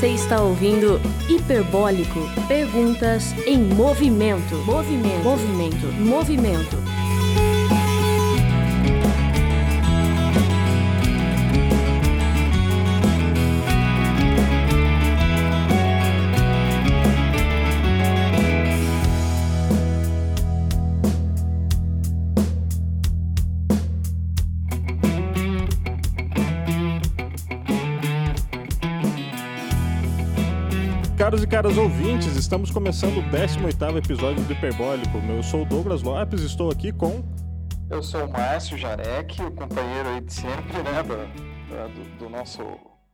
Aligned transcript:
Você 0.00 0.08
está 0.14 0.40
ouvindo 0.40 0.98
Hiperbólico. 1.28 2.20
Perguntas 2.48 3.34
em 3.46 3.58
movimento. 3.58 4.54
Movimento. 4.64 5.22
Movimento. 5.22 5.86
Movimento. 5.92 6.79
E 31.42 31.46
caras 31.46 31.78
ouvintes, 31.78 32.36
estamos 32.36 32.70
começando 32.70 33.16
o 33.18 33.22
18º 33.22 33.96
episódio 33.96 34.44
do 34.44 34.52
Hiperbólico. 34.52 35.16
Eu 35.26 35.42
sou 35.42 35.62
o 35.62 35.64
Douglas 35.64 36.02
Lopes, 36.02 36.42
estou 36.42 36.70
aqui 36.70 36.92
com... 36.92 37.22
Eu 37.88 38.02
sou 38.02 38.26
o 38.26 38.30
Márcio 38.30 38.76
Jarek, 38.76 39.40
o 39.40 39.50
companheiro 39.50 40.08
aí 40.10 40.20
de 40.20 40.32
sempre, 40.34 40.82
né, 40.82 41.02
do, 41.02 41.88
do, 41.94 42.18
do 42.18 42.28
nosso 42.28 42.62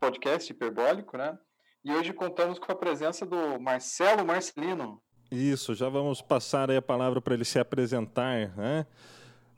podcast 0.01 0.51
Hiperbólico, 0.51 1.16
né? 1.16 1.39
E 1.85 1.93
hoje 1.93 2.12
contamos 2.12 2.59
com 2.59 2.73
a 2.73 2.75
presença 2.75 3.25
do 3.25 3.61
Marcelo 3.61 4.27
Marcelino. 4.27 5.01
Isso, 5.30 5.73
já 5.74 5.88
vamos 5.88 6.21
passar 6.21 6.71
aí 6.71 6.77
a 6.77 6.83
palavra 6.83 7.21
para 7.21 7.35
ele 7.35 7.45
se 7.45 7.61
apresentar, 7.61 8.57
né? 8.57 8.87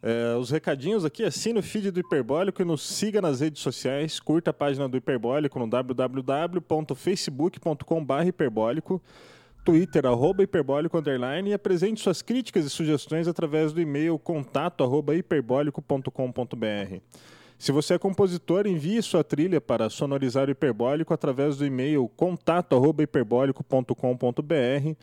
É, 0.01 0.37
os 0.37 0.49
recadinhos 0.51 1.05
aqui, 1.05 1.25
assine 1.25 1.59
o 1.59 1.63
feed 1.63 1.91
do 1.91 1.99
Hiperbólico 1.99 2.63
e 2.63 2.65
nos 2.65 2.83
siga 2.83 3.21
nas 3.21 3.41
redes 3.41 3.61
sociais, 3.61 4.21
curta 4.21 4.51
a 4.51 4.55
página 4.55 4.89
do 4.89 4.97
Hiperbólico 4.97 5.59
no 5.59 5.67
www.facebook.com.br 5.67 8.27
hiperbólico, 8.27 9.03
Twitter, 9.65 10.07
arroba 10.07 10.45
hiperbólico, 10.45 10.97
underline, 10.97 11.51
e 11.51 11.53
apresente 11.53 12.01
suas 12.01 12.23
críticas 12.23 12.65
e 12.65 12.71
sugestões 12.71 13.27
através 13.27 13.73
do 13.73 13.81
e-mail 13.81 14.17
contato 14.19 14.85
arroba 14.85 15.17
hiperbólico.com.br. 15.17 17.01
Se 17.59 17.73
você 17.73 17.95
é 17.95 17.99
compositor, 17.99 18.69
envie 18.69 19.03
sua 19.03 19.25
trilha 19.25 19.61
para 19.61 19.91
sonorizar 19.91 20.47
o 20.47 20.53
hiperbólico 20.53 21.13
através 21.13 21.57
do 21.57 21.67
e-mail 21.67 22.09
contato 22.17 22.77
arroba 22.77 23.03
hiperbólico.com.br 23.03 24.95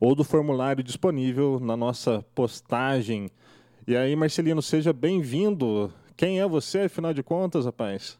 ou 0.00 0.16
do 0.16 0.24
formulário 0.24 0.82
disponível 0.82 1.60
na 1.60 1.76
nossa 1.76 2.24
postagem 2.34 3.30
e 3.90 3.96
aí, 3.96 4.14
Marcelino, 4.14 4.62
seja 4.62 4.92
bem-vindo. 4.92 5.92
Quem 6.16 6.40
é 6.40 6.46
você, 6.46 6.82
afinal 6.82 7.12
de 7.12 7.24
contas, 7.24 7.64
rapaz? 7.64 8.16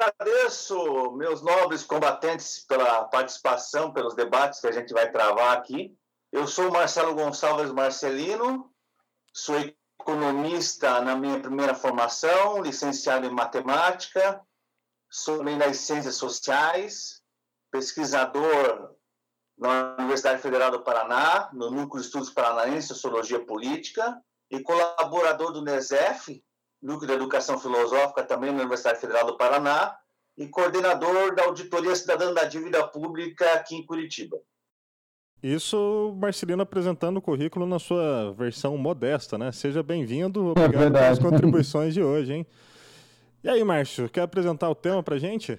Agradeço, 0.00 1.12
meus 1.12 1.42
nobres 1.42 1.84
combatentes, 1.84 2.58
pela 2.66 3.04
participação, 3.04 3.92
pelos 3.92 4.16
debates 4.16 4.58
que 4.58 4.66
a 4.66 4.72
gente 4.72 4.92
vai 4.92 5.08
travar 5.12 5.56
aqui. 5.56 5.96
Eu 6.32 6.48
sou 6.48 6.72
Marcelo 6.72 7.14
Gonçalves 7.14 7.70
Marcelino, 7.70 8.68
sou 9.32 9.54
economista 10.00 11.00
na 11.02 11.14
minha 11.14 11.38
primeira 11.38 11.76
formação, 11.76 12.60
licenciado 12.60 13.24
em 13.24 13.30
matemática, 13.30 14.40
sou 15.08 15.38
também 15.38 15.56
das 15.56 15.76
ciências 15.76 16.16
sociais, 16.16 17.22
pesquisador 17.70 18.96
na 19.58 19.94
Universidade 19.98 20.40
Federal 20.40 20.70
do 20.70 20.80
Paraná, 20.80 21.50
no 21.52 21.70
Núcleo 21.70 22.00
de 22.00 22.06
Estudos 22.06 22.30
Paranaense, 22.30 22.88
Sociologia 22.88 23.40
Política, 23.40 24.20
e 24.50 24.60
colaborador 24.60 25.52
do 25.52 25.62
NESEF, 25.62 26.42
Núcleo 26.82 27.08
de 27.08 27.14
Educação 27.14 27.58
Filosófica, 27.58 28.22
também 28.22 28.50
na 28.50 28.58
Universidade 28.58 29.00
Federal 29.00 29.26
do 29.26 29.36
Paraná, 29.36 29.96
e 30.36 30.48
coordenador 30.48 31.34
da 31.34 31.44
Auditoria 31.44 31.94
Cidadã 31.94 32.32
da 32.32 32.44
Dívida 32.44 32.86
Pública 32.86 33.52
aqui 33.54 33.76
em 33.76 33.86
Curitiba. 33.86 34.38
Isso, 35.42 36.16
Marcelino 36.20 36.62
apresentando 36.62 37.16
o 37.16 37.22
currículo 37.22 37.66
na 37.66 37.78
sua 37.78 38.32
versão 38.32 38.76
modesta, 38.78 39.36
né? 39.36 39.50
Seja 39.50 39.82
bem-vindo, 39.82 40.48
obrigado 40.48 40.96
é 40.96 41.00
pelas 41.00 41.18
contribuições 41.18 41.92
de 41.92 42.02
hoje, 42.02 42.32
hein? 42.32 42.46
E 43.42 43.48
aí, 43.48 43.64
Márcio, 43.64 44.08
quer 44.08 44.22
apresentar 44.22 44.70
o 44.70 44.74
tema 44.74 45.02
pra 45.02 45.18
gente? 45.18 45.58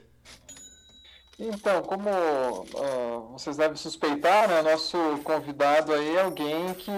Então, 1.40 1.82
como 1.82 2.10
uh, 2.10 3.32
vocês 3.32 3.58
devem 3.58 3.76
suspeitar, 3.76 4.48
né, 4.48 4.62
nosso 4.62 4.98
convidado 5.24 5.92
aí 5.92 6.16
é 6.16 6.22
alguém 6.22 6.74
que 6.76 6.92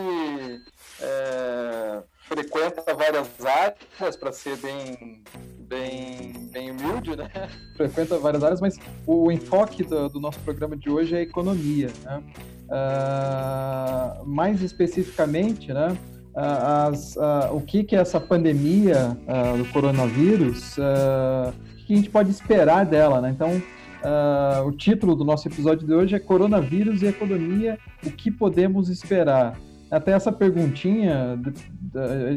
é, 1.01 2.03
frequenta 2.27 2.93
várias 2.93 3.29
áreas, 3.45 4.15
para 4.17 4.31
ser 4.31 4.57
bem, 4.57 5.23
bem, 5.59 6.49
bem 6.51 6.71
humilde, 6.71 7.15
né? 7.15 7.29
Frequenta 7.77 8.17
várias 8.17 8.43
áreas, 8.43 8.61
mas 8.61 8.77
o 9.05 9.31
enfoque 9.31 9.83
do, 9.83 10.09
do 10.09 10.19
nosso 10.19 10.39
programa 10.39 10.75
de 10.75 10.89
hoje 10.89 11.15
é 11.15 11.21
economia. 11.21 11.89
Né? 12.03 12.23
Uh, 12.65 14.25
mais 14.25 14.61
especificamente, 14.61 15.71
né? 15.73 15.97
As, 16.35 17.15
uh, 17.15 17.53
o 17.53 17.61
que, 17.61 17.85
que 17.85 17.95
é 17.95 17.99
essa 17.99 18.19
pandemia 18.19 19.17
do 19.57 19.71
coronavírus, 19.71 20.77
o 20.77 21.85
que 21.85 21.93
a 21.93 21.95
gente 21.95 22.09
pode 22.09 22.29
esperar 22.29 22.85
dela, 22.85 23.21
né? 23.21 23.29
Então, 23.29 23.61
Uh, 24.05 24.67
o 24.67 24.71
título 24.71 25.15
do 25.15 25.25
nosso 25.25 25.47
episódio 25.47 25.87
de 25.87 25.91
hoje 25.91 26.15
é 26.15 26.19
Coronavírus 26.19 27.01
e 27.01 27.07
Economia: 27.07 27.79
O 28.05 28.11
que 28.11 28.29
podemos 28.29 28.87
esperar? 28.87 29.59
Até 29.89 30.11
essa 30.11 30.31
perguntinha, 30.31 31.39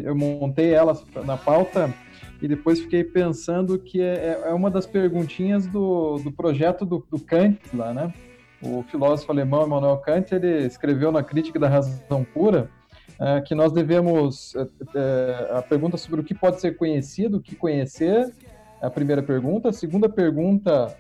eu 0.03 0.17
montei 0.17 0.73
ela 0.73 0.99
na 1.27 1.37
pauta 1.37 1.93
e 2.41 2.49
depois 2.49 2.81
fiquei 2.81 3.05
pensando 3.05 3.79
que 3.79 4.01
é, 4.01 4.45
é 4.47 4.55
uma 4.55 4.71
das 4.71 4.87
perguntinhas 4.87 5.67
do, 5.67 6.19
do 6.19 6.33
projeto 6.33 6.87
do, 6.87 7.05
do 7.11 7.21
Kant 7.21 7.59
lá, 7.75 7.93
né? 7.93 8.15
O 8.63 8.83
filósofo 8.85 9.31
alemão 9.31 9.67
Immanuel 9.67 9.99
Kant 9.99 10.35
ele 10.35 10.65
escreveu 10.67 11.13
na 11.13 11.23
Crítica 11.23 11.59
da 11.59 11.69
Razão 11.69 12.25
Pura 12.25 12.71
uh, 13.19 13.43
que 13.45 13.55
nós 13.55 13.73
devemos 13.73 14.55
uh, 14.55 15.57
a 15.57 15.63
pergunta 15.63 15.99
sobre 15.99 16.23
o 16.23 16.25
que 16.25 16.35
pode 16.35 16.61
ser 16.63 16.77
conhecido, 16.77 17.37
o 17.37 17.43
que 17.43 17.55
conhecer, 17.55 18.33
a 18.81 18.89
primeira 18.89 19.23
pergunta. 19.23 19.69
A 19.69 19.73
segunda 19.73 20.09
pergunta 20.09 20.97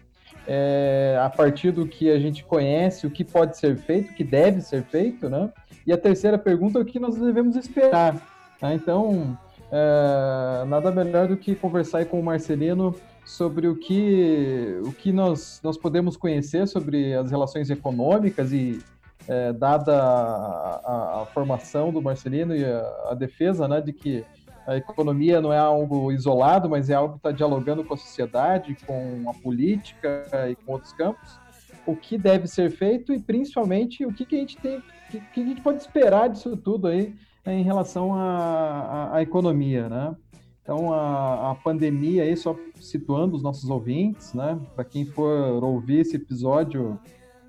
é, 0.51 1.21
a 1.23 1.29
partir 1.29 1.71
do 1.71 1.87
que 1.87 2.11
a 2.11 2.19
gente 2.19 2.43
conhece, 2.43 3.07
o 3.07 3.11
que 3.11 3.23
pode 3.23 3.59
ser 3.59 3.77
feito, 3.77 4.11
o 4.11 4.15
que 4.15 4.25
deve 4.25 4.63
ser 4.63 4.83
feito, 4.83 5.29
né? 5.29 5.53
E 5.87 5.93
a 5.93 5.99
terceira 5.99 6.39
pergunta 6.39 6.79
é 6.79 6.83
o 6.83 6.87
que 6.87 6.99
nós 6.99 7.17
devemos 7.17 7.55
esperar. 7.55 8.15
Né? 8.61 8.75
Então, 8.75 9.39
é, 9.71 10.65
nada 10.65 10.91
melhor 10.91 11.29
do 11.29 11.37
que 11.37 11.55
conversar 11.55 12.07
com 12.07 12.19
o 12.19 12.23
Marcelino 12.23 12.95
sobre 13.27 13.69
o 13.69 13.77
que, 13.77 14.81
o 14.85 14.93
que 14.93 15.13
nós, 15.13 15.61
nós 15.63 15.77
podemos 15.77 16.17
conhecer 16.17 16.67
sobre 16.67 17.13
as 17.15 17.31
relações 17.31 17.69
econômicas 17.69 18.51
e 18.51 18.81
é, 19.29 19.53
dada 19.53 20.03
a, 20.03 20.81
a, 20.83 21.23
a, 21.23 21.27
formação 21.27 21.93
do 21.93 22.01
Marcelino 22.01 22.57
e 22.57 22.65
a, 22.65 23.11
a 23.11 23.15
defesa 23.15 23.69
né, 23.69 23.83
de 23.83 23.93
que 23.93 24.25
a 24.69 24.77
economia 24.77 25.41
não 25.41 25.51
é 25.51 25.59
algo 25.59 26.12
isolado, 26.12 26.69
mas 26.69 26.91
é 26.91 26.95
algo 26.95 27.15
que 27.15 27.21
está 27.21 27.33
dialogando 27.33 27.83
com 27.83 27.95
a 27.95 27.97
sociedade, 27.97 28.77
com 28.87 29.25
a 29.27 29.33
política 29.33 30.27
e 30.51 30.55
com 30.55 30.73
outros 30.73 30.93
campos. 30.93 31.41
O 31.87 31.97
que 31.97 32.19
deve 32.19 32.47
ser 32.47 32.71
feito 32.71 33.15
e 33.15 33.19
principalmente 33.19 34.05
o 34.05 34.12
que, 34.12 34.27
que 34.27 34.37
a 34.37 34.39
gente 34.41 34.59
tem, 34.59 34.83
que, 35.11 35.21
que 35.21 35.41
a 35.41 35.45
gente 35.45 35.62
pode 35.62 35.81
esperar 35.81 36.29
disso 36.29 36.55
tudo 36.55 36.87
aí 36.87 37.15
né, 37.47 37.55
em 37.55 37.62
relação 37.62 38.12
à, 38.12 39.09
à, 39.15 39.23
economia, 39.23 39.89
né? 39.89 40.15
Então 40.62 40.93
a, 40.93 41.53
a, 41.53 41.55
pandemia 41.55 42.25
aí 42.25 42.37
só 42.37 42.55
situando 42.75 43.37
os 43.37 43.43
nossos 43.43 43.71
ouvintes, 43.71 44.35
né? 44.35 44.61
Para 44.75 44.85
quem 44.85 45.06
for 45.06 45.65
ouvir 45.65 46.00
esse 46.00 46.17
episódio 46.17 47.00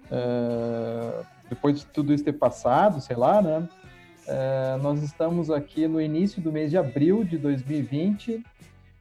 é, 0.10 1.22
depois 1.50 1.82
de 1.82 1.86
tudo 1.88 2.14
isso 2.14 2.24
ter 2.24 2.32
passado, 2.32 3.02
sei 3.02 3.18
lá, 3.18 3.42
né? 3.42 3.68
É, 4.32 4.78
nós 4.78 5.02
estamos 5.02 5.50
aqui 5.50 5.88
no 5.88 6.00
início 6.00 6.40
do 6.40 6.52
mês 6.52 6.70
de 6.70 6.78
abril 6.78 7.24
de 7.24 7.36
2020. 7.36 8.44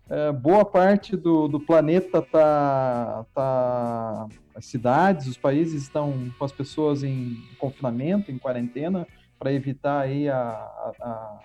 É, 0.09 0.33
boa 0.33 0.65
parte 0.65 1.15
do, 1.19 1.47
do 1.47 1.61
planeta 1.61 2.21
está. 2.21 3.27
Tá, 3.35 4.27
as 4.55 4.65
cidades, 4.65 5.29
os 5.29 5.37
países 5.37 5.83
estão 5.83 6.33
com 6.37 6.45
as 6.45 6.51
pessoas 6.51 7.05
em 7.05 7.37
confinamento, 7.61 8.33
em 8.33 8.39
quarentena, 8.39 9.07
para 9.39 9.53
evitar 9.53 10.01
aí 10.01 10.29
a, 10.29 10.41
a, 10.41 11.41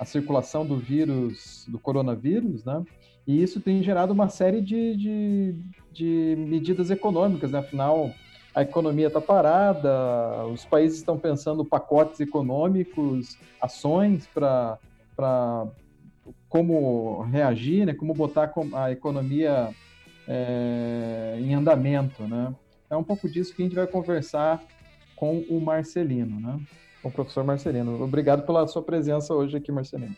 a, 0.00 0.04
circulação 0.04 0.66
do 0.66 0.76
vírus, 0.76 1.64
do 1.66 1.78
coronavírus, 1.78 2.64
né? 2.66 2.84
E 3.26 3.42
isso 3.42 3.58
tem 3.58 3.82
gerado 3.82 4.12
uma 4.12 4.28
série 4.28 4.60
de, 4.60 4.96
de, 4.96 5.54
de 5.90 6.36
medidas 6.36 6.90
econômicas, 6.90 7.52
né? 7.52 7.60
Afinal, 7.60 8.12
a 8.54 8.62
economia 8.62 9.08
está 9.08 9.20
parada, 9.20 10.46
os 10.46 10.64
países 10.64 10.98
estão 10.98 11.18
pensando 11.18 11.64
pacotes 11.64 12.20
econômicos, 12.20 13.36
ações 13.60 14.26
para 14.34 14.78
como 16.48 17.22
reagir, 17.22 17.86
né, 17.86 17.94
como 17.94 18.14
botar 18.14 18.52
a 18.74 18.90
economia 18.90 19.70
é, 20.26 21.36
em 21.40 21.54
andamento. 21.54 22.22
Né? 22.24 22.54
É 22.90 22.96
um 22.96 23.04
pouco 23.04 23.28
disso 23.28 23.54
que 23.54 23.62
a 23.62 23.64
gente 23.64 23.74
vai 23.74 23.86
conversar 23.86 24.62
com 25.14 25.40
o 25.48 25.60
Marcelino, 25.60 26.40
né? 26.40 26.60
com 27.02 27.08
o 27.08 27.12
professor 27.12 27.44
Marcelino. 27.44 28.02
Obrigado 28.02 28.44
pela 28.44 28.66
sua 28.66 28.82
presença 28.82 29.34
hoje 29.34 29.56
aqui, 29.56 29.70
Marcelino. 29.70 30.16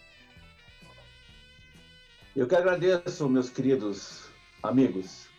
Eu 2.34 2.46
que 2.46 2.54
agradeço, 2.54 3.28
meus 3.28 3.50
queridos 3.50 4.28
amigos. 4.62 5.29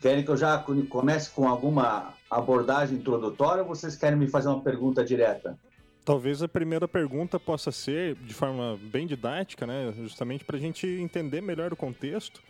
Querem 0.00 0.24
que 0.24 0.30
eu 0.30 0.36
já 0.36 0.58
comece 0.88 1.30
com 1.30 1.48
alguma 1.48 2.14
abordagem 2.30 2.98
introdutória 2.98 3.62
ou 3.62 3.68
vocês 3.68 3.96
querem 3.96 4.18
me 4.18 4.28
fazer 4.28 4.48
uma 4.48 4.60
pergunta 4.60 5.04
direta? 5.04 5.58
Talvez 6.04 6.42
a 6.42 6.46
primeira 6.46 6.86
pergunta 6.86 7.40
possa 7.40 7.72
ser, 7.72 8.14
de 8.14 8.32
forma 8.32 8.78
bem 8.80 9.06
didática, 9.06 9.66
né, 9.66 9.92
justamente 9.96 10.44
para 10.44 10.56
a 10.56 10.60
gente 10.60 10.86
entender 10.86 11.40
melhor 11.40 11.72
o 11.72 11.76
contexto. 11.76 12.40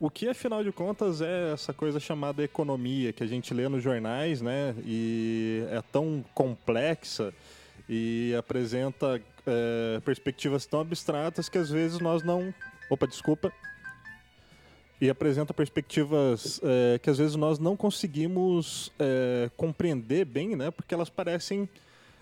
O 0.00 0.08
que, 0.08 0.28
afinal 0.28 0.64
de 0.64 0.72
contas, 0.72 1.20
é 1.20 1.52
essa 1.52 1.72
coisa 1.72 2.00
chamada 2.00 2.42
economia, 2.42 3.12
que 3.12 3.22
a 3.22 3.26
gente 3.26 3.52
lê 3.52 3.68
nos 3.68 3.82
jornais, 3.82 4.40
né, 4.40 4.74
e 4.84 5.64
é 5.70 5.82
tão 5.92 6.24
complexa 6.34 7.32
e 7.88 8.34
apresenta 8.38 9.20
é, 9.46 10.00
perspectivas 10.04 10.64
tão 10.64 10.80
abstratas 10.80 11.48
que 11.48 11.58
às 11.58 11.68
vezes 11.70 11.98
nós 12.00 12.22
não. 12.22 12.54
Opa, 12.88 13.06
desculpa. 13.06 13.52
E 15.00 15.10
apresenta 15.10 15.52
perspectivas 15.52 16.60
é, 16.62 16.98
que 16.98 17.10
às 17.10 17.18
vezes 17.18 17.36
nós 17.36 17.58
não 17.58 17.76
conseguimos 17.76 18.92
é, 18.98 19.50
compreender 19.56 20.24
bem, 20.24 20.56
né, 20.56 20.70
porque 20.70 20.94
elas 20.94 21.10
parecem 21.10 21.68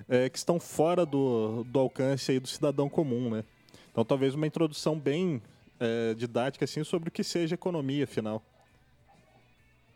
é, 0.08 0.28
que 0.28 0.38
estão 0.38 0.58
fora 0.58 1.06
do, 1.06 1.64
do 1.64 1.78
alcance 1.78 2.32
aí 2.32 2.40
do 2.40 2.48
cidadão 2.48 2.88
comum, 2.88 3.30
né? 3.30 3.44
Então, 3.90 4.04
talvez 4.04 4.34
uma 4.34 4.46
introdução 4.46 4.98
bem 4.98 5.42
didática 6.16 6.64
assim 6.64 6.84
sobre 6.84 7.08
o 7.08 7.12
que 7.12 7.24
seja 7.24 7.56
economia, 7.56 8.04
afinal. 8.04 8.40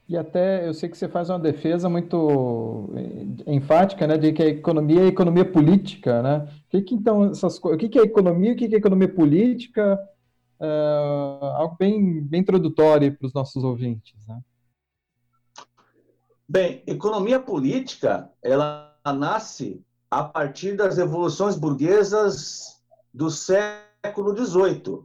E 0.09 0.17
até 0.17 0.67
eu 0.67 0.73
sei 0.73 0.89
que 0.89 0.97
você 0.97 1.09
faz 1.09 1.31
uma 1.31 1.39
defesa 1.39 1.89
muito 1.89 2.91
enfática, 3.47 4.07
né, 4.07 4.17
de 4.17 4.33
que 4.33 4.43
a 4.43 4.47
economia 4.47 5.01
é 5.03 5.07
economia 5.07 5.45
política, 5.45 6.23
né? 6.23 6.49
O 6.67 6.71
que, 6.71 6.83
que 6.83 6.95
então 6.95 7.31
essas 7.31 7.59
o 7.59 7.77
que, 7.77 7.89
que 7.89 7.99
é 7.99 8.03
economia, 8.03 8.53
o 8.53 8.57
que, 8.57 8.69
que 8.69 8.75
é 8.77 8.79
economia 8.79 9.09
política? 9.09 9.99
Uh, 10.61 11.45
algo 11.57 11.77
bem, 11.79 12.23
bem 12.23 12.41
introdutório 12.41 13.17
para 13.17 13.27
os 13.27 13.35
nossos 13.35 13.63
ouvintes, 13.63 14.27
né? 14.27 14.41
Bem, 16.49 16.83
economia 16.87 17.41
política, 17.41 18.31
ela 18.43 18.95
nasce 19.05 19.85
a 20.11 20.23
partir 20.23 20.77
das 20.77 20.97
revoluções 20.97 21.57
burguesas 21.57 22.81
do 23.13 23.31
século 23.31 24.37
XVIII. 24.37 25.05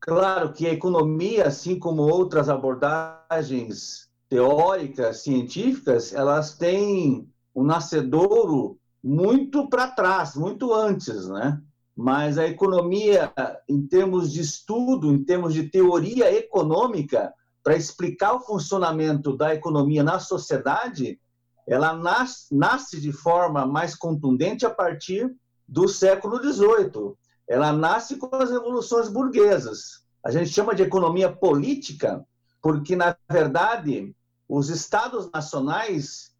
Claro 0.00 0.52
que 0.52 0.66
a 0.66 0.72
economia, 0.72 1.46
assim 1.46 1.78
como 1.78 2.02
outras 2.02 2.48
abordagens 2.48 4.10
teóricas, 4.28 5.18
científicas, 5.18 6.12
elas 6.12 6.56
têm 6.56 7.30
um 7.54 7.62
nascedouro 7.62 8.78
muito 9.04 9.68
para 9.68 9.88
trás, 9.88 10.34
muito 10.34 10.72
antes, 10.72 11.28
né? 11.28 11.60
Mas 11.96 12.38
a 12.38 12.46
economia, 12.46 13.32
em 13.68 13.86
termos 13.86 14.32
de 14.32 14.40
estudo, 14.40 15.12
em 15.12 15.22
termos 15.22 15.52
de 15.52 15.68
teoria 15.68 16.32
econômica, 16.32 17.32
para 17.62 17.76
explicar 17.76 18.34
o 18.34 18.40
funcionamento 18.40 19.36
da 19.36 19.54
economia 19.54 20.02
na 20.02 20.18
sociedade, 20.18 21.20
ela 21.66 21.92
nas, 21.92 22.46
nasce 22.50 23.00
de 23.00 23.12
forma 23.12 23.66
mais 23.66 23.94
contundente 23.94 24.66
a 24.66 24.70
partir 24.70 25.32
do 25.68 25.86
século 25.86 26.42
XVIII. 26.42 27.14
Ela 27.48 27.72
nasce 27.72 28.16
com 28.16 28.34
as 28.36 28.50
revoluções 28.50 29.08
burguesas. 29.08 30.02
A 30.24 30.30
gente 30.30 30.50
chama 30.50 30.74
de 30.74 30.82
economia 30.82 31.30
política 31.30 32.24
porque, 32.60 32.96
na 32.96 33.16
verdade, 33.30 34.14
os 34.48 34.68
estados 34.68 35.30
nacionais 35.32 36.31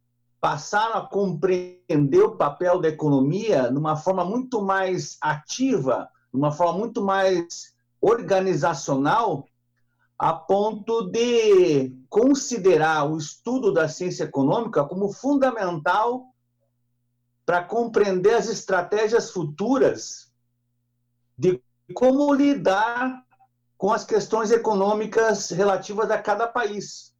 passaram 0.42 0.96
a 0.96 1.06
compreender 1.06 2.20
o 2.20 2.36
papel 2.36 2.80
da 2.80 2.88
economia 2.88 3.70
de 3.70 3.78
uma 3.78 3.94
forma 3.94 4.24
muito 4.24 4.60
mais 4.60 5.16
ativa, 5.20 6.10
de 6.34 6.36
uma 6.36 6.50
forma 6.50 6.80
muito 6.80 7.00
mais 7.00 7.72
organizacional, 8.00 9.46
a 10.18 10.32
ponto 10.32 11.08
de 11.12 11.96
considerar 12.08 13.08
o 13.08 13.16
estudo 13.16 13.72
da 13.72 13.88
ciência 13.88 14.24
econômica 14.24 14.84
como 14.84 15.12
fundamental 15.12 16.26
para 17.46 17.62
compreender 17.62 18.34
as 18.34 18.48
estratégias 18.48 19.30
futuras 19.30 20.32
de 21.38 21.62
como 21.94 22.34
lidar 22.34 23.24
com 23.78 23.92
as 23.92 24.04
questões 24.04 24.50
econômicas 24.50 25.50
relativas 25.50 26.10
a 26.10 26.20
cada 26.20 26.48
país. 26.48 27.11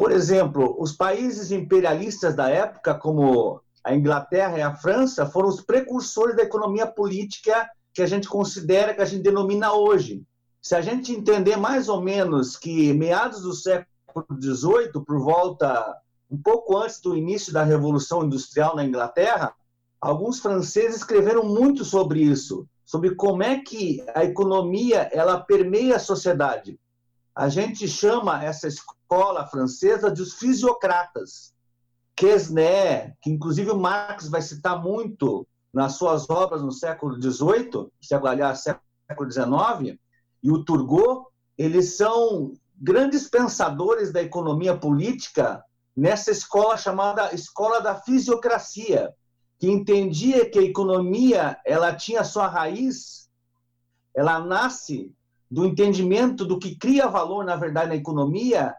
Por 0.00 0.12
exemplo, 0.12 0.76
os 0.78 0.92
países 0.92 1.50
imperialistas 1.50 2.34
da 2.34 2.48
época, 2.48 2.94
como 2.94 3.60
a 3.84 3.94
Inglaterra 3.94 4.56
e 4.56 4.62
a 4.62 4.74
França, 4.74 5.26
foram 5.26 5.50
os 5.50 5.60
precursores 5.60 6.34
da 6.34 6.42
economia 6.42 6.86
política 6.86 7.68
que 7.92 8.00
a 8.00 8.06
gente 8.06 8.26
considera, 8.26 8.94
que 8.94 9.02
a 9.02 9.04
gente 9.04 9.22
denomina 9.22 9.74
hoje. 9.74 10.22
Se 10.62 10.74
a 10.74 10.80
gente 10.80 11.12
entender 11.12 11.58
mais 11.58 11.86
ou 11.90 12.00
menos 12.00 12.56
que 12.56 12.94
meados 12.94 13.42
do 13.42 13.52
século 13.52 14.24
XVIII, 14.40 15.04
por 15.06 15.20
volta 15.20 15.94
um 16.30 16.40
pouco 16.40 16.78
antes 16.78 16.98
do 17.02 17.14
início 17.14 17.52
da 17.52 17.62
Revolução 17.62 18.24
Industrial 18.24 18.74
na 18.74 18.86
Inglaterra, 18.86 19.52
alguns 20.00 20.40
franceses 20.40 20.96
escreveram 20.96 21.44
muito 21.44 21.84
sobre 21.84 22.22
isso, 22.22 22.66
sobre 22.86 23.14
como 23.16 23.42
é 23.42 23.58
que 23.58 24.02
a 24.14 24.24
economia 24.24 25.10
ela 25.12 25.38
permeia 25.38 25.96
a 25.96 26.00
sociedade. 26.00 26.80
A 27.36 27.50
gente 27.50 27.86
chama 27.86 28.42
essa 28.42 28.66
escola 28.66 28.98
francesa 29.50 30.10
de 30.10 30.22
os 30.22 30.34
fisiocratas. 30.34 31.52
Quesnay, 32.14 33.12
que 33.20 33.30
inclusive 33.30 33.70
o 33.70 33.78
Marx 33.78 34.28
vai 34.28 34.42
citar 34.42 34.80
muito 34.80 35.46
nas 35.72 35.94
suas 35.94 36.28
obras 36.28 36.62
no 36.62 36.70
século 36.70 37.20
XVIII, 37.20 37.90
aliás, 38.26 38.60
século 38.60 39.30
XIX, 39.30 39.98
e 40.42 40.50
o 40.50 40.64
Turgot, 40.64 41.26
eles 41.56 41.96
são 41.96 42.52
grandes 42.76 43.28
pensadores 43.28 44.12
da 44.12 44.22
economia 44.22 44.76
política 44.76 45.62
nessa 45.96 46.30
escola 46.30 46.76
chamada 46.76 47.34
Escola 47.34 47.80
da 47.80 47.94
Fisiocracia, 47.94 49.12
que 49.58 49.68
entendia 49.68 50.48
que 50.48 50.58
a 50.58 50.62
economia 50.62 51.58
ela 51.66 51.94
tinha 51.94 52.24
sua 52.24 52.46
raiz, 52.46 53.28
ela 54.14 54.38
nasce 54.40 55.12
do 55.50 55.66
entendimento 55.66 56.44
do 56.44 56.58
que 56.58 56.76
cria 56.76 57.08
valor, 57.08 57.44
na 57.44 57.56
verdade, 57.56 57.88
na 57.88 57.96
economia, 57.96 58.74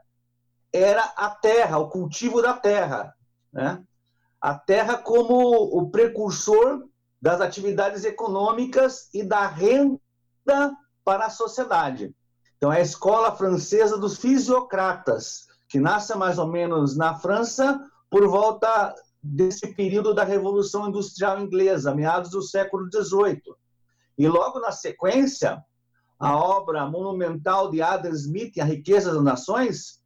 era 0.74 1.04
a 1.16 1.30
terra, 1.30 1.78
o 1.78 1.90
cultivo 1.90 2.42
da 2.42 2.54
terra. 2.54 3.14
Né? 3.52 3.84
A 4.40 4.56
terra 4.56 4.98
como 4.98 5.36
o 5.78 5.90
precursor 5.90 6.84
das 7.22 7.40
atividades 7.42 8.04
econômicas 8.04 9.10
e 9.14 9.24
da 9.24 9.46
renda 9.46 10.00
para 11.04 11.26
a 11.26 11.30
sociedade. 11.30 12.16
Então, 12.58 12.72
é 12.72 12.78
a 12.78 12.82
escola 12.82 13.36
francesa 13.36 13.98
dos 13.98 14.18
fisiocratas, 14.18 15.48
que 15.68 15.80
nasce 15.80 16.16
mais 16.16 16.38
ou 16.38 16.48
menos 16.48 16.96
na 16.98 17.16
França 17.16 17.80
por 18.10 18.28
volta 18.28 18.94
desse 19.22 19.74
período 19.76 20.14
da 20.14 20.24
Revolução 20.24 20.88
Industrial 20.88 21.40
Inglesa, 21.40 21.94
meados 21.94 22.32
do 22.32 22.42
século 22.42 22.88
XVIII. 22.92 23.42
E 24.18 24.28
logo 24.28 24.60
na 24.60 24.72
sequência, 24.72 25.64
a 26.20 26.36
obra 26.36 26.86
monumental 26.86 27.72
de 27.72 27.82
Adam 27.82 28.12
Smith, 28.12 28.58
A 28.60 28.64
Riqueza 28.64 29.14
das 29.14 29.24
Nações, 29.24 30.01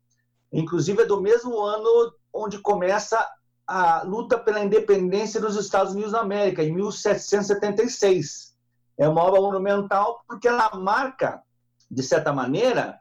inclusive 0.55 1.01
é 1.01 1.05
do 1.05 1.21
mesmo 1.21 1.62
ano 1.62 2.13
onde 2.33 2.59
começa 2.59 3.27
a 3.67 4.03
luta 4.03 4.38
pela 4.38 4.63
independência 4.63 5.41
dos 5.41 5.57
Estados 5.57 5.93
Unidos 5.93 6.13
da 6.13 6.21
América, 6.21 6.63
em 6.63 6.74
1776. 6.74 8.55
É 8.97 9.07
uma 9.09 9.21
obra 9.21 9.41
monumental 9.41 10.24
porque 10.25 10.47
ela 10.47 10.74
marca, 10.75 11.43
de 11.91 12.01
certa 12.01 12.31
maneira, 12.31 12.97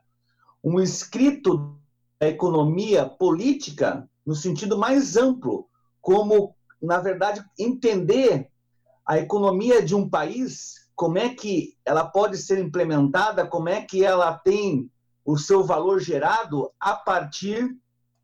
um 0.64 0.80
escrito 0.80 1.78
da 2.20 2.28
economia 2.28 3.06
política 3.06 4.08
no 4.26 4.34
sentido 4.34 4.76
mais 4.76 5.16
amplo, 5.16 5.68
como, 6.00 6.56
na 6.82 6.98
verdade, 6.98 7.44
entender 7.58 8.50
a 9.06 9.18
economia 9.18 9.80
de 9.80 9.94
um 9.94 10.08
país, 10.08 10.88
como 10.96 11.18
é 11.18 11.28
que 11.28 11.76
ela 11.84 12.04
pode 12.04 12.36
ser 12.38 12.58
implementada, 12.58 13.46
como 13.46 13.68
é 13.68 13.82
que 13.82 14.02
ela 14.02 14.32
tem 14.38 14.90
o 15.24 15.38
seu 15.38 15.64
valor 15.64 16.00
gerado 16.00 16.70
a 16.78 16.94
partir 16.94 17.76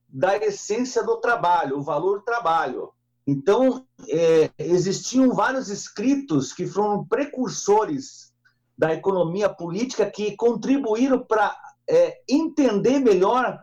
da 0.08 0.36
essência 0.36 1.02
do 1.02 1.16
trabalho, 1.16 1.78
o 1.78 1.82
valor 1.82 2.22
trabalho. 2.22 2.92
Então, 3.26 3.86
é, 4.08 4.50
existiam 4.58 5.32
vários 5.34 5.68
escritos 5.68 6.52
que 6.52 6.66
foram 6.66 7.04
precursores 7.04 8.32
da 8.76 8.92
economia 8.92 9.48
política 9.48 10.10
que 10.10 10.36
contribuíram 10.36 11.24
para 11.24 11.56
é, 11.88 12.20
entender 12.28 12.98
melhor 12.98 13.62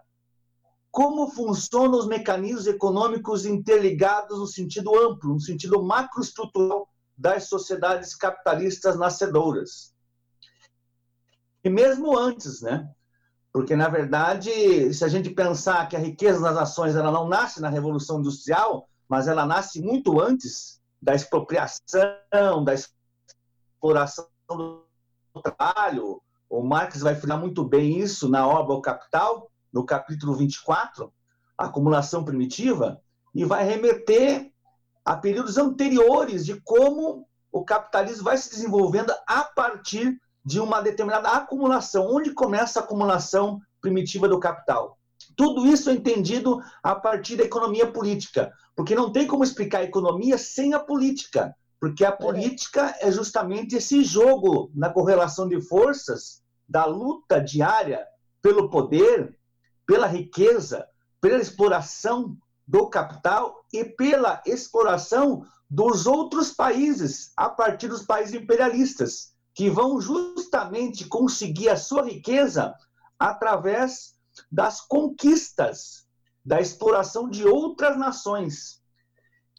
como 0.91 1.29
funcionam 1.29 1.99
os 1.99 2.07
mecanismos 2.07 2.65
econômicos 2.65 3.45
interligados 3.45 4.39
no 4.39 4.47
sentido 4.47 4.97
amplo, 4.97 5.33
no 5.33 5.39
sentido 5.39 5.83
macroestrutural 5.83 6.87
das 7.17 7.49
sociedades 7.49 8.15
capitalistas 8.15 8.97
nascedoras. 8.97 9.93
E 11.63 11.69
mesmo 11.69 12.17
antes, 12.17 12.61
né? 12.61 12.89
Porque, 13.57 13.75
na 13.75 13.89
verdade, 13.89 14.93
se 14.93 15.03
a 15.03 15.07
gente 15.07 15.31
pensar 15.31 15.89
que 15.89 15.95
a 15.95 15.99
riqueza 15.99 16.39
das 16.39 16.53
nações 16.53 16.95
ela 16.95 17.11
não 17.11 17.27
nasce 17.27 17.59
na 17.59 17.69
Revolução 17.69 18.19
Industrial, 18.19 18.87
mas 19.09 19.27
ela 19.27 19.47
nasce 19.47 19.81
muito 19.81 20.21
antes 20.21 20.79
da 21.01 21.15
expropriação, 21.15 22.63
da 22.63 22.75
exploração 22.75 24.27
do 24.47 24.85
trabalho. 25.41 26.21
O 26.47 26.61
Marx 26.61 27.01
vai 27.01 27.15
falar 27.15 27.37
muito 27.37 27.63
bem 27.63 27.97
isso 27.97 28.29
na 28.29 28.47
obra 28.47 28.75
O 28.75 28.81
Capital, 28.81 29.49
no 29.73 29.83
capítulo 29.83 30.35
24, 30.35 31.11
acumulação 31.57 32.23
primitiva, 32.23 33.01
e 33.33 33.43
vai 33.43 33.63
remeter 33.63 34.51
a 35.03 35.17
períodos 35.17 35.57
anteriores 35.57 36.45
de 36.45 36.61
como 36.61 37.27
o 37.51 37.65
capitalismo 37.65 38.25
vai 38.25 38.37
se 38.37 38.51
desenvolvendo 38.51 39.11
a 39.25 39.45
partir 39.45 40.21
de 40.47 40.61
uma 40.61 40.79
determinada 40.79 41.27
acumulação, 41.31 42.07
onde 42.09 42.31
começa 42.31 42.79
a 42.79 42.83
acumulação 42.83 43.59
primitiva 43.81 44.29
do 44.29 44.39
capital. 44.39 44.97
Tudo 45.35 45.67
isso 45.67 45.89
é 45.89 45.93
entendido 45.93 46.61
a 46.81 46.95
partir 46.95 47.35
da 47.35 47.43
economia 47.43 47.91
política, 47.91 48.49
porque 48.73 48.95
não 48.95 49.11
tem 49.11 49.27
como 49.27 49.43
explicar 49.43 49.79
a 49.79 49.83
economia 49.83 50.37
sem 50.37 50.73
a 50.73 50.79
política, 50.79 51.53
porque 51.81 52.05
a 52.05 52.13
política 52.13 52.95
é 53.01 53.11
justamente 53.11 53.75
esse 53.75 54.05
jogo 54.05 54.71
na 54.73 54.89
correlação 54.89 55.49
de 55.49 55.59
forças 55.59 56.41
da 56.65 56.85
luta 56.85 57.41
diária 57.41 58.07
pelo 58.41 58.69
poder, 58.69 59.37
pela 59.85 60.07
riqueza, 60.07 60.87
pela 61.19 61.41
exploração 61.41 62.37
do 62.65 62.87
capital 62.89 63.65
e 63.73 63.83
pela 63.83 64.41
exploração 64.45 65.45
dos 65.69 66.07
outros 66.07 66.53
países 66.53 67.33
a 67.35 67.49
partir 67.49 67.89
dos 67.89 68.03
países 68.03 68.33
imperialistas 68.33 69.35
que 69.57 69.71
vão 69.71 69.99
justamente 69.99 71.07
conseguir 71.07 71.69
a 71.69 71.75
sua 71.75 72.03
riqueza 72.03 72.75
através 73.17 74.13
das 74.51 74.81
conquistas, 74.81 76.05
da 76.45 76.61
exploração 76.61 77.27
de 77.27 77.43
outras 77.43 77.97
nações. 77.97 78.83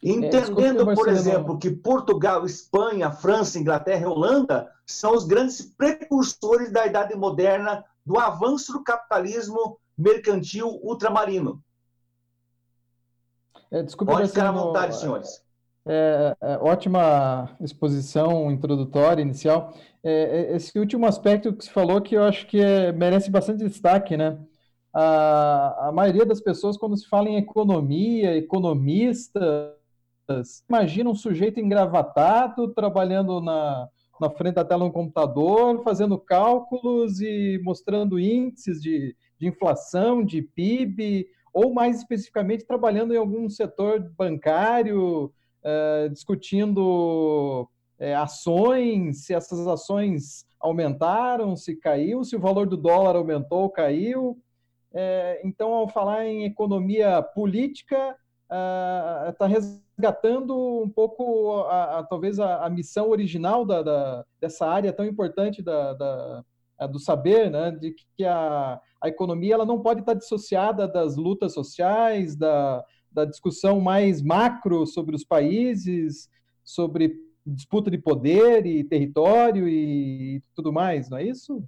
É, 0.01 0.11
Entendendo, 0.11 0.89
é, 0.89 0.95
por 0.95 1.09
exemplo, 1.09 1.59
que 1.59 1.73
Portugal, 1.73 2.47
Espanha, 2.47 3.11
França, 3.11 3.59
Inglaterra 3.59 4.03
e 4.03 4.07
Holanda 4.07 4.73
são 4.87 5.17
os 5.17 5.25
grandes 5.25 5.63
precursores 5.63 6.71
da 6.71 6.87
Idade 6.87 7.17
Moderna, 7.17 7.85
do 8.07 8.21
avanço 8.21 8.73
do 8.73 8.85
capitalismo 8.85 9.81
mercantil 9.99 10.79
ultramarino. 10.81 11.61
É, 13.73 13.83
desculpa, 13.83 14.13
Pode 14.13 14.29
ficar 14.29 14.47
à 14.47 14.53
vontade, 14.53 14.97
senhores. 14.97 15.43
É, 15.91 16.37
é, 16.43 16.57
ótima 16.59 17.57
exposição 17.61 18.51
introdutória, 18.51 19.23
inicial. 19.23 19.73
É, 20.05 20.53
é, 20.53 20.57
esse 20.57 20.79
último 20.79 21.07
aspecto 21.07 21.51
que 21.55 21.65
você 21.65 21.71
falou 21.71 22.03
que 22.03 22.15
eu 22.15 22.25
acho 22.25 22.47
que 22.47 22.61
é, 22.61 22.93
merece 22.93 23.31
bastante 23.31 23.65
destaque, 23.65 24.15
né? 24.15 24.39
A, 24.93 25.89
a 25.89 25.93
maioria 25.93 26.27
das 26.27 26.43
pessoas, 26.43 26.77
quando 26.77 26.95
se 26.95 27.09
fala 27.09 27.31
em 27.31 27.39
economia, 27.39 28.37
economistas, 28.37 29.73
imagina 30.69 31.09
um 31.09 31.15
sujeito 31.15 31.59
engravatado, 31.59 32.69
trabalhando 32.75 33.41
na, 33.41 33.89
na 34.21 34.29
frente 34.29 34.57
da 34.57 34.65
tela 34.67 34.85
do 34.85 34.93
computador, 34.93 35.83
fazendo 35.83 36.19
cálculos 36.19 37.19
e 37.23 37.59
mostrando 37.65 38.21
índices 38.21 38.83
de, 38.83 39.17
de 39.39 39.49
inflação, 39.49 40.23
de 40.23 40.43
PIB, 40.43 41.27
ou 41.51 41.73
mais 41.73 41.97
especificamente 41.97 42.67
trabalhando 42.67 43.15
em 43.15 43.17
algum 43.17 43.49
setor 43.49 44.01
bancário, 44.19 45.33
uh, 45.69 46.09
discutindo 46.11 47.69
é, 47.99 48.15
ações, 48.15 49.25
se 49.25 49.35
essas 49.35 49.67
ações 49.67 50.47
aumentaram, 50.61 51.57
se 51.57 51.77
caiu, 51.77 52.25
se 52.25 52.37
o 52.37 52.41
valor 52.41 52.67
do 52.67 52.77
dólar 52.77 53.17
aumentou 53.17 53.63
ou 53.63 53.71
caiu. 53.71 54.39
É, 54.93 55.41
então, 55.45 55.73
ao 55.73 55.89
falar 55.89 56.27
em 56.27 56.45
economia 56.45 57.23
política, 57.23 58.17
está 59.29 59.47
resgatando 59.47 60.83
um 60.83 60.89
pouco, 60.89 61.61
a, 61.65 61.99
a, 61.99 62.03
talvez, 62.05 62.41
a, 62.41 62.65
a, 62.65 62.71
missão 62.71 63.11
original 63.11 63.65
da, 63.65 63.83
da, 63.83 64.25
dessa 64.41 64.67
área 64.67 64.93
tão 64.93 65.05
importante 65.05 65.63
da, 65.63 65.93
da 65.93 66.45
do 66.87 67.01
saber, 67.01 67.51
né, 67.51 67.73
de 67.73 67.93
que 68.17 68.25
a, 68.25 68.81
a 69.01 69.09
economia 69.09 69.55
ela 69.55 69.67
não 69.67 69.81
pode 69.81 70.01
estar 70.01 70.15
dissociada 70.15 70.87
das 70.87 71.17
lutas 71.17 71.53
sociais, 71.53 72.37
da, 72.37 72.85
da 73.11 73.25
discussão 73.25 73.81
mais 73.81 74.23
macro 74.23 74.87
sobre 74.87 75.15
os 75.15 75.25
países, 75.25 76.29
sobre 76.65 77.17
disputa 77.45 77.91
de 77.91 77.99
poder 77.99 78.67
e 78.67 78.85
território 78.85 79.67
e 79.69 80.43
tudo 80.55 80.73
mais, 80.73 81.09
não 81.09 81.19
é 81.19 81.25
isso? 81.25 81.63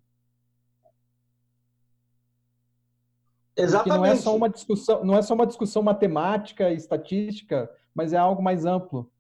Exatamente. 3.57 3.99
Não 3.99 4.05
é 4.05 4.17
só 4.17 4.37
uma 4.37 4.49
discussão, 4.49 5.05
não 5.05 5.17
é 5.17 5.23
só 5.23 5.35
uma 5.35 5.47
discussão 5.47 5.83
matemática 5.83 6.71
e 6.71 6.77
estatística, 6.77 7.71
mas 7.95 8.13
é 8.13 8.17
algo 8.17 8.43
mais 8.43 8.65
amplo. 8.65 9.11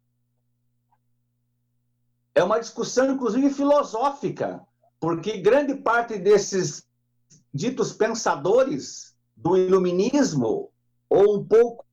É 2.34 2.42
uma 2.42 2.60
discussão, 2.60 3.12
inclusive, 3.12 3.50
filosófica, 3.50 4.64
porque 5.00 5.38
grande 5.38 5.74
parte 5.74 6.18
desses 6.18 6.86
ditos 7.52 7.92
pensadores 7.92 9.16
do 9.36 9.56
iluminismo, 9.56 10.70
ou 11.08 11.38
um 11.38 11.44
pouco 11.44 11.84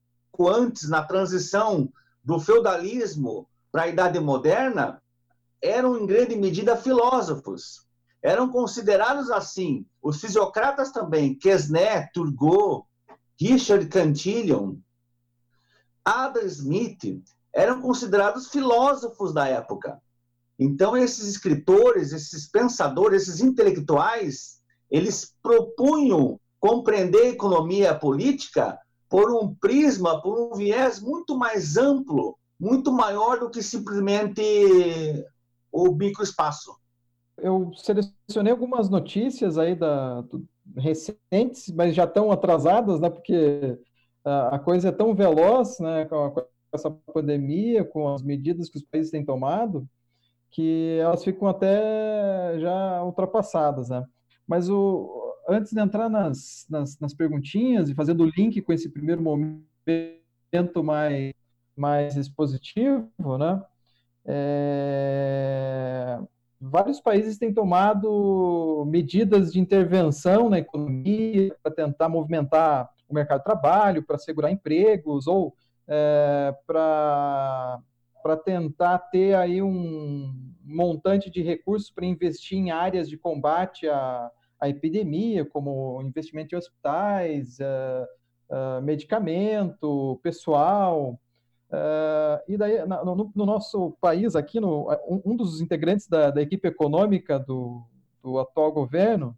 antes, 0.46 0.90
na 0.90 1.02
transição 1.02 1.90
do 2.22 2.38
feudalismo 2.38 3.48
para 3.72 3.84
a 3.84 3.88
Idade 3.88 4.20
Moderna, 4.20 5.02
eram 5.62 5.98
em 5.98 6.06
grande 6.06 6.36
medida 6.36 6.76
filósofos. 6.76 7.88
Eram 8.22 8.50
considerados 8.50 9.32
assim, 9.32 9.86
os 10.02 10.20
fisiocratas 10.20 10.92
também, 10.92 11.34
Quesnay, 11.34 12.10
Turgot, 12.14 12.86
Richard 13.40 13.88
Cantillon, 13.88 14.76
Adam 16.04 16.44
Smith, 16.44 17.24
eram 17.54 17.82
considerados 17.82 18.50
filósofos 18.50 19.34
da 19.34 19.48
época. 19.48 20.02
Então, 20.60 20.98
esses 20.98 21.28
escritores, 21.28 22.12
esses 22.12 22.50
pensadores, 22.50 23.24
esses 23.24 23.42
intelectuais, 23.42 24.58
eles 24.90 25.34
propunham 25.42 26.40
compreender 26.60 27.24
a 27.24 27.30
economia 27.30 27.94
política 27.94 28.78
por 29.10 29.32
um 29.32 29.56
prisma, 29.56 30.22
por 30.22 30.40
um 30.40 30.56
viés 30.56 31.00
muito 31.00 31.38
mais 31.38 31.78
amplo 31.78 32.38
muito 32.60 32.92
maior 32.92 33.40
do 33.40 33.50
que 33.50 33.62
simplesmente 33.62 34.42
o 35.72 35.92
microespaço. 35.94 36.76
Eu 37.38 37.72
selecionei 37.76 38.52
algumas 38.52 38.90
notícias 38.90 39.58
aí 39.58 39.76
da, 39.76 40.24
recentes, 40.76 41.72
mas 41.72 41.94
já 41.94 42.06
estão 42.06 42.32
atrasadas, 42.32 43.00
né? 43.00 43.10
Porque 43.10 43.78
a, 44.26 44.56
a 44.56 44.60
coisa 44.60 44.90
é 44.90 44.92
tão 44.92 45.14
veloz, 45.14 45.80
né? 45.80 46.06
Com, 46.06 46.32
com 46.32 46.46
essa 46.74 46.90
pandemia, 46.90 47.86
com 47.86 48.12
as 48.12 48.24
medidas 48.24 48.70
que 48.70 48.78
os 48.78 48.84
países 48.84 49.12
têm 49.12 49.24
tomado, 49.24 49.88
que 50.50 50.98
elas 51.00 51.24
ficam 51.24 51.48
até 51.48 52.60
já 52.60 53.04
ultrapassadas, 53.04 53.90
né? 53.90 54.04
Mas 54.48 54.68
o, 54.68 55.27
antes 55.48 55.72
de 55.72 55.80
entrar 55.80 56.10
nas, 56.10 56.66
nas, 56.70 57.00
nas 57.00 57.14
perguntinhas 57.14 57.90
e 57.90 57.96
fazendo 57.96 58.24
o 58.24 58.30
link 58.30 58.62
com 58.62 58.74
esse 58.74 58.90
primeiro 58.90 59.22
momento 59.22 60.84
mais 60.84 61.34
mais 61.78 62.18
expositivo, 62.18 63.38
né? 63.38 63.64
É... 64.26 66.20
Vários 66.60 67.00
países 67.00 67.38
têm 67.38 67.54
tomado 67.54 68.84
medidas 68.88 69.54
de 69.54 69.60
intervenção 69.60 70.50
na 70.50 70.58
economia 70.58 71.56
para 71.62 71.72
tentar 71.72 72.10
movimentar 72.10 72.90
o 73.08 73.14
mercado 73.14 73.40
de 73.40 73.46
trabalho, 73.46 74.04
para 74.04 74.18
segurar 74.18 74.52
empregos 74.52 75.28
ou 75.28 75.56
é, 75.88 76.54
para 76.66 77.80
para 78.24 78.36
tentar 78.36 78.98
ter 78.98 79.36
aí 79.36 79.62
um 79.62 80.34
montante 80.66 81.30
de 81.30 81.42
recursos 81.42 81.90
para 81.90 82.06
investir 82.06 82.58
em 82.58 82.72
áreas 82.72 83.08
de 83.08 83.18
combate 83.18 83.88
à, 83.88 84.30
à 84.60 84.70
epidemia, 84.70 85.46
como 85.46 86.02
investimento 86.02 86.56
em 86.56 86.58
hospitais, 86.58 87.58
uh, 87.60 88.06
uh, 88.50 88.82
medicamento, 88.82 90.20
pessoal, 90.24 91.20
Uh, 91.70 92.40
e 92.48 92.56
daí, 92.56 92.86
no, 92.86 93.30
no, 93.36 93.46
nosso 93.46 93.98
país 94.00 94.38
aqui, 94.38 94.58
no, 94.58 94.90
um, 95.06 95.34
um 95.34 95.36
dos 95.36 95.60
integrantes 95.60 96.08
da, 96.08 96.32
da, 96.32 96.42
equipe 96.42 96.66
econômica 96.66 97.38
do, 97.38 97.84
do 98.24 98.40
atual 98.40 98.72
governo, 98.72 99.38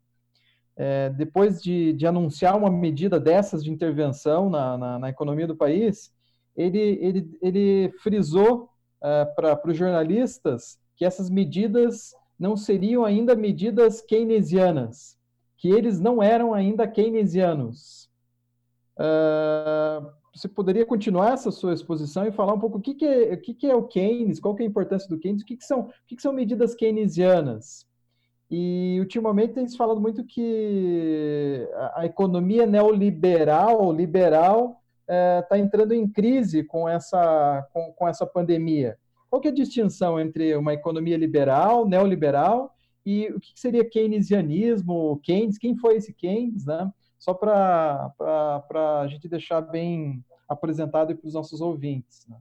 é, 0.77 1.09
depois 1.09 1.61
de, 1.61 1.91
de, 1.93 2.05
anunciar 2.05 2.55
uma 2.55 2.69
medida 2.69 3.19
dessas 3.19 3.63
de 3.63 3.71
intervenção 3.71 4.49
na, 4.49 4.77
na, 4.77 4.99
na 4.99 5.09
economia 5.09 5.47
do 5.47 5.55
país, 5.55 6.13
ele, 6.55 6.79
ele, 7.01 7.37
ele 7.41 7.91
frisou 8.03 8.69
uh, 9.01 9.35
para 9.35 9.59
os 9.65 9.75
jornalistas 9.75 10.77
que 10.95 11.03
essas 11.03 11.29
medidas 11.29 12.13
não 12.39 12.55
seriam 12.55 13.03
ainda 13.03 13.35
medidas 13.35 14.01
keynesianas, 14.01 15.17
que 15.57 15.69
eles 15.69 15.99
não 15.99 16.23
eram 16.23 16.53
ainda 16.53 16.87
keynesianos. 16.87 18.09
Uh, 18.97 20.09
você 20.33 20.47
poderia 20.47 20.85
continuar 20.85 21.33
essa 21.33 21.51
sua 21.51 21.73
exposição 21.73 22.25
e 22.25 22.31
falar 22.31 22.53
um 22.53 22.59
pouco 22.59 22.77
o 22.77 22.81
que, 22.81 22.93
que, 22.93 23.05
é, 23.05 23.33
o, 23.33 23.41
que, 23.41 23.53
que 23.53 23.67
é 23.67 23.75
o 23.75 23.83
Keynes, 23.83 24.39
qual 24.39 24.55
que 24.55 24.63
é 24.63 24.65
a 24.65 24.69
importância 24.69 25.09
do 25.09 25.19
Keynes, 25.19 25.41
o 25.41 25.45
que, 25.45 25.57
que, 25.57 25.65
são, 25.65 25.81
o 25.81 25.91
que, 26.07 26.15
que 26.15 26.21
são 26.21 26.31
medidas 26.31 26.73
keynesianas. 26.73 27.85
E 28.49 28.97
ultimamente 28.99 29.53
tem 29.53 29.67
se 29.67 29.77
falado 29.77 29.99
muito 29.99 30.23
que 30.23 31.67
a, 31.93 32.05
economia 32.05 32.65
neoliberal, 32.65 33.91
liberal, 33.91 34.81
está 35.03 35.57
é, 35.57 35.59
entrando 35.59 35.93
em 35.93 36.07
crise 36.07 36.63
com 36.63 36.87
essa, 36.87 37.67
com, 37.73 37.91
com 37.93 38.07
essa 38.07 38.25
pandemia. 38.25 38.97
Qual 39.29 39.41
que 39.41 39.47
é 39.47 39.51
a 39.51 39.53
distinção 39.53 40.19
entre 40.19 40.55
uma 40.55 40.73
economia 40.73 41.17
liberal, 41.17 41.87
neoliberal, 41.87 42.75
e 43.05 43.27
o 43.27 43.39
que 43.39 43.51
seria 43.55 43.89
keynesianismo, 43.89 45.19
Keynes, 45.23 45.57
quem 45.57 45.75
foi 45.75 45.97
esse 45.97 46.13
Keynes, 46.13 46.65
né? 46.65 46.91
só 47.19 47.33
para 47.33 48.13
a 49.01 49.07
gente 49.07 49.27
deixar 49.27 49.61
bem 49.61 50.23
apresentado 50.47 51.15
para 51.15 51.27
os 51.27 51.33
nossos 51.33 51.59
ouvintes. 51.61 52.25
Né? 52.27 52.37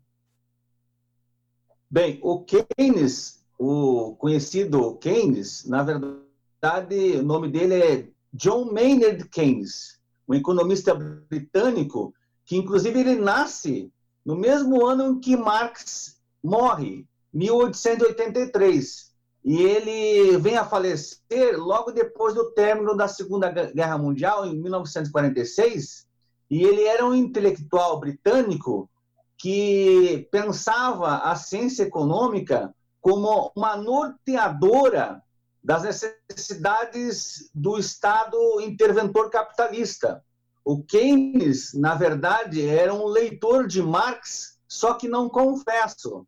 Bem, 1.90 2.18
o 2.22 2.44
Keynes, 2.44 3.44
o 3.58 4.14
conhecido 4.16 4.96
Keynes, 4.96 5.66
na 5.66 5.82
verdade, 5.82 7.16
o 7.18 7.22
nome 7.22 7.48
dele 7.48 7.74
é 7.74 8.08
John 8.32 8.72
Maynard 8.72 9.28
Keynes, 9.28 9.98
um 10.28 10.34
economista 10.34 10.94
britânico 10.94 12.14
que, 12.44 12.56
inclusive, 12.56 13.00
ele 13.00 13.16
nasce 13.16 13.92
no 14.24 14.36
mesmo 14.36 14.86
ano 14.86 15.12
em 15.12 15.20
que 15.20 15.36
Marx 15.36 16.17
morre, 16.42 17.06
1883. 17.32 19.08
E 19.44 19.62
ele 19.62 20.36
vem 20.38 20.56
a 20.56 20.64
falecer 20.64 21.56
logo 21.56 21.92
depois 21.92 22.34
do 22.34 22.50
término 22.52 22.96
da 22.96 23.08
Segunda 23.08 23.50
Guerra 23.50 23.98
Mundial, 23.98 24.44
em 24.46 24.60
1946. 24.60 26.06
E 26.50 26.62
ele 26.62 26.84
era 26.84 27.04
um 27.04 27.14
intelectual 27.14 28.00
britânico 28.00 28.90
que 29.36 30.28
pensava 30.32 31.18
a 31.18 31.36
ciência 31.36 31.84
econômica 31.84 32.74
como 33.00 33.52
uma 33.54 33.76
norteadora 33.76 35.22
das 35.62 35.82
necessidades 35.82 37.50
do 37.54 37.78
Estado 37.78 38.36
interventor 38.60 39.30
capitalista. 39.30 40.22
O 40.64 40.82
Keynes, 40.82 41.72
na 41.74 41.94
verdade, 41.94 42.66
era 42.66 42.92
um 42.92 43.06
leitor 43.06 43.66
de 43.66 43.82
Marx, 43.82 44.57
só 44.68 44.94
que 44.94 45.08
não 45.08 45.28
confesso, 45.30 46.26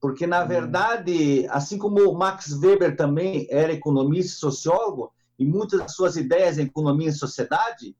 porque, 0.00 0.26
na 0.26 0.42
hum. 0.42 0.48
verdade, 0.48 1.46
assim 1.50 1.76
como 1.76 2.12
Max 2.14 2.52
Weber 2.52 2.96
também 2.96 3.46
era 3.50 3.72
economista 3.72 4.32
e 4.32 4.40
sociólogo, 4.40 5.12
e 5.38 5.44
muitas 5.44 5.80
das 5.80 5.94
suas 5.94 6.16
ideias 6.16 6.58
em 6.58 6.62
economia 6.62 7.08
e 7.08 7.12
sociedade 7.12 7.94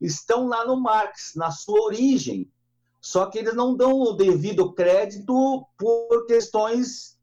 estão 0.00 0.48
lá 0.48 0.66
no 0.66 0.78
Marx, 0.78 1.32
na 1.36 1.50
sua 1.50 1.80
origem. 1.80 2.50
Só 3.00 3.26
que 3.26 3.38
eles 3.38 3.54
não 3.54 3.76
dão 3.76 3.92
o 4.00 4.12
devido 4.12 4.72
crédito 4.72 5.64
por 5.78 6.26
questões 6.26 7.16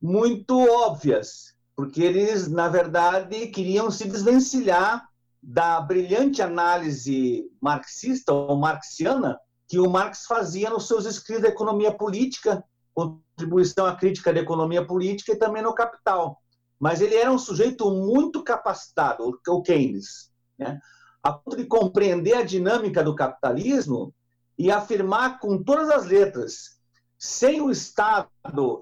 muito 0.00 0.58
óbvias, 0.58 1.54
porque 1.74 2.02
eles, 2.02 2.48
na 2.48 2.68
verdade, 2.68 3.48
queriam 3.48 3.90
se 3.90 4.06
desvencilhar 4.06 5.08
da 5.42 5.80
brilhante 5.80 6.40
análise 6.40 7.50
marxista 7.60 8.32
ou 8.32 8.56
marxiana 8.56 9.38
que 9.68 9.78
o 9.78 9.88
Marx 9.88 10.26
fazia 10.26 10.70
nos 10.70 10.86
seus 10.86 11.06
escritos 11.06 11.42
da 11.42 11.48
economia 11.48 11.92
política, 11.92 12.64
contribuição 12.94 13.86
à 13.86 13.96
crítica 13.96 14.32
da 14.32 14.40
economia 14.40 14.84
política 14.84 15.32
e 15.32 15.36
também 15.36 15.62
no 15.62 15.74
Capital. 15.74 16.40
Mas 16.78 17.00
ele 17.00 17.16
era 17.16 17.30
um 17.30 17.38
sujeito 17.38 17.90
muito 17.90 18.42
capacitado, 18.42 19.40
o 19.48 19.62
Keynes, 19.62 20.30
né? 20.58 20.78
a 21.22 21.32
ponto 21.32 21.56
de 21.56 21.64
compreender 21.64 22.34
a 22.34 22.42
dinâmica 22.42 23.02
do 23.02 23.14
capitalismo 23.14 24.14
e 24.58 24.70
afirmar 24.70 25.40
com 25.40 25.62
todas 25.62 25.90
as 25.90 26.04
letras, 26.04 26.78
sem 27.18 27.60
o 27.60 27.70
Estado 27.70 28.28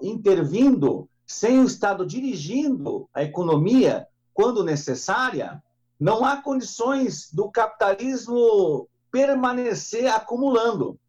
intervindo, 0.01 1.09
sem 1.25 1.59
o 1.59 1.65
Estado 1.65 2.05
dirigindo 2.05 3.09
a 3.13 3.23
economia 3.23 4.05
quando 4.33 4.63
necessária, 4.63 5.63
não 5.99 6.25
há 6.25 6.41
condições 6.41 7.31
do 7.31 7.49
capitalismo 7.49 8.89
permanecer 9.13 10.07
acumulando. 10.07 10.99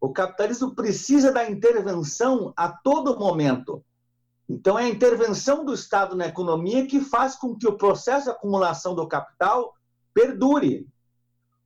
O 0.00 0.12
capitalismo 0.12 0.74
precisa 0.74 1.30
da 1.30 1.48
intervenção 1.48 2.52
a 2.56 2.68
todo 2.68 3.16
momento. 3.16 3.84
Então, 4.48 4.76
é 4.76 4.84
a 4.84 4.88
intervenção 4.88 5.64
do 5.64 5.72
Estado 5.72 6.16
na 6.16 6.26
economia 6.26 6.86
que 6.86 7.00
faz 7.00 7.36
com 7.36 7.56
que 7.56 7.68
o 7.68 7.76
processo 7.76 8.24
de 8.24 8.30
acumulação 8.32 8.96
do 8.96 9.06
capital 9.06 9.74
perdure. 10.12 10.88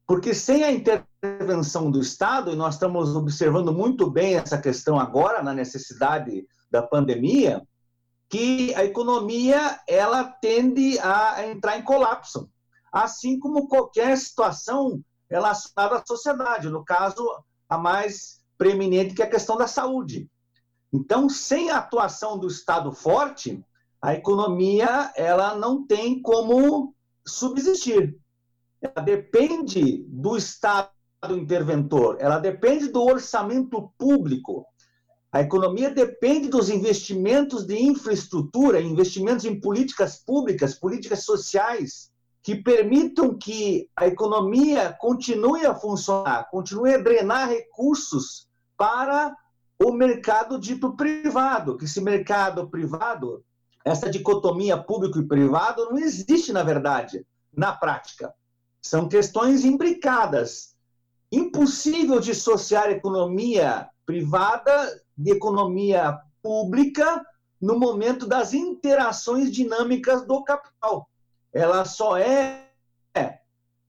Porque 0.06 0.34
sem 0.34 0.62
a 0.64 0.70
intervenção 0.70 1.90
do 1.90 2.00
Estado, 2.00 2.50
e 2.50 2.56
nós 2.56 2.74
estamos 2.74 3.16
observando 3.16 3.72
muito 3.72 4.10
bem 4.10 4.34
essa 4.34 4.58
questão 4.58 4.98
agora, 4.98 5.42
na 5.42 5.54
necessidade 5.54 6.46
da 6.70 6.82
pandemia, 6.82 7.66
que 8.28 8.74
a 8.74 8.84
economia 8.84 9.80
ela 9.88 10.24
tende 10.24 10.98
a 10.98 11.46
entrar 11.48 11.78
em 11.78 11.82
colapso, 11.82 12.50
assim 12.92 13.38
como 13.38 13.66
qualquer 13.66 14.16
situação 14.18 15.02
relacionada 15.30 15.96
à 15.96 16.06
sociedade, 16.06 16.68
no 16.68 16.84
caso, 16.84 17.24
a 17.68 17.78
mais 17.78 18.40
preeminente, 18.58 19.14
que 19.14 19.22
é 19.22 19.26
a 19.26 19.30
questão 19.30 19.56
da 19.56 19.66
saúde. 19.66 20.28
Então, 20.92 21.28
sem 21.28 21.70
a 21.70 21.78
atuação 21.78 22.38
do 22.38 22.48
Estado 22.48 22.92
forte, 22.92 23.64
a 24.02 24.14
economia 24.14 25.12
ela 25.14 25.54
não 25.54 25.86
tem 25.86 26.20
como 26.20 26.94
subsistir 27.26 28.18
ela 28.80 29.04
depende 29.04 30.04
do 30.08 30.36
Estado 30.36 30.90
interventor, 31.30 32.16
ela 32.18 32.38
depende 32.38 32.88
do 32.88 33.02
orçamento 33.02 33.92
público. 33.98 34.64
A 35.30 35.42
economia 35.42 35.90
depende 35.90 36.48
dos 36.48 36.70
investimentos 36.70 37.66
de 37.66 37.80
infraestrutura, 37.80 38.80
investimentos 38.80 39.44
em 39.44 39.60
políticas 39.60 40.16
públicas, 40.16 40.74
políticas 40.74 41.24
sociais, 41.24 42.09
que 42.42 42.55
permitam 42.55 43.37
que 43.37 43.88
a 43.94 44.07
economia 44.07 44.92
continue 44.98 45.66
a 45.66 45.74
funcionar, 45.74 46.48
continue 46.50 46.94
a 46.94 46.98
drenar 46.98 47.48
recursos 47.48 48.48
para 48.76 49.37
o 49.79 49.92
mercado 49.92 50.59
dito 50.59 50.96
privado, 50.96 51.76
que 51.76 51.85
esse 51.85 52.00
mercado 52.00 52.68
privado, 52.68 53.44
essa 53.85 54.11
dicotomia 54.11 54.76
público 54.76 55.18
e 55.18 55.26
privado 55.26 55.90
não 55.90 55.98
existe 55.98 56.53
na 56.53 56.62
verdade, 56.62 57.26
na 57.53 57.72
prática. 57.72 58.33
São 58.83 59.09
questões 59.09 59.64
imbricadas. 59.64 60.74
Impossível 61.31 62.18
dissociar 62.18 62.90
economia 62.90 63.88
privada 64.07 65.00
de 65.16 65.31
economia 65.31 66.18
pública 66.42 67.24
no 67.61 67.79
momento 67.79 68.26
das 68.26 68.55
interações 68.55 69.53
dinâmicas 69.53 70.26
do 70.26 70.42
capital. 70.42 71.09
Ela 71.52 71.84
só 71.84 72.16
é 72.16 72.68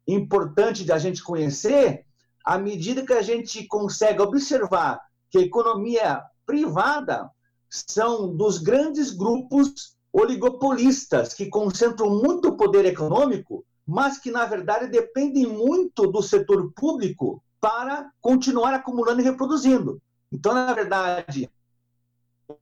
importante 0.08 0.84
de 0.84 0.91
a 0.91 0.97
gente 0.97 1.24
conhecer 1.24 2.06
à 2.43 2.58
medida 2.58 3.06
que 3.06 3.13
a 3.13 3.21
gente 3.21 3.65
consegue 3.67 4.21
observar 4.21 5.00
que 5.30 5.38
a 5.38 5.41
economia 5.41 6.24
privada 6.45 7.30
são 7.69 8.36
dos 8.36 8.58
grandes 8.58 9.12
grupos 9.12 9.95
oligopolistas 10.12 11.34
que 11.34 11.45
concentram 11.45 12.10
muito 12.10 12.58
poder 12.58 12.86
econômico 12.86 13.63
mas 13.91 14.17
que, 14.17 14.32
na 14.32 14.45
verdade, 14.45 14.88
dependem 14.88 15.45
muito 15.45 16.08
do 16.08 16.21
setor 16.21 16.71
público 16.74 17.43
para 17.60 18.10
continuar 18.21 18.74
acumulando 18.74 19.21
e 19.21 19.24
reproduzindo. 19.24 20.02
Então, 20.32 20.54
na 20.54 20.74
verdade, 20.74 21.50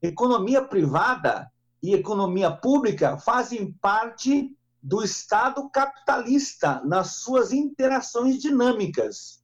economia 0.01 0.63
privada 0.63 1.47
e 1.81 1.93
economia 1.93 2.51
pública 2.51 3.17
fazem 3.17 3.71
parte 3.73 4.51
do 4.81 5.03
Estado 5.03 5.69
capitalista 5.69 6.81
nas 6.85 7.15
suas 7.15 7.51
interações 7.51 8.41
dinâmicas. 8.41 9.39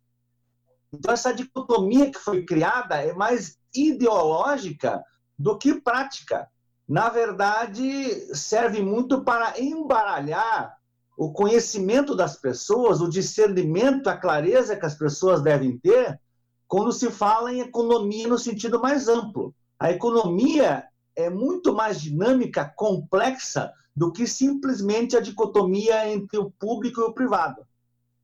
Então, 0.93 1.13
essa 1.13 1.33
dicotomia 1.33 2.09
que 2.09 2.19
foi 2.19 2.45
criada 2.45 2.95
é 2.95 3.13
mais 3.13 3.57
ideológica 3.73 5.03
do 5.37 5.57
que 5.57 5.81
prática. 5.81 6.49
Na 6.87 7.09
verdade, 7.09 8.33
serve 8.35 8.81
muito 8.81 9.23
para 9.23 9.59
embaralhar 9.59 10.77
o 11.17 11.31
conhecimento 11.31 12.15
das 12.15 12.37
pessoas, 12.37 13.01
o 13.01 13.09
discernimento, 13.09 14.07
a 14.07 14.17
clareza 14.17 14.75
que 14.75 14.85
as 14.85 14.95
pessoas 14.95 15.41
devem 15.41 15.77
ter 15.77 16.19
quando 16.67 16.91
se 16.91 17.09
fala 17.09 17.53
em 17.53 17.61
economia 17.61 18.27
no 18.27 18.37
sentido 18.37 18.81
mais 18.81 19.07
amplo. 19.07 19.53
A 19.79 19.91
economia 19.91 20.83
é 21.15 21.29
muito 21.29 21.73
mais 21.73 22.01
dinâmica, 22.01 22.71
complexa, 22.75 23.71
do 23.95 24.11
que 24.11 24.27
simplesmente 24.27 25.15
a 25.15 25.21
dicotomia 25.21 26.11
entre 26.11 26.37
o 26.37 26.51
público 26.51 27.01
e 27.01 27.03
o 27.03 27.13
privado. 27.13 27.65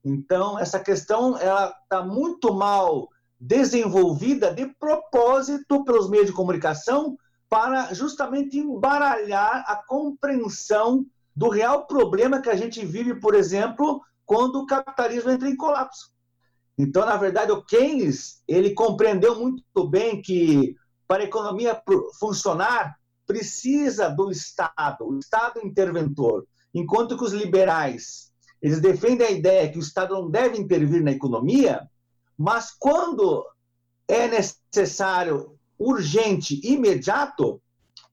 Então, 0.04 0.58
essa 0.58 0.78
questão 0.78 1.36
está 1.36 2.04
muito 2.04 2.52
mal 2.52 3.08
desenvolvida 3.40 4.52
de 4.52 4.66
propósito 4.78 5.84
pelos 5.84 6.10
meios 6.10 6.26
de 6.26 6.32
comunicação 6.32 7.16
para 7.48 7.92
justamente 7.94 8.58
embaralhar 8.58 9.64
a 9.66 9.76
compreensão 9.76 11.06
do 11.34 11.48
real 11.48 11.86
problema 11.86 12.40
que 12.40 12.50
a 12.50 12.56
gente 12.56 12.84
vive, 12.84 13.14
por 13.14 13.34
exemplo, 13.34 14.00
quando 14.26 14.56
o 14.56 14.66
capitalismo 14.66 15.30
entra 15.30 15.48
em 15.48 15.56
colapso. 15.56 16.10
Então, 16.78 17.04
na 17.04 17.16
verdade, 17.16 17.52
o 17.52 17.62
Keynes 17.62 18.42
ele 18.46 18.74
compreendeu 18.74 19.38
muito 19.38 19.88
bem 19.88 20.20
que 20.20 20.74
para 21.06 21.22
a 21.22 21.26
economia 21.26 21.80
funcionar 22.18 22.96
precisa 23.32 24.10
do 24.10 24.30
Estado, 24.30 25.06
o 25.06 25.18
Estado 25.18 25.64
interventor, 25.64 26.46
enquanto 26.74 27.16
que 27.16 27.24
os 27.24 27.32
liberais 27.32 28.30
eles 28.60 28.78
defendem 28.78 29.26
a 29.26 29.30
ideia 29.30 29.72
que 29.72 29.78
o 29.78 29.80
Estado 29.80 30.14
não 30.14 30.30
deve 30.30 30.58
intervir 30.58 31.02
na 31.02 31.10
economia, 31.10 31.88
mas 32.38 32.70
quando 32.78 33.44
é 34.06 34.28
necessário, 34.28 35.58
urgente, 35.78 36.60
imediato, 36.62 37.60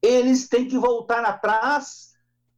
eles 0.02 0.48
têm 0.48 0.68
que 0.68 0.78
voltar 0.78 1.24
atrás 1.24 2.14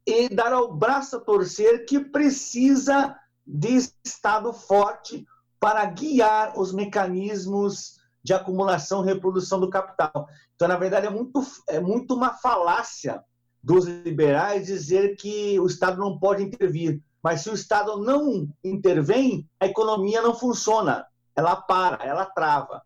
e 0.06 0.28
dar 0.28 0.52
ao 0.52 0.74
braço 0.74 1.16
a 1.16 1.20
torcer 1.20 1.84
que 1.84 2.00
precisa 2.00 3.14
de 3.44 3.90
Estado 4.04 4.52
forte 4.52 5.26
para 5.60 5.84
guiar 5.84 6.58
os 6.58 6.72
mecanismos 6.72 7.98
de 8.22 8.32
acumulação 8.32 9.02
e 9.02 9.06
reprodução 9.06 9.58
do 9.58 9.70
capital. 9.70 10.28
Então, 10.54 10.68
na 10.68 10.76
verdade, 10.76 11.06
é 11.06 11.10
muito, 11.10 11.42
é 11.68 11.80
muito 11.80 12.14
uma 12.14 12.30
falácia 12.30 13.22
dos 13.62 13.86
liberais 13.86 14.66
dizer 14.66 15.16
que 15.16 15.58
o 15.60 15.66
Estado 15.66 15.98
não 15.98 16.18
pode 16.18 16.42
intervir. 16.42 17.00
Mas 17.22 17.42
se 17.42 17.50
o 17.50 17.54
Estado 17.54 17.98
não 17.98 18.48
intervém, 18.64 19.48
a 19.60 19.66
economia 19.66 20.20
não 20.20 20.34
funciona, 20.34 21.06
ela 21.36 21.56
para, 21.56 22.04
ela 22.04 22.26
trava. 22.26 22.82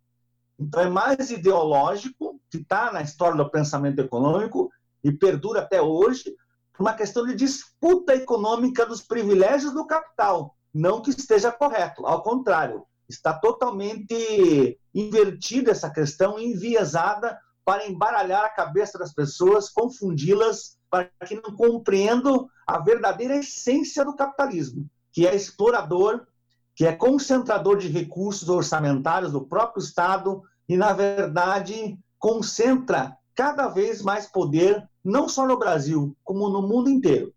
Então 0.58 0.80
é 0.80 0.88
mais 0.88 1.30
ideológico, 1.30 2.40
que 2.50 2.58
está 2.58 2.92
na 2.92 3.02
história 3.02 3.36
do 3.36 3.50
pensamento 3.50 3.98
econômico 3.98 4.70
e 5.02 5.10
perdura 5.12 5.60
até 5.60 5.80
hoje, 5.80 6.34
uma 6.78 6.94
questão 6.94 7.26
de 7.26 7.34
disputa 7.34 8.14
econômica 8.14 8.84
dos 8.84 9.00
privilégios 9.00 9.72
do 9.72 9.86
capital. 9.86 10.54
Não 10.72 11.00
que 11.00 11.10
esteja 11.10 11.50
correto, 11.50 12.06
ao 12.06 12.22
contrário, 12.22 12.84
está 13.08 13.32
totalmente 13.34 14.78
invertida 14.94 15.70
essa 15.70 15.90
questão, 15.90 16.38
enviesada 16.38 17.38
para 17.64 17.86
embaralhar 17.86 18.44
a 18.44 18.50
cabeça 18.50 18.98
das 18.98 19.12
pessoas, 19.12 19.68
confundi-las, 19.68 20.76
para 20.88 21.10
que 21.26 21.34
não 21.34 21.56
compreendam 21.56 22.48
a 22.66 22.78
verdadeira 22.78 23.36
essência 23.36 24.04
do 24.04 24.14
capitalismo, 24.14 24.88
que 25.12 25.26
é 25.26 25.34
explorador, 25.34 26.26
que 26.74 26.86
é 26.86 26.92
concentrador 26.92 27.78
de 27.78 27.88
recursos 27.88 28.48
orçamentários 28.48 29.32
do 29.32 29.46
próprio 29.46 29.82
Estado 29.82 30.42
e, 30.68 30.76
na 30.76 30.92
verdade, 30.92 31.98
concentra 32.18 33.16
cada 33.34 33.68
vez 33.68 34.02
mais 34.02 34.26
poder, 34.26 34.88
não 35.04 35.28
só 35.28 35.46
no 35.46 35.58
Brasil, 35.58 36.16
como 36.22 36.48
no 36.48 36.62
mundo 36.62 36.88
inteiro. 36.88 37.32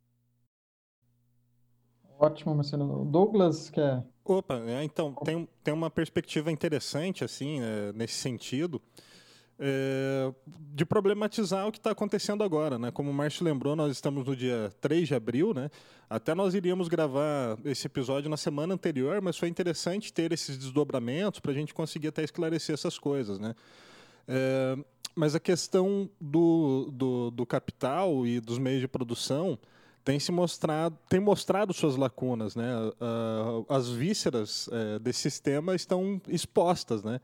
Ótimo, 2.19 2.53
Marcelo. 2.53 3.05
Douglas 3.05 3.69
quer. 3.69 4.03
Opa, 4.25 4.60
é, 4.67 4.84
então, 4.84 5.13
tem, 5.23 5.47
tem 5.63 5.73
uma 5.73 5.89
perspectiva 5.89 6.51
interessante, 6.51 7.23
assim, 7.23 7.62
é, 7.62 7.93
nesse 7.93 8.15
sentido 8.15 8.82
é, 9.60 10.32
de 10.73 10.86
problematizar 10.86 11.67
o 11.67 11.71
que 11.71 11.77
está 11.77 11.91
acontecendo 11.91 12.43
agora. 12.43 12.79
Né? 12.79 12.91
Como 12.91 13.12
o 13.12 13.13
Márcio 13.13 13.43
lembrou, 13.43 13.75
nós 13.75 13.91
estamos 13.91 14.25
no 14.25 14.36
dia 14.36 14.71
3 14.79 15.08
de 15.08 15.15
abril, 15.15 15.53
né? 15.53 15.69
até 16.10 16.34
nós 16.34 16.53
iríamos 16.53 16.88
gravar 16.88 17.58
esse 17.65 17.86
episódio 17.86 18.29
na 18.29 18.38
semana 18.38 18.73
anterior, 18.73 19.21
mas 19.21 19.38
foi 19.38 19.49
interessante 19.49 20.13
ter 20.13 20.32
esses 20.32 20.58
desdobramentos 20.58 21.39
para 21.39 21.51
a 21.51 21.55
gente 21.55 21.73
conseguir 21.73 22.08
até 22.08 22.23
esclarecer 22.23 22.73
essas 22.73 22.97
coisas. 22.97 23.38
Né? 23.38 23.53
É, 24.27 24.77
mas 25.13 25.36
a 25.36 25.39
questão 25.39 26.10
do, 26.19 26.89
do, 26.93 27.32
do 27.32 27.45
capital 27.45 28.25
e 28.25 28.39
dos 28.39 28.58
meios 28.58 28.79
de 28.79 28.88
produção 28.88 29.60
tem 30.10 30.19
se 30.19 30.32
mostrado 30.32 30.98
tem 31.08 31.19
mostrado 31.19 31.74
suas 31.74 31.95
lacunas 31.95 32.56
né 32.56 32.72
as 33.67 33.89
vísceras 33.89 34.67
é, 34.72 34.98
desse 35.00 35.19
sistema 35.22 35.76
estão 35.76 36.19
expostas 36.28 37.04
né 37.04 37.22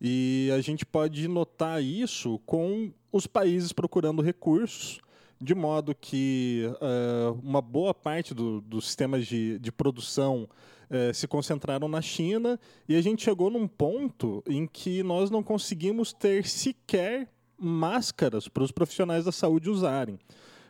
e 0.00 0.50
a 0.56 0.60
gente 0.62 0.86
pode 0.86 1.28
notar 1.28 1.82
isso 1.82 2.38
com 2.46 2.90
os 3.12 3.26
países 3.26 3.70
procurando 3.70 4.22
recursos, 4.22 4.98
de 5.38 5.54
modo 5.54 5.94
que 5.94 6.64
uh, 6.80 7.38
uma 7.42 7.60
boa 7.60 7.92
parte 7.92 8.32
do, 8.32 8.62
dos 8.62 8.86
sistemas 8.86 9.26
de, 9.26 9.58
de 9.58 9.70
produção 9.70 10.48
uh, 10.90 11.12
se 11.12 11.28
concentraram 11.28 11.86
na 11.86 12.00
China, 12.00 12.58
e 12.88 12.96
a 12.96 13.02
gente 13.02 13.22
chegou 13.22 13.50
num 13.50 13.68
ponto 13.68 14.42
em 14.46 14.66
que 14.66 15.02
nós 15.02 15.30
não 15.30 15.42
conseguimos 15.42 16.14
ter 16.14 16.46
sequer 16.46 17.28
máscaras 17.58 18.48
para 18.48 18.62
os 18.62 18.72
profissionais 18.72 19.26
da 19.26 19.32
saúde 19.32 19.68
usarem. 19.68 20.18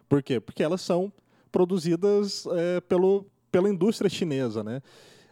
Por 0.09 0.25
quê? 0.25 0.41
Porque 0.41 0.63
elas 0.63 0.81
são 0.81 1.13
produzidas 1.51 2.47
uh, 2.47 2.81
pelo, 2.89 3.27
pela 3.51 3.69
indústria 3.69 4.09
chinesa, 4.09 4.63
né? 4.63 4.81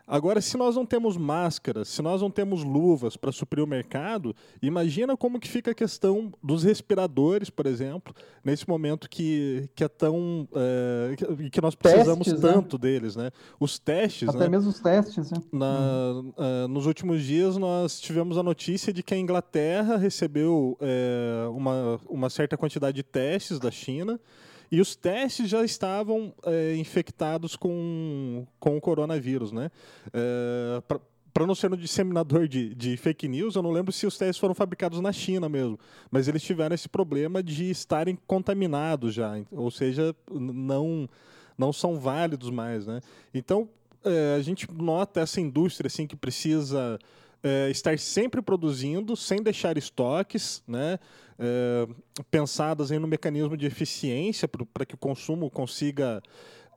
Agora, 0.09 0.41
se 0.41 0.57
nós 0.57 0.75
não 0.75 0.87
temos 0.87 1.19
máscaras, 1.19 1.89
se 1.89 2.01
nós 2.01 2.23
não 2.23 2.31
temos 2.31 2.65
luvas 2.65 3.15
para 3.15 3.31
suprir 3.31 3.63
o 3.63 3.67
mercado, 3.67 4.35
imagina 4.63 5.15
como 5.19 5.39
que 5.39 5.47
fica 5.47 5.73
a 5.73 5.75
questão 5.75 6.33
dos 6.43 6.65
respiradores, 6.65 7.51
por 7.51 7.67
exemplo, 7.67 8.15
nesse 8.43 8.67
momento 8.67 9.07
que, 9.07 9.69
que 9.75 9.85
é 9.85 9.89
tão 9.89 10.49
é, 10.55 11.15
que 11.51 11.61
nós 11.61 11.75
precisamos 11.75 12.27
testes, 12.27 12.43
né? 12.43 12.53
tanto 12.53 12.77
né? 12.77 12.81
deles, 12.81 13.17
né? 13.17 13.31
Os 13.61 13.79
testes, 13.79 14.31
até 14.31 14.39
né? 14.39 14.49
mesmo 14.49 14.71
os 14.71 14.81
testes, 14.81 15.31
né? 15.31 15.43
Na, 15.53 16.23
uh, 16.65 16.69
nos 16.69 16.87
últimos 16.87 17.23
dias 17.23 17.59
nós 17.59 18.01
tivemos 18.01 18.39
a 18.39 18.43
notícia 18.43 18.95
de 18.95 19.03
que 19.03 19.13
a 19.13 19.19
Inglaterra 19.19 19.99
recebeu 19.99 20.79
é, 20.81 21.47
uma, 21.51 22.01
uma 22.09 22.31
certa 22.31 22.57
quantidade 22.57 22.97
de 22.97 23.03
testes 23.03 23.59
da 23.59 23.71
China 23.71 24.19
e 24.71 24.81
os 24.81 24.95
testes 24.95 25.49
já 25.49 25.65
estavam 25.65 26.33
é, 26.45 26.77
infectados 26.77 27.57
com, 27.57 28.47
com 28.61 28.77
o 28.77 28.81
coronavírus, 28.81 29.53
né? 29.53 29.71
É, 30.13 30.83
para 31.33 31.47
não 31.47 31.55
ser 31.55 31.73
um 31.73 31.77
disseminador 31.77 32.49
de, 32.49 32.75
de 32.75 32.97
fake 32.97 33.29
news, 33.29 33.55
eu 33.55 33.63
não 33.63 33.71
lembro 33.71 33.93
se 33.93 34.07
os 34.07 34.19
testes 34.19 34.39
foram 34.39 34.55
fabricados 34.55 35.01
na 35.01 35.13
China 35.13 35.49
mesmo, 35.49 35.79
mas 36.11 36.27
eles 36.27 36.43
tiveram 36.43 36.75
esse 36.75 36.89
problema 36.89 37.43
de 37.43 37.71
estarem 37.71 38.19
contaminados 38.27 39.15
já, 39.15 39.41
ou 39.53 39.71
seja, 39.71 40.15
não 40.31 41.09
não 41.57 41.73
são 41.73 41.99
válidos 41.99 42.51
mais, 42.51 42.87
né? 42.87 43.01
Então 43.35 43.69
é, 44.05 44.37
a 44.37 44.43
gente 44.43 44.67
nota 44.73 45.21
essa 45.21 45.41
indústria 45.41 45.89
assim 45.89 46.07
que 46.07 46.17
precisa 46.17 46.99
é, 47.43 47.71
estar 47.71 47.99
sempre 47.99 48.43
produzindo, 48.43 49.17
sem 49.17 49.43
deixar 49.43 49.77
estoques, 49.77 50.63
né? 50.67 50.99
É, 51.39 51.87
pensadas 52.33 52.91
em 52.91 52.99
no 52.99 53.07
mecanismo 53.07 53.57
de 53.57 53.65
eficiência 53.65 54.49
para 54.49 54.85
que 54.85 54.97
o 54.97 54.99
consumo 54.99 55.49
consiga 55.49 56.21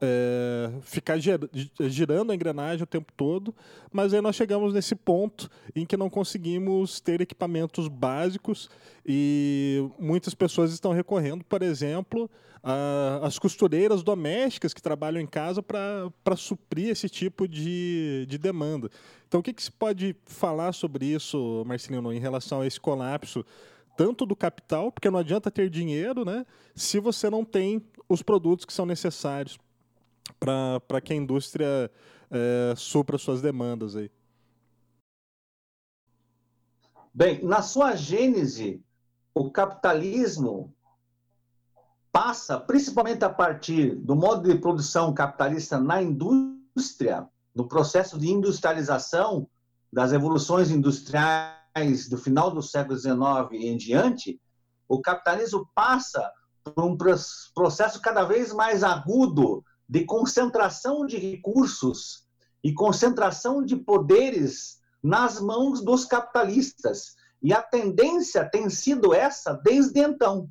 é, 0.01 0.71
ficar 0.81 1.17
girando 1.19 2.31
a 2.31 2.35
engrenagem 2.35 2.83
o 2.83 2.87
tempo 2.87 3.13
todo, 3.15 3.53
mas 3.91 4.13
aí 4.13 4.19
nós 4.19 4.35
chegamos 4.35 4.73
nesse 4.73 4.95
ponto 4.95 5.49
em 5.75 5.85
que 5.85 5.95
não 5.95 6.09
conseguimos 6.09 6.99
ter 6.99 7.21
equipamentos 7.21 7.87
básicos 7.87 8.69
e 9.05 9.87
muitas 9.99 10.33
pessoas 10.33 10.73
estão 10.73 10.91
recorrendo, 10.91 11.43
por 11.45 11.61
exemplo, 11.61 12.29
às 13.21 13.39
costureiras 13.39 14.03
domésticas 14.03 14.73
que 14.73 14.81
trabalham 14.81 15.21
em 15.21 15.27
casa 15.27 15.61
para 15.61 16.35
suprir 16.35 16.89
esse 16.89 17.07
tipo 17.07 17.47
de, 17.47 18.25
de 18.27 18.37
demanda. 18.37 18.89
Então, 19.27 19.39
o 19.39 19.43
que, 19.43 19.53
que 19.53 19.63
se 19.63 19.71
pode 19.71 20.15
falar 20.25 20.73
sobre 20.73 21.05
isso, 21.05 21.63
Marcelino, 21.65 22.11
em 22.11 22.19
relação 22.19 22.61
a 22.61 22.67
esse 22.67 22.79
colapso, 22.79 23.45
tanto 24.01 24.25
do 24.25 24.35
capital, 24.35 24.91
porque 24.91 25.11
não 25.11 25.19
adianta 25.19 25.51
ter 25.51 25.69
dinheiro, 25.69 26.25
né, 26.25 26.43
se 26.75 26.99
você 26.99 27.29
não 27.29 27.45
tem 27.45 27.85
os 28.09 28.23
produtos 28.23 28.65
que 28.65 28.73
são 28.73 28.83
necessários 28.83 29.59
para 30.39 30.99
que 30.99 31.13
a 31.13 31.15
indústria 31.15 31.91
é, 32.31 32.73
supra 32.75 33.19
suas 33.19 33.43
demandas 33.43 33.95
aí? 33.95 34.09
Bem, 37.13 37.45
na 37.45 37.61
sua 37.61 37.95
gênese, 37.95 38.83
o 39.35 39.51
capitalismo 39.51 40.73
passa, 42.11 42.59
principalmente 42.59 43.23
a 43.23 43.29
partir 43.29 43.93
do 43.97 44.15
modo 44.15 44.51
de 44.51 44.59
produção 44.59 45.13
capitalista 45.13 45.79
na 45.79 46.01
indústria, 46.01 47.29
no 47.53 47.67
processo 47.67 48.17
de 48.17 48.31
industrialização 48.31 49.47
das 49.93 50.11
revoluções 50.11 50.71
industriais 50.71 51.60
do 52.09 52.17
final 52.17 52.51
do 52.51 52.61
século 52.61 52.97
XIX 52.97 53.15
em 53.53 53.77
diante, 53.77 54.39
o 54.87 55.01
capitalismo 55.01 55.69
passa 55.73 56.31
por 56.63 56.83
um 56.83 56.97
processo 57.55 58.01
cada 58.01 58.25
vez 58.25 58.51
mais 58.51 58.83
agudo 58.83 59.63
de 59.87 60.05
concentração 60.05 61.05
de 61.05 61.17
recursos 61.17 62.25
e 62.63 62.73
concentração 62.73 63.63
de 63.63 63.75
poderes 63.75 64.79
nas 65.01 65.39
mãos 65.39 65.81
dos 65.81 66.05
capitalistas. 66.05 67.15
E 67.41 67.53
a 67.53 67.61
tendência 67.61 68.47
tem 68.47 68.69
sido 68.69 69.13
essa 69.13 69.53
desde 69.53 69.99
então, 69.99 70.47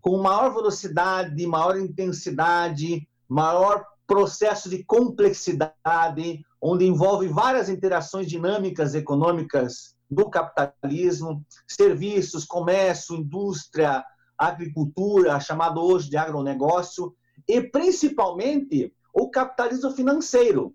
com 0.00 0.18
maior 0.18 0.52
velocidade, 0.52 1.46
maior 1.46 1.78
intensidade, 1.78 3.08
maior 3.28 3.86
processo 4.06 4.68
de 4.68 4.84
complexidade, 4.84 6.44
onde 6.60 6.84
envolve 6.84 7.28
várias 7.28 7.68
interações 7.68 8.28
dinâmicas 8.28 8.94
econômicas 8.94 9.93
do 10.10 10.28
capitalismo, 10.28 11.44
serviços, 11.66 12.44
comércio, 12.44 13.16
indústria, 13.16 14.04
agricultura, 14.36 15.40
chamado 15.40 15.80
hoje 15.80 16.10
de 16.10 16.16
agronegócio, 16.16 17.14
e 17.48 17.60
principalmente 17.60 18.92
o 19.12 19.30
capitalismo 19.30 19.90
financeiro, 19.90 20.74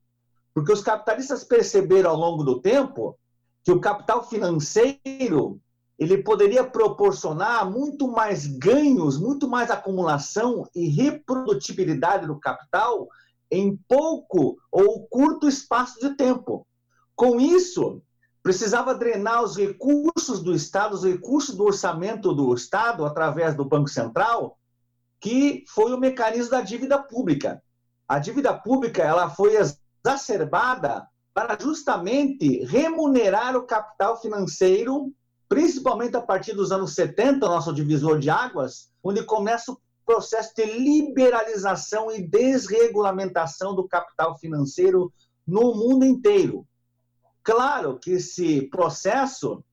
porque 0.53 0.71
os 0.71 0.81
capitalistas 0.81 1.43
perceberam 1.43 2.11
ao 2.11 2.17
longo 2.17 2.43
do 2.43 2.61
tempo 2.61 3.17
que 3.63 3.71
o 3.71 3.79
capital 3.79 4.27
financeiro 4.27 5.59
ele 5.97 6.23
poderia 6.23 6.63
proporcionar 6.63 7.69
muito 7.69 8.07
mais 8.07 8.47
ganhos, 8.47 9.19
muito 9.19 9.49
mais 9.49 9.69
acumulação 9.69 10.65
e 10.73 10.87
reprodutibilidade 10.87 12.25
do 12.25 12.39
capital 12.39 13.09
em 13.51 13.77
pouco 13.87 14.57
ou 14.71 15.05
curto 15.07 15.47
espaço 15.47 15.99
de 15.99 16.15
tempo. 16.15 16.65
Com 17.15 17.39
isso, 17.39 18.01
precisava 18.41 18.95
drenar 18.95 19.43
os 19.43 19.57
recursos 19.57 20.41
do 20.41 20.53
Estado, 20.53 20.95
os 20.95 21.03
recursos 21.03 21.55
do 21.55 21.65
orçamento 21.65 22.33
do 22.33 22.53
Estado 22.53 23.05
através 23.05 23.55
do 23.55 23.65
Banco 23.65 23.89
Central, 23.89 24.57
que 25.19 25.63
foi 25.67 25.93
o 25.93 25.99
mecanismo 25.99 26.51
da 26.51 26.61
dívida 26.61 26.97
pública. 26.97 27.61
A 28.07 28.17
dívida 28.19 28.53
pública 28.53 29.03
ela 29.03 29.29
foi 29.29 29.55
exacerbada 29.55 31.07
para 31.33 31.57
justamente 31.61 32.63
remunerar 32.65 33.55
o 33.55 33.65
capital 33.65 34.19
financeiro, 34.19 35.13
principalmente 35.47 36.15
a 36.15 36.21
partir 36.21 36.53
dos 36.53 36.71
anos 36.71 36.95
70, 36.95 37.45
nosso 37.47 37.73
divisor 37.73 38.19
de 38.19 38.29
águas, 38.29 38.89
onde 39.03 39.23
começa 39.23 39.71
o 39.71 39.79
processo 40.05 40.53
de 40.55 40.65
liberalização 40.65 42.11
e 42.11 42.21
desregulamentação 42.21 43.75
do 43.75 43.87
capital 43.87 44.37
financeiro 44.39 45.13
no 45.45 45.75
mundo 45.75 46.05
inteiro. 46.05 46.65
Claro 47.49 47.97
que 47.97 48.11
esse 48.11 48.69
processo 48.69 49.63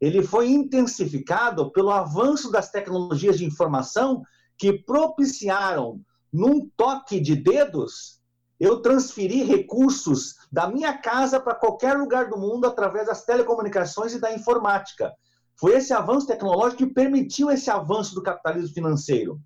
ele 0.00 0.22
foi 0.22 0.50
intensificado 0.50 1.72
pelo 1.72 1.90
avanço 1.90 2.48
das 2.48 2.70
tecnologias 2.70 3.38
de 3.38 3.44
informação 3.44 4.22
que 4.56 4.72
propiciaram, 4.72 6.00
num 6.32 6.70
toque 6.76 7.18
de 7.18 7.34
dedos, 7.34 8.20
eu 8.60 8.80
transferir 8.80 9.48
recursos 9.48 10.36
da 10.52 10.68
minha 10.68 10.96
casa 10.96 11.40
para 11.40 11.56
qualquer 11.56 11.98
lugar 11.98 12.30
do 12.30 12.38
mundo 12.38 12.68
através 12.68 13.08
das 13.08 13.24
telecomunicações 13.24 14.14
e 14.14 14.20
da 14.20 14.32
informática. 14.32 15.12
Foi 15.56 15.72
esse 15.72 15.92
avanço 15.92 16.28
tecnológico 16.28 16.86
que 16.86 16.94
permitiu 16.94 17.50
esse 17.50 17.68
avanço 17.68 18.14
do 18.14 18.22
capitalismo 18.22 18.72
financeiro. 18.72 19.40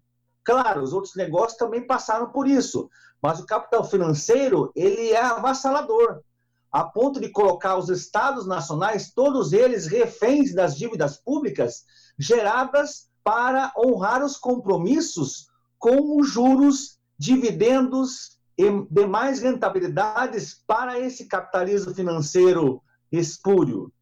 Claro, 0.44 0.82
os 0.82 0.92
outros 0.92 1.14
negócios 1.14 1.56
também 1.56 1.86
passaram 1.86 2.30
por 2.30 2.46
isso, 2.46 2.90
mas 3.22 3.40
o 3.40 3.46
capital 3.46 3.82
financeiro 3.82 4.70
ele 4.76 5.12
é 5.12 5.22
avassalador, 5.22 6.20
a 6.70 6.84
ponto 6.84 7.20
de 7.20 7.28
colocar 7.28 7.76
os 7.76 7.88
estados 7.88 8.46
nacionais, 8.46 9.12
todos 9.12 9.52
eles 9.52 9.86
reféns 9.86 10.54
das 10.54 10.76
dívidas 10.76 11.16
públicas 11.16 11.84
geradas 12.18 13.08
para 13.22 13.72
honrar 13.76 14.24
os 14.24 14.36
compromissos 14.36 15.48
com 15.78 16.20
os 16.20 16.30
juros, 16.30 16.98
dividendos 17.18 18.38
e 18.58 18.64
demais 18.90 19.40
rentabilidades 19.40 20.62
para 20.66 20.98
esse 20.98 21.26
capitalismo 21.26 21.94
financeiro 21.94 22.82
espúrio. 23.10 23.92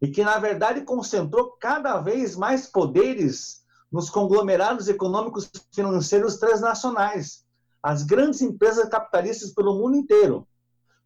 E 0.00 0.08
que, 0.08 0.24
na 0.24 0.38
verdade, 0.38 0.82
concentrou 0.82 1.56
cada 1.60 2.00
vez 2.00 2.34
mais 2.34 2.66
poderes 2.66 3.60
nos 3.92 4.08
conglomerados 4.08 4.88
econômicos 4.88 5.50
financeiros 5.74 6.36
transnacionais, 6.36 7.44
as 7.82 8.02
grandes 8.02 8.40
empresas 8.40 8.88
capitalistas 8.88 9.52
pelo 9.52 9.74
mundo 9.74 9.96
inteiro. 9.96 10.46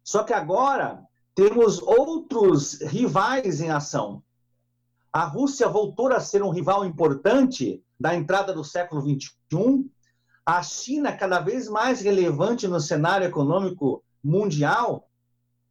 Só 0.05 0.23
que 0.23 0.33
agora 0.33 1.03
temos 1.33 1.81
outros 1.81 2.79
rivais 2.79 3.59
em 3.59 3.71
ação. 3.71 4.23
A 5.11 5.25
Rússia 5.25 5.67
voltou 5.67 6.13
a 6.13 6.19
ser 6.19 6.43
um 6.43 6.51
rival 6.51 6.85
importante 6.85 7.83
da 7.99 8.13
entrada 8.13 8.53
do 8.53 8.63
século 8.63 9.01
XXI. 9.01 9.89
A 10.45 10.61
China 10.61 11.11
cada 11.17 11.39
vez 11.39 11.67
mais 11.67 12.01
relevante 12.01 12.67
no 12.67 12.79
cenário 12.79 13.25
econômico 13.25 14.03
mundial 14.23 15.09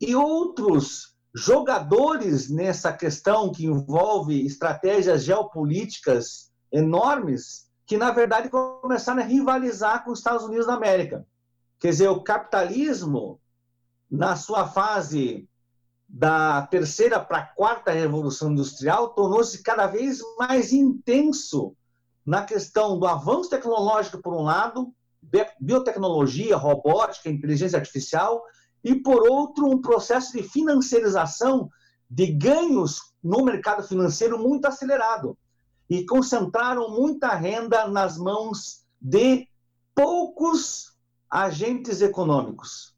e 0.00 0.16
outros 0.16 1.14
jogadores 1.32 2.50
nessa 2.50 2.92
questão 2.92 3.52
que 3.52 3.66
envolve 3.66 4.44
estratégias 4.44 5.24
geopolíticas 5.24 6.50
enormes 6.72 7.68
que, 7.86 7.96
na 7.96 8.10
verdade, 8.10 8.48
começaram 8.48 9.22
a 9.22 9.26
rivalizar 9.26 10.04
com 10.04 10.10
os 10.10 10.18
Estados 10.18 10.44
Unidos 10.44 10.66
da 10.66 10.74
América. 10.74 11.26
Quer 11.78 11.90
dizer, 11.90 12.08
o 12.08 12.22
capitalismo, 12.22 13.40
na 14.16 14.36
sua 14.36 14.68
fase 14.68 15.48
da 16.08 16.62
terceira 16.68 17.18
para 17.18 17.38
a 17.38 17.46
quarta 17.46 17.90
revolução 17.90 18.52
industrial, 18.52 19.08
tornou-se 19.08 19.60
cada 19.62 19.88
vez 19.88 20.20
mais 20.38 20.72
intenso 20.72 21.76
na 22.24 22.44
questão 22.44 22.98
do 22.98 23.06
avanço 23.06 23.50
tecnológico, 23.50 24.22
por 24.22 24.32
um 24.32 24.42
lado, 24.42 24.94
biotecnologia, 25.60 26.56
robótica, 26.56 27.28
inteligência 27.28 27.78
artificial, 27.78 28.42
e, 28.84 28.94
por 28.94 29.28
outro, 29.28 29.66
um 29.66 29.80
processo 29.80 30.32
de 30.32 30.42
financiarização 30.42 31.68
de 32.08 32.26
ganhos 32.26 33.00
no 33.22 33.42
mercado 33.42 33.82
financeiro 33.82 34.38
muito 34.38 34.66
acelerado 34.66 35.36
e 35.90 36.06
concentraram 36.06 36.90
muita 36.90 37.34
renda 37.34 37.88
nas 37.88 38.16
mãos 38.16 38.84
de 39.00 39.48
poucos 39.94 40.94
agentes 41.28 42.00
econômicos, 42.00 42.93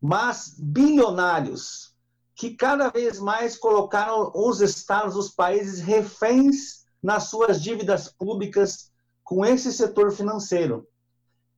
mas 0.00 0.54
bilionários, 0.58 1.94
que 2.34 2.54
cada 2.54 2.88
vez 2.88 3.20
mais 3.20 3.56
colocaram 3.56 4.32
os 4.34 4.60
estados, 4.60 5.14
os 5.16 5.30
países 5.30 5.80
reféns 5.80 6.84
nas 7.02 7.24
suas 7.24 7.62
dívidas 7.62 8.08
públicas 8.08 8.90
com 9.22 9.44
esse 9.44 9.72
setor 9.72 10.10
financeiro. 10.10 10.86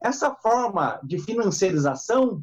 Essa 0.00 0.34
forma 0.34 1.00
de 1.04 1.18
financiarização 1.18 2.42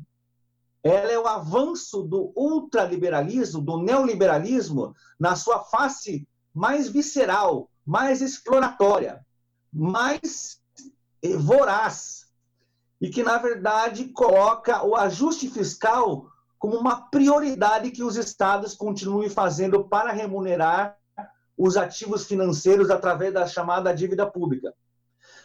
ela 0.81 1.11
é 1.11 1.19
o 1.19 1.27
avanço 1.27 2.03
do 2.03 2.31
ultraliberalismo, 2.35 3.61
do 3.61 3.81
neoliberalismo, 3.81 4.95
na 5.19 5.35
sua 5.35 5.63
face 5.65 6.25
mais 6.53 6.87
visceral, 6.87 7.69
mais 7.85 8.21
exploratória, 8.21 9.25
mais 9.73 10.61
voraz, 11.39 12.28
e 12.99 13.09
que, 13.09 13.23
na 13.23 13.37
verdade, 13.37 14.09
coloca 14.09 14.85
o 14.85 14.95
ajuste 14.95 15.49
fiscal 15.49 16.29
como 16.57 16.77
uma 16.77 17.09
prioridade 17.09 17.91
que 17.91 18.03
os 18.03 18.17
estados 18.17 18.75
continuem 18.75 19.29
fazendo 19.29 19.85
para 19.85 20.11
remunerar 20.11 20.97
os 21.57 21.77
ativos 21.77 22.25
financeiros 22.25 22.89
através 22.89 23.33
da 23.33 23.47
chamada 23.47 23.93
dívida 23.93 24.29
pública. 24.29 24.73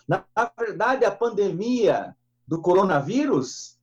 Na 0.06 0.24
verdade, 0.58 1.04
a 1.04 1.10
pandemia 1.10 2.16
do 2.46 2.60
coronavírus 2.60 3.78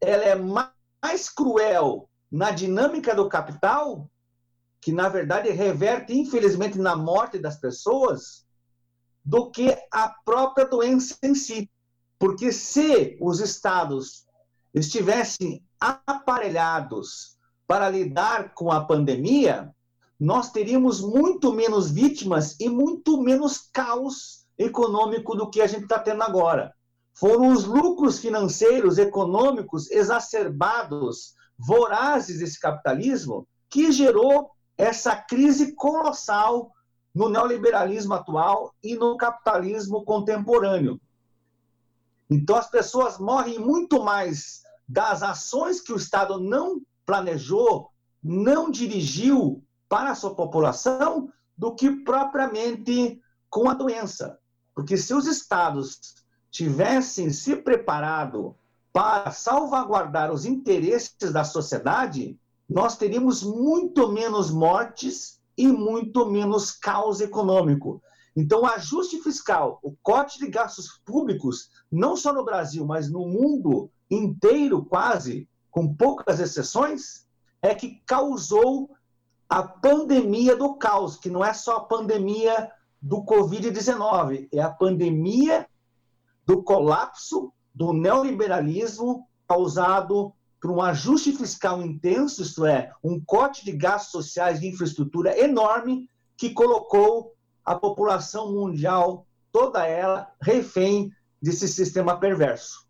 ela 0.00 0.24
é 0.24 0.34
mais 0.34 1.28
cruel 1.28 2.08
na 2.30 2.50
dinâmica 2.50 3.14
do 3.14 3.28
capital 3.28 4.08
que 4.86 4.92
na 4.92 5.08
verdade 5.08 5.50
reverte, 5.50 6.16
infelizmente, 6.16 6.78
na 6.78 6.94
morte 6.94 7.40
das 7.40 7.56
pessoas, 7.56 8.46
do 9.24 9.50
que 9.50 9.76
a 9.92 10.14
própria 10.24 10.64
doença 10.64 11.16
em 11.24 11.34
si. 11.34 11.68
Porque 12.18 12.50
se 12.52 13.16
os 13.20 13.40
estados 13.40 14.26
estivessem 14.72 15.62
aparelhados 15.80 17.36
para 17.66 17.90
lidar 17.90 18.54
com 18.54 18.70
a 18.70 18.84
pandemia, 18.84 19.74
nós 20.18 20.50
teríamos 20.50 21.00
muito 21.00 21.52
menos 21.52 21.90
vítimas 21.90 22.58
e 22.58 22.68
muito 22.68 23.20
menos 23.20 23.68
caos 23.72 24.46
econômico 24.58 25.36
do 25.36 25.50
que 25.50 25.60
a 25.60 25.66
gente 25.66 25.82
está 25.82 25.98
tendo 25.98 26.22
agora. 26.22 26.74
Foram 27.14 27.48
os 27.48 27.64
lucros 27.64 28.18
financeiros, 28.18 28.98
econômicos 28.98 29.90
exacerbados, 29.90 31.34
vorazes 31.58 32.38
desse 32.38 32.58
capitalismo, 32.60 33.46
que 33.68 33.90
gerou 33.92 34.50
essa 34.76 35.16
crise 35.16 35.74
colossal 35.74 36.70
no 37.14 37.28
neoliberalismo 37.28 38.14
atual 38.14 38.74
e 38.82 38.94
no 38.94 39.16
capitalismo 39.16 40.04
contemporâneo. 40.04 41.00
Então, 42.28 42.56
as 42.56 42.68
pessoas 42.68 43.18
morrem 43.18 43.58
muito 43.58 44.02
mais 44.02 44.62
das 44.88 45.22
ações 45.22 45.80
que 45.80 45.92
o 45.92 45.96
Estado 45.96 46.40
não 46.40 46.80
planejou, 47.04 47.90
não 48.22 48.70
dirigiu 48.70 49.62
para 49.88 50.10
a 50.10 50.14
sua 50.14 50.34
população, 50.34 51.30
do 51.56 51.74
que 51.74 51.90
propriamente 51.90 53.20
com 53.48 53.68
a 53.70 53.74
doença. 53.74 54.38
Porque 54.74 54.96
se 54.96 55.14
os 55.14 55.26
Estados 55.26 56.16
tivessem 56.50 57.30
se 57.30 57.56
preparado 57.56 58.54
para 58.92 59.30
salvaguardar 59.30 60.32
os 60.32 60.44
interesses 60.44 61.32
da 61.32 61.44
sociedade, 61.44 62.38
nós 62.68 62.96
teríamos 62.96 63.42
muito 63.42 64.10
menos 64.10 64.50
mortes 64.50 65.40
e 65.56 65.66
muito 65.68 66.26
menos 66.26 66.70
caos 66.72 67.20
econômico. 67.20 68.02
Então, 68.36 68.60
o 68.60 68.66
ajuste 68.66 69.18
fiscal, 69.22 69.78
o 69.82 69.96
corte 70.02 70.38
de 70.38 70.48
gastos 70.48 71.00
públicos, 71.06 71.70
não 71.90 72.14
só 72.16 72.34
no 72.34 72.44
Brasil, 72.44 72.84
mas 72.84 73.10
no 73.10 73.26
mundo 73.26 73.90
inteiro, 74.10 74.84
quase, 74.84 75.48
com 75.70 75.94
poucas 75.94 76.38
exceções, 76.38 77.26
é 77.62 77.74
que 77.74 78.02
causou 78.04 78.90
a 79.48 79.62
pandemia 79.62 80.54
do 80.54 80.74
caos, 80.74 81.16
que 81.16 81.30
não 81.30 81.42
é 81.42 81.54
só 81.54 81.76
a 81.76 81.84
pandemia 81.84 82.70
do 83.00 83.22
Covid-19, 83.24 84.48
é 84.52 84.60
a 84.60 84.70
pandemia 84.70 85.66
do 86.44 86.62
colapso 86.62 87.52
do 87.74 87.92
neoliberalismo 87.92 89.26
causado 89.48 90.32
por 90.60 90.70
um 90.70 90.82
ajuste 90.82 91.32
fiscal 91.32 91.80
intenso, 91.82 92.42
isto 92.42 92.66
é, 92.66 92.92
um 93.02 93.20
corte 93.20 93.64
de 93.64 93.72
gastos 93.72 94.10
sociais 94.10 94.60
de 94.60 94.66
infraestrutura 94.66 95.38
enorme 95.38 96.10
que 96.36 96.50
colocou 96.50 97.35
a 97.66 97.74
população 97.74 98.52
mundial, 98.52 99.26
toda 99.50 99.84
ela, 99.84 100.32
refém 100.40 101.10
desse 101.42 101.66
sistema 101.66 102.18
perverso. 102.18 102.86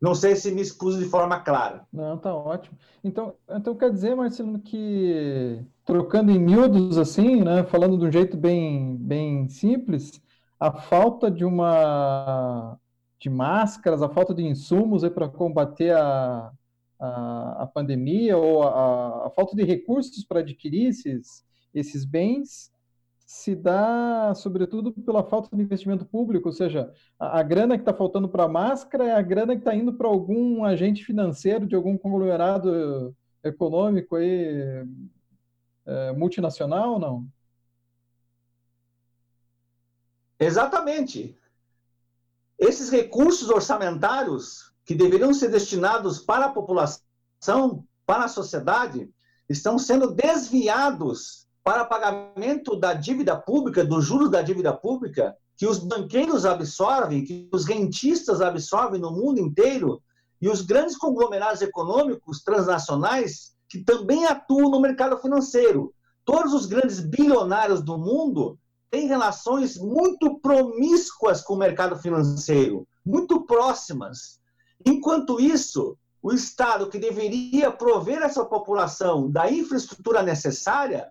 Não 0.00 0.16
sei 0.16 0.34
se 0.34 0.50
me 0.50 0.60
expus 0.60 0.98
de 0.98 1.04
forma 1.04 1.38
clara. 1.38 1.86
Não, 1.92 2.18
tá 2.18 2.34
ótimo. 2.34 2.76
Então, 3.04 3.36
então 3.48 3.76
quer 3.76 3.92
dizer, 3.92 4.16
Marcelo, 4.16 4.58
que 4.58 5.64
trocando 5.84 6.32
em 6.32 6.40
miúdos 6.40 6.98
assim, 6.98 7.42
né, 7.42 7.62
falando 7.62 7.96
de 7.96 8.06
um 8.06 8.10
jeito 8.10 8.36
bem, 8.36 8.96
bem 8.96 9.48
simples, 9.48 10.20
a 10.58 10.72
falta 10.72 11.30
de 11.30 11.44
uma 11.44 12.76
de 13.20 13.30
máscaras, 13.30 14.02
a 14.02 14.08
falta 14.08 14.34
de 14.34 14.44
insumos 14.44 15.08
para 15.10 15.28
combater 15.28 15.94
a, 15.94 16.50
a, 16.98 17.62
a 17.62 17.66
pandemia 17.68 18.36
ou 18.36 18.64
a, 18.64 19.28
a, 19.28 19.30
falta 19.30 19.54
de 19.54 19.62
recursos 19.62 20.24
para 20.24 20.40
adquirir 20.40 20.88
esses, 20.88 21.44
esses 21.72 22.04
bens 22.04 22.72
se 23.32 23.56
dá, 23.56 24.34
sobretudo, 24.34 24.92
pela 24.92 25.24
falta 25.24 25.56
de 25.56 25.62
investimento 25.62 26.04
público, 26.04 26.50
ou 26.50 26.52
seja, 26.52 26.92
a, 27.18 27.40
a 27.40 27.42
grana 27.42 27.78
que 27.78 27.82
está 27.82 27.94
faltando 27.94 28.28
para 28.28 28.44
a 28.44 28.48
máscara 28.48 29.04
é 29.04 29.12
a 29.12 29.22
grana 29.22 29.54
que 29.54 29.62
está 29.62 29.74
indo 29.74 29.94
para 29.94 30.06
algum 30.06 30.62
agente 30.66 31.02
financeiro 31.02 31.66
de 31.66 31.74
algum 31.74 31.96
conglomerado 31.96 33.16
econômico 33.42 34.16
aí, 34.16 34.86
é, 35.86 36.12
multinacional, 36.12 36.98
não? 36.98 37.26
Exatamente. 40.38 41.34
Esses 42.58 42.90
recursos 42.90 43.48
orçamentários 43.48 44.74
que 44.84 44.94
deveriam 44.94 45.32
ser 45.32 45.48
destinados 45.48 46.18
para 46.18 46.46
a 46.46 46.52
população, 46.52 47.86
para 48.04 48.24
a 48.24 48.28
sociedade, 48.28 49.10
estão 49.48 49.78
sendo 49.78 50.12
desviados 50.12 51.41
para 51.64 51.84
pagamento 51.84 52.76
da 52.76 52.92
dívida 52.92 53.36
pública, 53.36 53.84
dos 53.84 54.04
juros 54.04 54.30
da 54.30 54.42
dívida 54.42 54.72
pública, 54.72 55.36
que 55.56 55.66
os 55.66 55.78
banqueiros 55.78 56.44
absorvem, 56.44 57.24
que 57.24 57.48
os 57.52 57.64
rentistas 57.64 58.40
absorvem 58.40 59.00
no 59.00 59.12
mundo 59.12 59.40
inteiro, 59.40 60.02
e 60.40 60.48
os 60.48 60.60
grandes 60.60 60.96
conglomerados 60.96 61.62
econômicos 61.62 62.42
transnacionais 62.42 63.52
que 63.68 63.78
também 63.84 64.26
atuam 64.26 64.70
no 64.70 64.80
mercado 64.80 65.16
financeiro. 65.18 65.94
Todos 66.24 66.52
os 66.52 66.66
grandes 66.66 66.98
bilionários 66.98 67.80
do 67.80 67.96
mundo 67.96 68.58
têm 68.90 69.06
relações 69.06 69.78
muito 69.78 70.40
promíscuas 70.40 71.42
com 71.42 71.54
o 71.54 71.58
mercado 71.58 71.96
financeiro, 71.96 72.86
muito 73.06 73.46
próximas. 73.46 74.40
Enquanto 74.84 75.40
isso, 75.40 75.96
o 76.20 76.32
Estado, 76.32 76.88
que 76.88 76.98
deveria 76.98 77.70
prover 77.70 78.20
essa 78.20 78.44
população 78.44 79.30
da 79.30 79.50
infraestrutura 79.50 80.22
necessária 80.22 81.08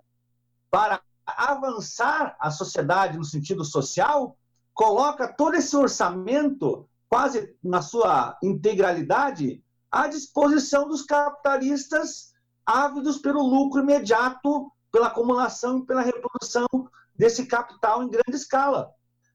para 0.71 1.01
avançar 1.27 2.35
a 2.39 2.49
sociedade 2.49 3.17
no 3.17 3.25
sentido 3.25 3.63
social, 3.63 4.37
coloca 4.73 5.27
todo 5.27 5.55
esse 5.55 5.75
orçamento, 5.75 6.89
quase 7.09 7.55
na 7.61 7.81
sua 7.81 8.37
integralidade, 8.41 9.63
à 9.91 10.07
disposição 10.07 10.87
dos 10.87 11.03
capitalistas 11.03 12.31
ávidos 12.65 13.17
pelo 13.17 13.43
lucro 13.43 13.81
imediato, 13.81 14.71
pela 14.91 15.07
acumulação 15.07 15.79
e 15.79 15.85
pela 15.85 16.01
reprodução 16.01 16.67
desse 17.13 17.45
capital 17.45 18.01
em 18.01 18.09
grande 18.09 18.35
escala. 18.35 18.91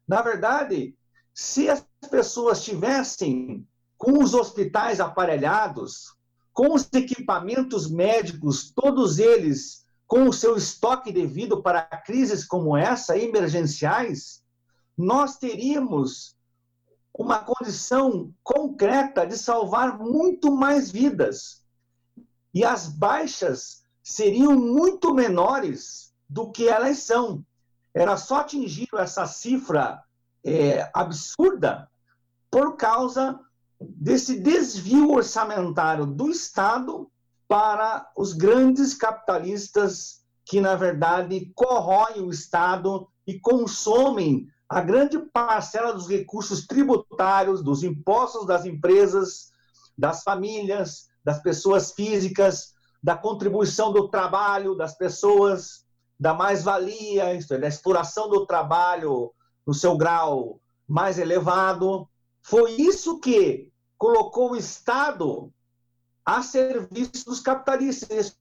Na 0.08 0.22
verdade, 0.22 0.96
se 1.34 1.68
as 1.68 1.84
pessoas 2.10 2.64
tivessem 2.64 3.66
com 3.98 4.22
os 4.22 4.34
hospitais 4.34 5.00
aparelhados, 5.00 6.16
com 6.52 6.74
os 6.74 6.88
equipamentos 6.92 7.90
médicos, 7.90 8.70
todos 8.70 9.18
eles 9.18 9.85
com 10.06 10.28
o 10.28 10.32
seu 10.32 10.56
estoque 10.56 11.12
devido 11.12 11.62
para 11.62 11.82
crises 11.82 12.44
como 12.44 12.76
essa, 12.76 13.18
emergenciais, 13.18 14.42
nós 14.96 15.36
teríamos 15.36 16.36
uma 17.12 17.38
condição 17.38 18.32
concreta 18.42 19.26
de 19.26 19.36
salvar 19.36 19.98
muito 19.98 20.52
mais 20.52 20.90
vidas. 20.90 21.62
E 22.54 22.64
as 22.64 22.88
baixas 22.88 23.82
seriam 24.02 24.54
muito 24.54 25.12
menores 25.12 26.12
do 26.28 26.50
que 26.50 26.68
elas 26.68 26.98
são. 26.98 27.44
Era 27.94 28.16
só 28.16 28.40
atingir 28.40 28.88
essa 28.94 29.26
cifra 29.26 30.02
é, 30.44 30.88
absurda 30.94 31.90
por 32.50 32.76
causa 32.76 33.40
desse 33.80 34.38
desvio 34.38 35.10
orçamentário 35.10 36.06
do 36.06 36.30
Estado 36.30 37.10
para 37.48 38.10
os 38.16 38.32
grandes 38.32 38.94
capitalistas 38.94 40.20
que, 40.44 40.60
na 40.60 40.74
verdade, 40.74 41.52
corroem 41.54 42.22
o 42.22 42.30
Estado 42.30 43.08
e 43.26 43.38
consomem 43.38 44.46
a 44.68 44.80
grande 44.80 45.18
parcela 45.32 45.92
dos 45.92 46.08
recursos 46.08 46.66
tributários, 46.66 47.62
dos 47.62 47.82
impostos 47.82 48.46
das 48.46 48.64
empresas, 48.64 49.50
das 49.96 50.22
famílias, 50.22 51.08
das 51.24 51.40
pessoas 51.40 51.92
físicas, 51.92 52.74
da 53.02 53.16
contribuição 53.16 53.92
do 53.92 54.08
trabalho 54.08 54.74
das 54.74 54.96
pessoas, 54.96 55.84
da 56.18 56.34
mais-valia, 56.34 57.24
é, 57.24 57.58
da 57.58 57.68
exploração 57.68 58.28
do 58.28 58.46
trabalho 58.46 59.32
no 59.66 59.74
seu 59.74 59.96
grau 59.96 60.60
mais 60.88 61.18
elevado. 61.18 62.08
Foi 62.42 62.72
isso 62.72 63.20
que 63.20 63.70
colocou 63.98 64.52
o 64.52 64.56
Estado 64.56 65.52
a 66.26 66.42
serviço 66.42 67.24
dos 67.24 67.38
capitalistas. 67.38 68.10
Esse 68.10 68.34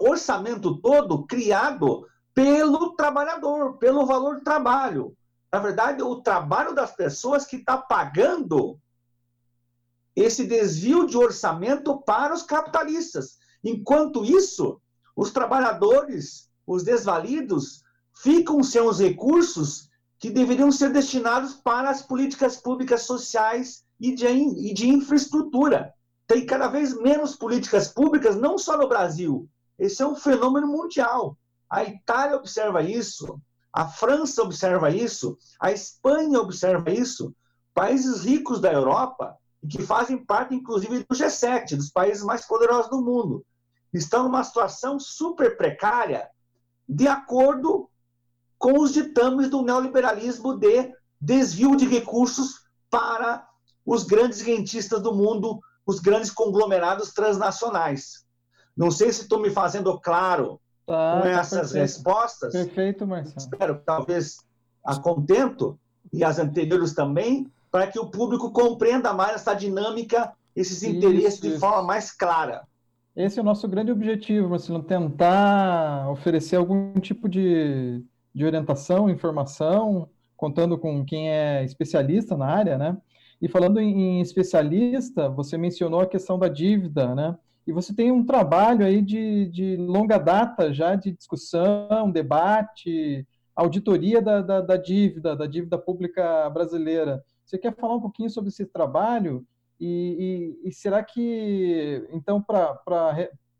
orçamento 0.00 0.80
todo 0.80 1.26
criado 1.26 2.06
pelo 2.32 2.94
trabalhador, 2.94 3.76
pelo 3.78 4.06
valor 4.06 4.36
do 4.36 4.44
trabalho. 4.44 5.16
Na 5.52 5.58
verdade, 5.58 6.02
o 6.02 6.22
trabalho 6.22 6.74
das 6.74 6.94
pessoas 6.94 7.44
que 7.44 7.56
está 7.56 7.76
pagando 7.76 8.78
esse 10.14 10.46
desvio 10.46 11.06
de 11.06 11.16
orçamento 11.16 12.00
para 12.02 12.32
os 12.32 12.42
capitalistas. 12.42 13.38
Enquanto 13.62 14.24
isso, 14.24 14.80
os 15.16 15.30
trabalhadores, 15.30 16.48
os 16.66 16.84
desvalidos, 16.84 17.82
ficam 18.14 18.62
sem 18.62 18.80
os 18.80 19.00
recursos 19.00 19.90
que 20.18 20.30
deveriam 20.30 20.70
ser 20.70 20.92
destinados 20.92 21.54
para 21.54 21.90
as 21.90 22.02
políticas 22.02 22.56
públicas 22.56 23.02
sociais 23.02 23.84
e 23.98 24.14
de, 24.14 24.26
e 24.26 24.72
de 24.72 24.88
infraestrutura 24.88 25.92
tem 26.32 26.46
cada 26.46 26.66
vez 26.66 26.96
menos 26.98 27.36
políticas 27.36 27.88
públicas, 27.88 28.36
não 28.36 28.56
só 28.56 28.78
no 28.78 28.88
Brasil. 28.88 29.46
Esse 29.78 30.02
é 30.02 30.06
um 30.06 30.16
fenômeno 30.16 30.66
mundial. 30.66 31.36
A 31.68 31.84
Itália 31.84 32.36
observa 32.36 32.82
isso, 32.82 33.38
a 33.70 33.86
França 33.86 34.42
observa 34.42 34.90
isso, 34.90 35.36
a 35.60 35.70
Espanha 35.70 36.40
observa 36.40 36.90
isso. 36.90 37.34
Países 37.74 38.24
ricos 38.24 38.62
da 38.62 38.72
Europa, 38.72 39.36
que 39.68 39.82
fazem 39.82 40.24
parte, 40.24 40.54
inclusive, 40.54 41.00
do 41.00 41.14
G7, 41.14 41.76
dos 41.76 41.90
países 41.90 42.24
mais 42.24 42.46
poderosos 42.46 42.90
do 42.90 43.02
mundo, 43.02 43.44
estão 43.92 44.22
numa 44.22 44.42
situação 44.42 44.98
super 44.98 45.58
precária, 45.58 46.30
de 46.88 47.08
acordo 47.08 47.90
com 48.58 48.78
os 48.78 48.90
ditames 48.90 49.50
do 49.50 49.60
neoliberalismo 49.60 50.56
de 50.56 50.94
desvio 51.20 51.76
de 51.76 51.86
recursos 51.86 52.62
para 52.88 53.46
os 53.84 54.04
grandes 54.04 54.40
rentistas 54.40 55.02
do 55.02 55.14
mundo 55.14 55.60
os 55.86 56.00
grandes 56.00 56.30
conglomerados 56.30 57.12
transnacionais. 57.12 58.24
Não 58.76 58.90
sei 58.90 59.12
se 59.12 59.22
estou 59.22 59.40
me 59.40 59.50
fazendo 59.50 59.98
claro 60.00 60.60
tá, 60.86 61.16
com 61.16 61.22
tá 61.22 61.28
essas 61.28 61.58
perfeito. 61.58 61.82
respostas. 61.82 62.52
Perfeito, 62.52 63.06
Marcelo. 63.06 63.36
Espero 63.38 63.78
que 63.78 63.84
talvez 63.84 64.36
a 64.84 64.96
contento 64.98 65.78
e 66.12 66.24
as 66.24 66.38
anteriores 66.38 66.94
também, 66.94 67.50
para 67.70 67.86
que 67.86 67.98
o 67.98 68.10
público 68.10 68.50
compreenda 68.50 69.12
mais 69.12 69.36
essa 69.36 69.54
dinâmica, 69.54 70.32
esses 70.54 70.82
interesses 70.82 71.34
isso, 71.34 71.48
de 71.48 71.58
forma 71.58 71.82
mais 71.82 72.10
clara. 72.10 72.66
Esse 73.14 73.38
é 73.38 73.42
o 73.42 73.44
nosso 73.44 73.68
grande 73.68 73.92
objetivo, 73.92 74.48
Marcelo, 74.48 74.82
tentar 74.82 76.10
oferecer 76.10 76.56
algum 76.56 76.94
tipo 76.94 77.28
de, 77.28 78.02
de 78.34 78.44
orientação, 78.44 79.10
informação, 79.10 80.08
contando 80.36 80.78
com 80.78 81.04
quem 81.04 81.30
é 81.30 81.62
especialista 81.64 82.36
na 82.36 82.46
área, 82.46 82.78
né? 82.78 82.96
E 83.42 83.48
falando 83.48 83.80
em 83.80 84.20
especialista, 84.20 85.28
você 85.28 85.58
mencionou 85.58 86.00
a 86.00 86.06
questão 86.06 86.38
da 86.38 86.46
dívida, 86.46 87.12
né? 87.12 87.36
E 87.66 87.72
você 87.72 87.92
tem 87.92 88.12
um 88.12 88.24
trabalho 88.24 88.86
aí 88.86 89.02
de, 89.02 89.46
de 89.46 89.76
longa 89.76 90.16
data 90.16 90.72
já 90.72 90.94
de 90.94 91.10
discussão, 91.10 92.08
debate, 92.12 93.26
auditoria 93.54 94.22
da, 94.22 94.40
da, 94.42 94.60
da, 94.60 94.76
dívida, 94.76 95.34
da 95.34 95.46
dívida 95.46 95.76
pública 95.76 96.48
brasileira. 96.50 97.20
Você 97.44 97.58
quer 97.58 97.74
falar 97.74 97.96
um 97.96 98.00
pouquinho 98.00 98.30
sobre 98.30 98.50
esse 98.50 98.64
trabalho? 98.64 99.44
E, 99.80 100.54
e, 100.64 100.68
e 100.68 100.72
será 100.72 101.02
que, 101.02 102.06
então, 102.12 102.40
para 102.40 102.78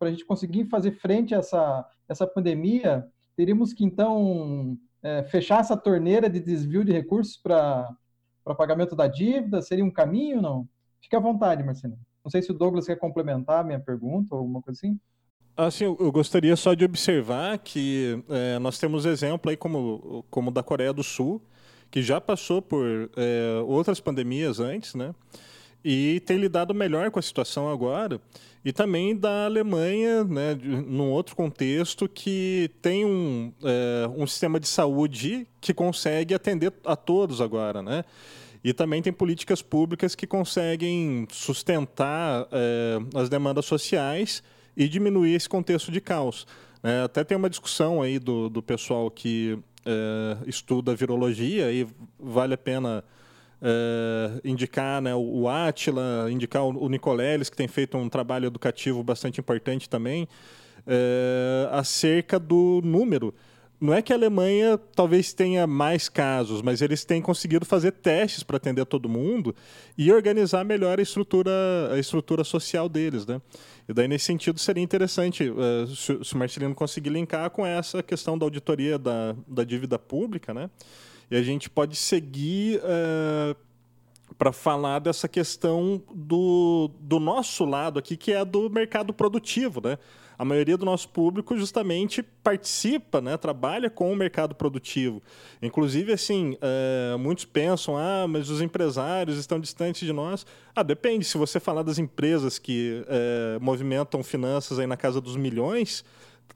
a 0.00 0.10
gente 0.10 0.24
conseguir 0.24 0.66
fazer 0.66 0.92
frente 0.92 1.34
a 1.34 1.38
essa, 1.38 1.84
essa 2.08 2.26
pandemia, 2.26 3.04
teríamos 3.36 3.72
que, 3.72 3.84
então, 3.84 4.78
é, 5.02 5.24
fechar 5.24 5.58
essa 5.58 5.76
torneira 5.76 6.30
de 6.30 6.38
desvio 6.38 6.84
de 6.84 6.92
recursos 6.92 7.36
para 7.36 7.88
para 8.44 8.54
pagamento 8.54 8.96
da 8.96 9.06
dívida? 9.06 9.62
Seria 9.62 9.84
um 9.84 9.90
caminho 9.90 10.40
não? 10.40 10.68
Fique 11.00 11.16
à 11.16 11.20
vontade, 11.20 11.62
Marcelo. 11.62 11.98
Não 12.24 12.30
sei 12.30 12.42
se 12.42 12.50
o 12.50 12.54
Douglas 12.54 12.86
quer 12.86 12.96
complementar 12.96 13.60
a 13.60 13.64
minha 13.64 13.80
pergunta 13.80 14.34
ou 14.34 14.40
alguma 14.40 14.62
coisa 14.62 14.78
assim. 14.78 14.98
Assim, 15.56 15.84
eu 15.84 16.12
gostaria 16.12 16.56
só 16.56 16.72
de 16.72 16.84
observar 16.84 17.58
que 17.58 18.24
é, 18.28 18.58
nós 18.58 18.78
temos 18.78 19.04
exemplo 19.04 19.50
aí 19.50 19.56
como, 19.56 20.24
como 20.30 20.50
da 20.50 20.62
Coreia 20.62 20.92
do 20.92 21.02
Sul, 21.02 21.42
que 21.90 22.00
já 22.00 22.20
passou 22.20 22.62
por 22.62 23.10
é, 23.16 23.60
outras 23.66 24.00
pandemias 24.00 24.60
antes, 24.60 24.94
né? 24.94 25.14
E 25.84 26.20
tem 26.20 26.36
lidado 26.36 26.72
melhor 26.74 27.10
com 27.10 27.18
a 27.18 27.22
situação 27.22 27.68
agora. 27.68 28.20
E 28.64 28.72
também 28.72 29.16
da 29.16 29.46
Alemanha, 29.46 30.22
né, 30.22 30.54
num 30.54 31.10
outro 31.10 31.34
contexto, 31.34 32.08
que 32.08 32.70
tem 32.80 33.04
um, 33.04 33.52
é, 33.64 34.08
um 34.16 34.26
sistema 34.26 34.60
de 34.60 34.68
saúde 34.68 35.46
que 35.60 35.74
consegue 35.74 36.32
atender 36.32 36.72
a 36.84 36.94
todos 36.94 37.40
agora. 37.40 37.82
Né? 37.82 38.04
E 38.62 38.72
também 38.72 39.02
tem 39.02 39.12
políticas 39.12 39.60
públicas 39.60 40.14
que 40.14 40.26
conseguem 40.26 41.26
sustentar 41.30 42.46
é, 42.52 42.98
as 43.14 43.28
demandas 43.28 43.64
sociais 43.64 44.42
e 44.76 44.88
diminuir 44.88 45.34
esse 45.34 45.48
contexto 45.48 45.90
de 45.90 46.00
caos. 46.00 46.46
É, 46.84 47.02
até 47.02 47.24
tem 47.24 47.36
uma 47.36 47.50
discussão 47.50 48.00
aí 48.00 48.18
do, 48.18 48.48
do 48.48 48.62
pessoal 48.62 49.10
que 49.10 49.58
é, 49.84 50.36
estuda 50.46 50.94
virologia 50.94 51.72
e 51.72 51.86
vale 52.18 52.54
a 52.54 52.58
pena 52.58 53.04
é, 53.62 54.40
indicar 54.44 55.00
né, 55.00 55.14
o 55.14 55.48
Atila, 55.48 56.26
indicar 56.30 56.64
o, 56.64 56.84
o 56.84 56.88
Nicoleles, 56.88 57.48
que 57.48 57.56
tem 57.56 57.68
feito 57.68 57.96
um 57.96 58.08
trabalho 58.08 58.46
educativo 58.46 59.02
bastante 59.02 59.40
importante 59.40 59.88
também, 59.88 60.28
é, 60.86 61.68
acerca 61.70 62.38
do 62.38 62.80
número 62.82 63.32
não 63.82 63.92
é 63.92 64.00
que 64.00 64.12
a 64.12 64.16
Alemanha 64.16 64.78
talvez 64.94 65.32
tenha 65.32 65.66
mais 65.66 66.08
casos, 66.08 66.62
mas 66.62 66.80
eles 66.80 67.04
têm 67.04 67.20
conseguido 67.20 67.66
fazer 67.66 67.90
testes 67.90 68.44
para 68.44 68.56
atender 68.56 68.86
todo 68.86 69.08
mundo 69.08 69.52
e 69.98 70.12
organizar 70.12 70.64
melhor 70.64 71.00
a 71.00 71.02
estrutura, 71.02 71.50
a 71.90 71.98
estrutura 71.98 72.44
social 72.44 72.88
deles, 72.88 73.26
né? 73.26 73.42
E 73.88 73.92
daí, 73.92 74.06
nesse 74.06 74.26
sentido, 74.26 74.60
seria 74.60 74.84
interessante 74.84 75.50
uh, 75.50 75.84
se, 75.88 76.16
se, 76.22 76.32
o 76.32 76.38
Marcelino 76.38 76.72
conseguir 76.76 77.10
linkar 77.10 77.50
com 77.50 77.66
essa 77.66 78.04
questão 78.04 78.38
da 78.38 78.46
auditoria 78.46 78.96
da, 79.00 79.34
da 79.48 79.64
dívida 79.64 79.98
pública, 79.98 80.54
né? 80.54 80.70
E 81.32 81.36
a 81.36 81.42
gente 81.42 81.70
pode 81.70 81.96
seguir 81.96 82.78
uh, 82.80 83.56
para 84.36 84.52
falar 84.52 84.98
dessa 84.98 85.26
questão 85.26 86.02
do, 86.14 86.90
do 87.00 87.18
nosso 87.18 87.64
lado 87.64 87.98
aqui, 87.98 88.18
que 88.18 88.32
é 88.32 88.44
do 88.44 88.68
mercado 88.68 89.14
produtivo, 89.14 89.80
né? 89.82 89.96
a 90.38 90.44
maioria 90.44 90.76
do 90.76 90.84
nosso 90.84 91.08
público 91.08 91.56
justamente 91.56 92.22
participa, 92.22 93.20
né, 93.20 93.36
trabalha 93.36 93.88
com 93.88 94.12
o 94.12 94.16
mercado 94.16 94.54
produtivo. 94.54 95.22
Inclusive, 95.62 96.12
assim, 96.12 96.56
é, 96.60 97.16
muitos 97.16 97.46
pensam, 97.46 97.96
ah, 97.96 98.26
mas 98.28 98.50
os 98.50 98.60
empresários 98.60 99.38
estão 99.38 99.58
distantes 99.58 100.04
de 100.04 100.12
nós. 100.12 100.44
Ah, 100.74 100.82
depende. 100.82 101.24
Se 101.24 101.38
você 101.38 101.58
falar 101.60 101.82
das 101.82 101.98
empresas 101.98 102.58
que 102.58 103.04
é, 103.06 103.58
movimentam 103.60 104.22
finanças 104.22 104.78
aí 104.78 104.86
na 104.86 104.96
casa 104.96 105.20
dos 105.20 105.36
milhões, 105.36 106.04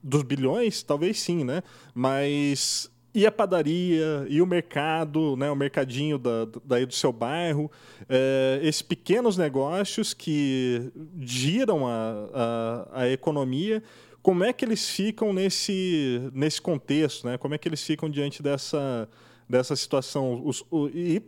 dos 0.03 0.23
bilhões, 0.23 0.83
talvez 0.83 1.21
sim, 1.21 1.45
né? 1.45 1.63
Mas 1.95 2.91
e 3.17 3.27
a 3.27 3.33
padaria, 3.33 4.27
e 4.29 4.43
o 4.43 4.47
mercado, 4.47 5.39
né, 5.39 5.51
o 5.51 5.57
mercadinho 5.57 6.19
da, 6.19 6.47
daí 6.63 6.85
do 6.85 6.93
seu 6.93 7.11
bairro, 7.11 7.71
é, 8.11 8.61
esses 8.63 8.83
pequenos 8.83 9.39
negócios 9.39 10.13
que 10.13 10.93
giram 11.19 11.87
a, 11.87 12.29
a, 12.35 12.89
a, 13.05 13.09
economia, 13.09 13.83
como 14.21 14.45
é 14.45 14.53
que 14.53 14.67
eles 14.67 14.91
ficam 14.91 15.33
nesse, 15.33 16.31
nesse 16.35 16.61
contexto, 16.61 17.27
né? 17.27 17.39
como 17.39 17.55
é 17.55 17.59
que 17.59 17.67
eles 17.67 17.83
ficam 17.83 18.11
diante 18.11 18.43
dessa, 18.43 19.09
dessa 19.49 19.75
situação? 19.75 20.43
Os, 20.45 20.63
o, 20.71 20.89
e 20.89 21.23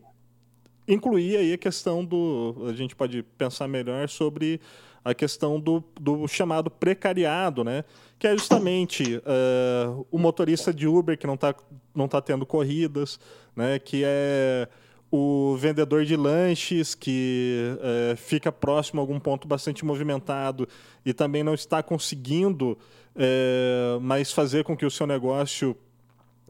incluir 0.89 1.37
aí 1.37 1.53
a 1.53 1.59
questão 1.59 2.05
do. 2.05 2.57
A 2.67 2.73
gente 2.73 2.97
pode 2.97 3.23
pensar 3.37 3.69
melhor 3.69 4.09
sobre 4.09 4.61
a 5.05 5.15
questão 5.15 5.61
do, 5.61 5.83
do 6.01 6.27
chamado 6.27 6.71
precariado, 6.71 7.63
né? 7.63 7.85
que 8.19 8.27
é 8.27 8.33
justamente 8.33 9.17
uh, 9.17 10.07
o 10.11 10.19
motorista 10.19 10.75
de 10.75 10.87
Uber 10.87 11.17
que 11.17 11.27
não 11.27 11.35
está 11.35 11.55
não 11.95 12.09
tá 12.09 12.21
tendo 12.21 12.45
corridas, 12.45 13.19
né? 13.55 13.79
que 13.79 14.03
é 14.05 14.69
o 15.11 15.57
vendedor 15.57 16.05
de 16.05 16.17
lanches 16.17 16.95
que 16.95 17.75
uh, 17.77 18.17
fica 18.17 18.53
próximo 18.53 19.01
a 19.01 19.03
algum 19.03 19.19
ponto 19.19 19.49
bastante 19.49 19.85
movimentado 19.85 20.69
e 21.05 21.15
também 21.15 21.43
não 21.43 21.55
está 21.55 21.83
conseguindo 21.83 22.77
uh, 23.17 24.01
mais 24.01 24.33
fazer 24.33 24.65
com 24.65 24.77
que 24.77 24.85
o 24.85 24.91
seu 24.91 25.07
negócio 25.07 25.75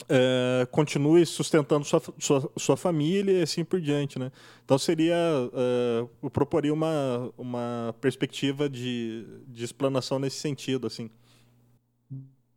é, 0.08 0.66
continue 0.70 1.24
sustentando 1.24 1.84
sua, 1.84 2.02
sua, 2.18 2.50
sua, 2.56 2.76
família 2.76 3.40
e 3.40 3.42
assim 3.42 3.64
por 3.64 3.80
diante. 3.80 4.18
Né? 4.18 4.30
Então, 4.64 4.78
seria. 4.78 5.14
É, 5.14 6.06
eu 6.22 6.30
proporia 6.30 6.72
uma, 6.72 7.30
uma 7.36 7.94
perspectiva 8.00 8.68
de, 8.68 9.26
de 9.46 9.64
explanação 9.64 10.18
nesse 10.18 10.38
sentido. 10.38 10.86
assim. 10.86 11.10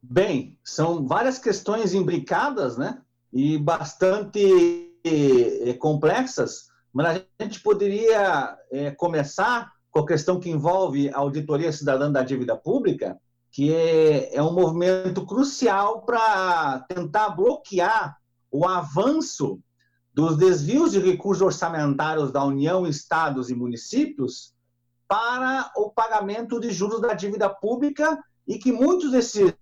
Bem, 0.02 0.58
são 0.64 1.06
várias 1.08 1.38
questões 1.38 1.94
imbricadas 1.94 2.78
né? 2.78 3.02
e 3.32 3.58
bastante 3.58 4.92
é, 5.04 5.74
complexas, 5.74 6.68
mas 6.94 7.24
a 7.40 7.44
gente 7.44 7.62
poderia 7.62 8.58
é, 8.72 8.92
começar 8.92 9.72
com 9.92 10.00
a 10.00 10.08
questão 10.08 10.40
que 10.40 10.50
envolve 10.50 11.10
a 11.10 11.18
auditoria 11.18 11.72
cidadã 11.72 12.12
da 12.12 12.24
dívida 12.24 12.56
pública 12.56 13.20
que 13.52 13.74
é, 13.74 14.36
é 14.36 14.42
um 14.42 14.54
movimento 14.54 15.26
crucial 15.26 16.04
para 16.04 16.86
tentar 16.88 17.32
bloquear 17.32 18.18
o 18.50 18.66
avanço 18.66 19.60
dos 20.14 20.38
desvios 20.38 20.92
de 20.92 21.00
recursos 21.00 21.42
orçamentários 21.42 22.32
da 22.32 22.44
União, 22.44 22.88
estados 22.88 23.50
e 23.50 23.56
municípios 23.56 24.54
para 25.08 25.72
o 25.76 25.90
pagamento 25.90 26.60
de 26.60 26.72
juros 26.72 27.02
da 27.02 27.14
dívida 27.14 27.50
pública 27.50 28.18
e 28.48 28.58
que 28.58 28.72
muitos 28.72 29.12
desses 29.12 29.54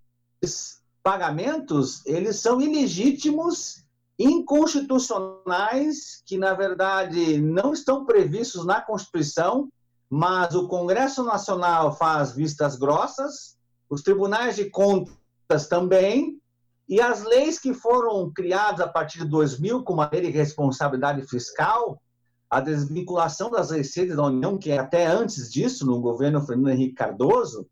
pagamentos 1.02 2.04
eles 2.06 2.36
são 2.36 2.60
ilegítimos, 2.60 3.84
inconstitucionais, 4.18 6.22
que 6.26 6.38
na 6.38 6.54
verdade 6.54 7.40
não 7.40 7.72
estão 7.72 8.04
previstos 8.04 8.64
na 8.64 8.80
Constituição, 8.80 9.68
mas 10.08 10.54
o 10.54 10.68
Congresso 10.68 11.24
Nacional 11.24 11.96
faz 11.96 12.32
vistas 12.32 12.76
grossas 12.76 13.58
os 13.90 14.02
tribunais 14.02 14.56
de 14.56 14.70
contas 14.70 15.68
também, 15.68 16.40
e 16.88 17.00
as 17.00 17.22
leis 17.24 17.58
que 17.58 17.74
foram 17.74 18.32
criadas 18.32 18.80
a 18.80 18.88
partir 18.88 19.18
de 19.18 19.26
2000, 19.26 19.82
como 19.82 20.00
a 20.00 20.08
lei 20.10 20.22
de 20.22 20.30
responsabilidade 20.30 21.22
fiscal, 21.28 22.00
a 22.48 22.60
desvinculação 22.60 23.50
das 23.50 23.70
receitas 23.70 24.16
da 24.16 24.24
União, 24.24 24.56
que 24.56 24.70
é 24.70 24.78
até 24.78 25.06
antes 25.06 25.52
disso, 25.52 25.84
no 25.86 26.00
governo 26.00 26.40
Fernando 26.40 26.70
Henrique 26.70 26.94
Cardoso, 26.94 27.68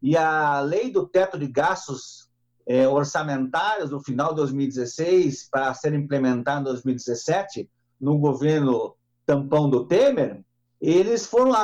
e 0.00 0.16
a 0.16 0.60
lei 0.60 0.90
do 0.90 1.06
teto 1.06 1.38
de 1.38 1.46
gastos 1.46 2.30
é, 2.66 2.86
orçamentários 2.88 3.90
no 3.90 4.02
final 4.02 4.30
de 4.30 4.36
2016 4.36 5.48
para 5.50 5.72
ser 5.74 5.94
implementada 5.94 6.60
em 6.60 6.64
2017 6.64 7.68
no 8.00 8.18
governo 8.18 8.94
tampão 9.26 9.68
do 9.68 9.86
Temer, 9.86 10.42
eles 10.80 11.26
foram 11.26 11.54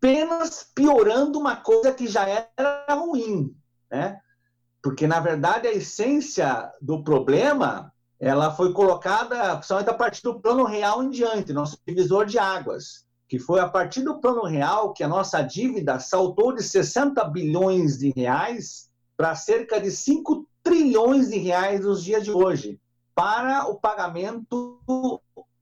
apenas 0.00 0.66
piorando 0.74 1.38
uma 1.38 1.56
coisa 1.56 1.92
que 1.92 2.08
já 2.08 2.26
era 2.26 2.94
ruim, 2.94 3.54
né? 3.90 4.18
Porque, 4.82 5.06
na 5.06 5.20
verdade, 5.20 5.68
a 5.68 5.72
essência 5.72 6.72
do 6.80 7.04
problema 7.04 7.92
ela 8.18 8.50
foi 8.50 8.72
colocada 8.72 9.56
principalmente 9.56 9.90
a 9.90 9.94
partir 9.94 10.22
do 10.22 10.40
plano 10.40 10.64
real 10.64 11.02
em 11.02 11.10
diante, 11.10 11.52
nosso 11.52 11.78
divisor 11.86 12.24
de 12.24 12.38
águas, 12.38 13.04
que 13.28 13.38
foi 13.38 13.60
a 13.60 13.68
partir 13.68 14.02
do 14.02 14.20
plano 14.20 14.44
real 14.44 14.92
que 14.92 15.04
a 15.04 15.08
nossa 15.08 15.42
dívida 15.42 15.98
saltou 16.00 16.54
de 16.54 16.62
60 16.62 17.22
bilhões 17.24 17.98
de 17.98 18.10
reais 18.10 18.90
para 19.16 19.34
cerca 19.34 19.80
de 19.80 19.90
5 19.90 20.46
trilhões 20.62 21.28
de 21.30 21.38
reais 21.38 21.80
nos 21.80 22.02
dias 22.02 22.24
de 22.24 22.30
hoje, 22.30 22.78
para 23.14 23.66
o 23.68 23.76
pagamento 23.76 24.80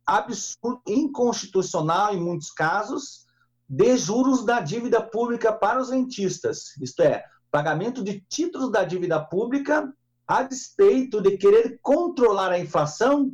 absurdo, 0.07 0.81
inconstitucional 0.87 2.15
em 2.15 2.21
muitos 2.21 2.51
casos, 2.51 3.28
de 3.69 3.97
juros 3.99 4.45
da 4.45 4.61
dívida 4.61 5.03
pública 5.03 5.53
para 5.53 5.81
os 5.81 5.91
rentistas, 5.91 6.77
isto 6.81 7.03
é, 7.03 7.23
pagamento 7.51 8.03
de 8.03 8.21
títulos 8.29 8.71
da 8.71 8.83
dívida 8.83 9.23
pública 9.23 9.93
a 10.27 10.43
despeito 10.43 11.21
de 11.21 11.37
querer 11.37 11.79
controlar 11.83 12.51
a 12.51 12.59
inflação, 12.59 13.33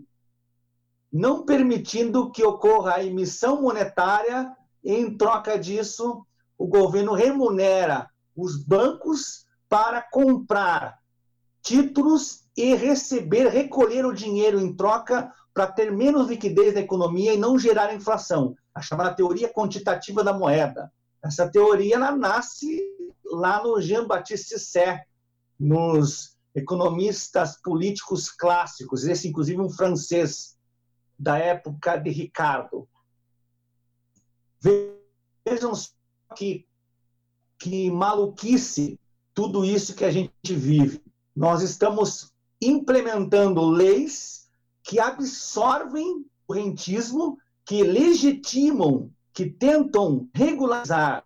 não 1.13 1.45
permitindo 1.45 2.31
que 2.31 2.45
ocorra 2.45 2.95
a 2.97 3.05
emissão 3.05 3.63
monetária, 3.63 4.53
em 4.85 5.17
troca 5.17 5.59
disso, 5.59 6.27
o 6.59 6.67
governo 6.67 7.15
remunera 7.15 8.09
os 8.37 8.57
bancos 8.57 9.45
para 9.69 10.03
comprar 10.03 10.99
títulos 11.63 12.45
e 12.57 12.75
receber, 12.75 13.49
recolher 13.49 14.05
o 14.05 14.13
dinheiro 14.13 14.61
em 14.61 14.75
troca 14.75 15.33
para 15.53 15.67
ter 15.67 15.91
menos 15.91 16.29
liquidez 16.29 16.75
na 16.75 16.81
economia 16.81 17.33
e 17.33 17.39
não 17.39 17.59
gerar 17.59 17.95
inflação 17.95 18.55
a 18.75 18.83
chamada 18.83 19.15
teoria 19.15 19.53
quantitativa 19.53 20.25
da 20.25 20.33
moeda. 20.33 20.93
Essa 21.23 21.49
teoria 21.49 21.99
nasce 21.99 22.83
lá 23.25 23.63
no 23.63 23.81
Jean-Baptiste 23.81 24.59
Sé, 24.59 25.07
nos 25.59 26.37
economistas 26.55 27.61
políticos 27.63 28.31
clássicos, 28.31 29.05
esse 29.05 29.29
inclusive 29.29 29.61
um 29.61 29.71
francês 29.71 30.57
da 31.19 31.39
época 31.39 31.97
de 31.97 32.11
Ricardo. 32.11 32.89
Vejam 34.61 35.75
só 35.75 35.91
que, 36.37 36.67
que 37.59 37.91
maluquice 37.91 38.99
tudo 39.33 39.65
isso 39.65 39.95
que 39.95 40.05
a 40.05 40.11
gente 40.11 40.55
vive. 40.55 41.03
Nós 41.35 41.63
estamos 41.63 42.33
implementando 42.61 43.65
leis 43.65 44.49
que 44.83 45.01
absorvem 45.01 46.25
o 46.47 46.53
rentismo 46.53 47.39
que 47.65 47.83
legitimam, 47.83 49.11
que 49.33 49.47
tentam 49.47 50.29
regularizar 50.35 51.23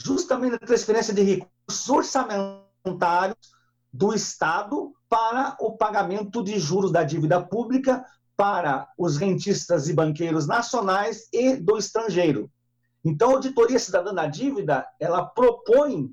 justamente 0.00 0.56
a 0.56 0.58
transferência 0.58 1.14
de 1.14 1.22
recursos 1.22 1.88
orçamentários 1.88 3.38
do 3.92 4.12
Estado 4.12 4.92
para 5.08 5.56
o 5.60 5.76
pagamento 5.76 6.42
de 6.42 6.58
juros 6.58 6.90
da 6.90 7.04
dívida 7.04 7.40
pública 7.40 8.04
para 8.36 8.88
os 8.98 9.16
rentistas 9.16 9.88
e 9.88 9.92
banqueiros 9.92 10.46
nacionais 10.46 11.28
e 11.32 11.56
do 11.56 11.78
estrangeiro. 11.78 12.50
Então, 13.04 13.30
a 13.30 13.34
Auditoria 13.34 13.78
Cidadã 13.78 14.12
da 14.12 14.26
Dívida, 14.26 14.86
ela 14.98 15.24
propõe 15.24 16.10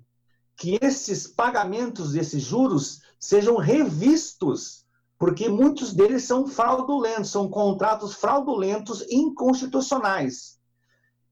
que 0.58 0.78
esses 0.82 1.26
pagamentos 1.26 2.12
desses 2.12 2.44
juros 2.44 3.00
sejam 3.20 3.58
revistos, 3.58 4.81
porque 5.22 5.48
muitos 5.48 5.94
deles 5.94 6.24
são 6.24 6.48
fraudulentos, 6.48 7.30
são 7.30 7.48
contratos 7.48 8.16
fraudulentos 8.16 9.06
inconstitucionais. 9.08 10.58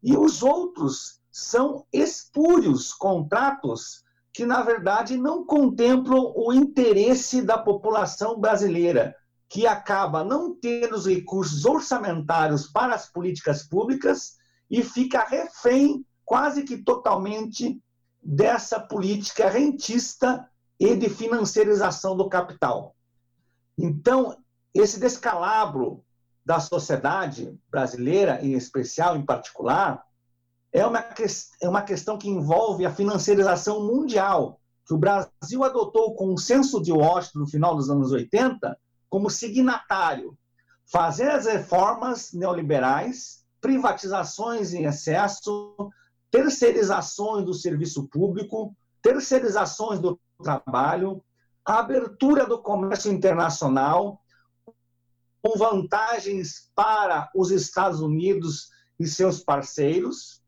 E 0.04 0.16
os 0.16 0.44
outros 0.44 1.20
são 1.32 1.88
espúrios 1.92 2.94
contratos 2.94 4.04
que, 4.32 4.46
na 4.46 4.62
verdade, 4.62 5.18
não 5.18 5.44
contemplam 5.44 6.32
o 6.36 6.54
interesse 6.54 7.42
da 7.42 7.58
população 7.58 8.40
brasileira, 8.40 9.16
que 9.50 9.66
acaba 9.66 10.24
não 10.24 10.54
tendo 10.54 10.96
os 10.96 11.08
recursos 11.08 11.66
orçamentários 11.66 12.68
para 12.68 12.94
as 12.94 13.12
políticas 13.12 13.64
públicas 13.64 14.38
e 14.70 14.84
fica 14.84 15.26
refém 15.26 16.06
quase 16.24 16.62
que 16.62 16.78
totalmente 16.78 17.82
dessa 18.22 18.80
política 18.80 19.50
rentista 19.50 20.48
e 20.80 20.96
de 20.96 21.10
financiarização 21.10 22.16
do 22.16 22.30
capital. 22.30 22.94
Então, 23.82 24.38
esse 24.74 25.00
descalabro 25.00 26.04
da 26.46 26.60
sociedade 26.60 27.58
brasileira, 27.70 28.44
em 28.44 28.54
especial, 28.54 29.16
em 29.16 29.26
particular, 29.26 30.04
é 30.74 30.86
uma, 30.86 31.04
é 31.62 31.70
uma 31.70 31.82
questão 31.82 32.18
que 32.18 32.30
envolve 32.30 32.86
a 32.86 32.94
financiarização 32.94 33.86
mundial, 33.86 34.60
que 34.86 34.94
o 34.94 34.98
Brasil 34.98 35.64
adotou 35.64 36.08
o 36.08 36.16
consenso 36.16 36.82
de 36.82 36.92
Washington 36.92 37.40
no 37.40 37.48
final 37.48 37.76
dos 37.76 37.90
anos 37.90 38.12
80 38.12 38.78
como 39.10 39.30
signatário. 39.30 40.38
Fazer 40.92 41.30
as 41.32 41.46
reformas 41.46 42.34
neoliberais, 42.34 43.46
privatizações 43.62 44.74
em 44.74 44.86
excesso, 44.86 45.76
terceirizações 46.30 47.46
do 47.46 47.54
serviço 47.54 48.08
público, 48.08 48.76
terceirizações 49.02 50.00
do 50.00 50.20
trabalho, 50.44 51.24
abertura 51.78 52.46
do 52.46 52.62
comércio 52.62 53.12
internacional, 53.12 54.22
com 55.42 55.58
vantagens 55.58 56.72
para 56.74 57.30
os 57.36 57.52
Estados 57.52 58.02
Unidos 58.02 58.70
e 59.00 59.08
seus 59.08 59.40
parceiros, 59.40 60.42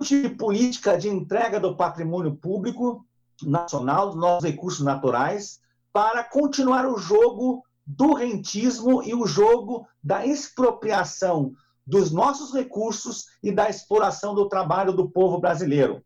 de 0.00 0.28
política 0.30 0.98
de 0.98 1.08
entrega 1.08 1.60
do 1.60 1.76
patrimônio 1.76 2.34
público 2.34 3.06
nacional, 3.42 4.08
dos 4.08 4.16
nossos 4.16 4.44
recursos 4.44 4.84
naturais, 4.84 5.60
para 5.92 6.24
continuar 6.24 6.86
o 6.86 6.98
jogo 6.98 7.62
do 7.86 8.14
rentismo 8.14 9.02
e 9.02 9.14
o 9.14 9.26
jogo 9.26 9.86
da 10.02 10.26
expropriação 10.26 11.52
dos 11.86 12.10
nossos 12.10 12.52
recursos 12.52 13.26
e 13.42 13.52
da 13.52 13.68
exploração 13.68 14.34
do 14.34 14.48
trabalho 14.48 14.92
do 14.92 15.10
povo 15.10 15.38
brasileiro. 15.38 16.02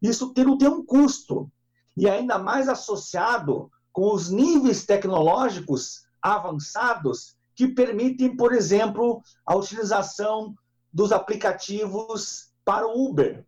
Isso 0.00 0.32
tem, 0.32 0.58
tem 0.58 0.68
um 0.68 0.84
custo, 0.84 1.50
e 1.96 2.08
ainda 2.08 2.38
mais 2.38 2.68
associado 2.68 3.70
com 3.92 4.12
os 4.12 4.30
níveis 4.30 4.84
tecnológicos 4.84 6.04
avançados 6.20 7.36
que 7.54 7.68
permitem, 7.68 8.36
por 8.36 8.52
exemplo, 8.52 9.22
a 9.46 9.54
utilização 9.54 10.54
dos 10.92 11.12
aplicativos 11.12 12.52
para 12.64 12.86
o 12.86 13.08
Uber. 13.08 13.46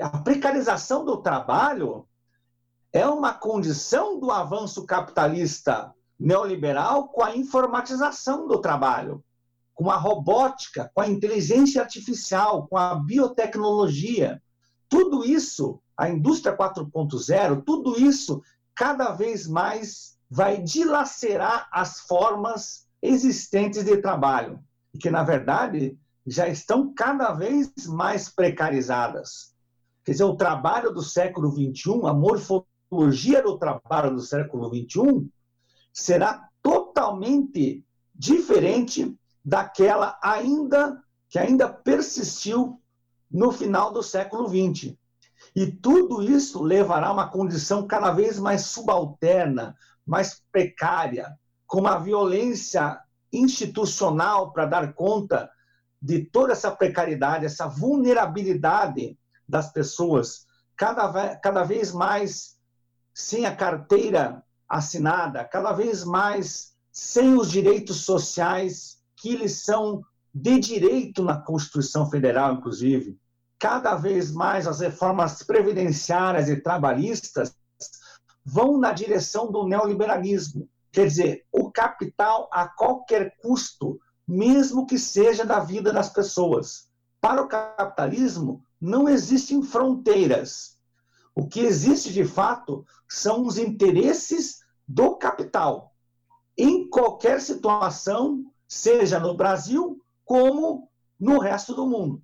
A 0.00 0.18
precarização 0.18 1.04
do 1.04 1.16
trabalho 1.16 2.06
é 2.92 3.06
uma 3.06 3.34
condição 3.34 4.18
do 4.18 4.30
avanço 4.30 4.84
capitalista 4.84 5.92
neoliberal 6.18 7.08
com 7.08 7.22
a 7.22 7.36
informatização 7.36 8.46
do 8.46 8.60
trabalho, 8.60 9.22
com 9.74 9.90
a 9.90 9.96
robótica, 9.96 10.90
com 10.94 11.00
a 11.02 11.08
inteligência 11.08 11.82
artificial, 11.82 12.66
com 12.66 12.76
a 12.78 12.94
biotecnologia. 12.94 14.42
Tudo 14.88 15.24
isso, 15.24 15.80
a 15.96 16.08
indústria 16.08 16.56
4.0, 16.56 17.62
tudo 17.64 17.98
isso 17.98 18.42
cada 18.74 19.12
vez 19.12 19.46
mais 19.46 20.16
vai 20.28 20.60
dilacerar 20.60 21.68
as 21.72 22.00
formas 22.00 22.86
existentes 23.00 23.84
de 23.84 23.96
trabalho, 23.98 24.60
que 25.00 25.10
na 25.10 25.22
verdade 25.22 25.98
já 26.26 26.48
estão 26.48 26.92
cada 26.92 27.32
vez 27.32 27.70
mais 27.86 28.28
precarizadas. 28.28 29.54
Quer 30.04 30.12
dizer, 30.12 30.24
o 30.24 30.36
trabalho 30.36 30.92
do 30.92 31.02
século 31.02 31.50
XXI, 31.50 32.06
a 32.06 32.12
morfologia 32.12 33.42
do 33.42 33.58
trabalho 33.58 34.14
do 34.14 34.20
século 34.20 34.68
XXI, 34.68 35.28
será 35.92 36.48
totalmente 36.62 37.84
diferente 38.14 39.16
daquela 39.44 40.18
ainda 40.22 41.02
que 41.28 41.38
ainda 41.38 41.68
persistiu 41.68 42.80
no 43.30 43.52
final 43.52 43.92
do 43.92 44.02
século 44.02 44.48
XX. 44.48 44.94
E 45.54 45.70
tudo 45.70 46.22
isso 46.22 46.62
levará 46.62 47.08
a 47.08 47.12
uma 47.12 47.30
condição 47.30 47.86
cada 47.86 48.10
vez 48.10 48.38
mais 48.38 48.62
subalterna, 48.66 49.76
mais 50.04 50.42
precária, 50.52 51.36
com 51.66 51.80
uma 51.80 51.98
violência 51.98 52.98
institucional 53.32 54.52
para 54.52 54.66
dar 54.66 54.94
conta 54.94 55.50
de 56.00 56.24
toda 56.24 56.52
essa 56.52 56.70
precariedade, 56.70 57.46
essa 57.46 57.66
vulnerabilidade 57.66 59.18
das 59.48 59.72
pessoas, 59.72 60.46
cada, 60.76 61.36
cada 61.36 61.64
vez 61.64 61.92
mais 61.92 62.56
sem 63.14 63.46
a 63.46 63.54
carteira 63.54 64.42
assinada, 64.68 65.44
cada 65.44 65.72
vez 65.72 66.04
mais 66.04 66.74
sem 66.92 67.34
os 67.34 67.50
direitos 67.50 68.04
sociais 68.04 68.98
que 69.16 69.30
eles 69.30 69.64
são 69.64 70.02
de 70.38 70.58
direito 70.58 71.24
na 71.24 71.40
Constituição 71.40 72.10
Federal, 72.10 72.52
inclusive. 72.52 73.18
Cada 73.58 73.94
vez 73.94 74.30
mais 74.30 74.66
as 74.66 74.80
reformas 74.80 75.42
previdenciárias 75.42 76.50
e 76.50 76.60
trabalhistas 76.60 77.56
vão 78.44 78.76
na 78.76 78.92
direção 78.92 79.50
do 79.50 79.66
neoliberalismo. 79.66 80.68
Quer 80.92 81.06
dizer, 81.06 81.46
o 81.50 81.72
capital 81.72 82.50
a 82.52 82.68
qualquer 82.68 83.34
custo 83.40 83.98
mesmo 84.28 84.86
que 84.86 84.98
seja 84.98 85.42
da 85.42 85.58
vida 85.58 85.90
das 85.90 86.10
pessoas. 86.10 86.88
Para 87.18 87.40
o 87.40 87.48
capitalismo, 87.48 88.62
não 88.78 89.08
existem 89.08 89.62
fronteiras. 89.62 90.76
O 91.34 91.48
que 91.48 91.60
existe 91.60 92.12
de 92.12 92.26
fato 92.26 92.84
são 93.08 93.46
os 93.46 93.56
interesses 93.56 94.58
do 94.86 95.16
capital. 95.16 95.94
Em 96.58 96.90
qualquer 96.90 97.40
situação, 97.40 98.44
seja 98.68 99.18
no 99.18 99.34
Brasil 99.34 99.98
como 100.26 100.90
no 101.18 101.38
resto 101.38 101.72
do 101.72 101.86
mundo. 101.86 102.22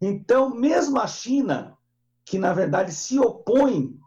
Então, 0.00 0.54
mesmo 0.54 0.98
a 0.98 1.06
China, 1.06 1.76
que 2.24 2.38
na 2.38 2.54
verdade 2.54 2.92
se 2.92 3.18
opõe 3.18 3.98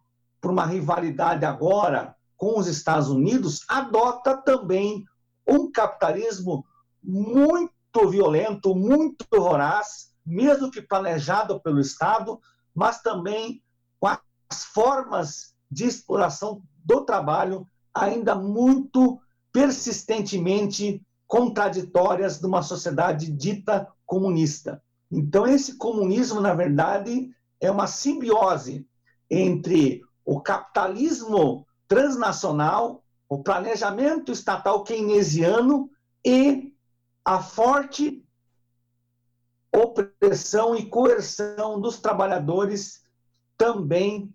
por 0.42 0.50
uma 0.50 0.66
rivalidade 0.66 1.46
agora 1.46 2.16
com 2.38 2.58
os 2.58 2.68
Estados 2.68 3.10
Unidos, 3.10 3.66
adota 3.68 4.38
também 4.38 5.04
um 5.46 5.70
capitalismo 5.70 6.66
muito 7.04 8.08
violento, 8.10 8.74
muito 8.74 9.26
voraz, 9.30 10.14
mesmo 10.26 10.72
que 10.72 10.82
planejado 10.82 11.60
pelo 11.60 11.82
Estado, 11.82 12.40
mas 12.74 13.02
também 13.02 13.62
com 14.00 14.08
as 14.08 14.64
formas 14.64 15.54
de 15.70 15.86
exploração 15.86 16.62
do 16.86 17.04
trabalho 17.04 17.68
ainda 17.94 18.36
muito 18.36 19.20
persistentemente 19.52 21.06
contraditórias 21.30 22.40
de 22.40 22.48
uma 22.48 22.64
sociedade 22.64 23.32
dita 23.32 23.88
comunista. 24.04 24.84
Então, 25.12 25.46
esse 25.46 25.78
comunismo, 25.78 26.42
na 26.42 26.56
verdade, 26.56 27.30
é 27.62 27.70
uma 27.70 27.86
simbiose 27.86 28.86
entre 29.30 30.02
o 30.26 30.42
capitalismo 30.42 31.68
transnacional, 31.88 33.04
o 33.30 33.44
planejamento 33.44 34.32
estatal 34.32 34.84
keynesiano 34.84 35.92
e 36.26 36.74
a 37.24 37.44
forte 37.44 38.26
opressão 39.72 40.76
e 40.76 40.90
coerção 40.90 41.80
dos 41.80 42.00
trabalhadores 42.00 43.04
também 43.56 44.34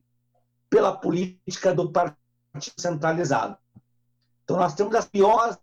pela 0.70 0.96
política 0.96 1.74
do 1.74 1.90
partido 1.90 2.16
centralizado. 2.78 3.58
Então, 4.44 4.56
nós 4.56 4.74
temos 4.74 4.94
as 4.94 5.06
piores 5.06 5.58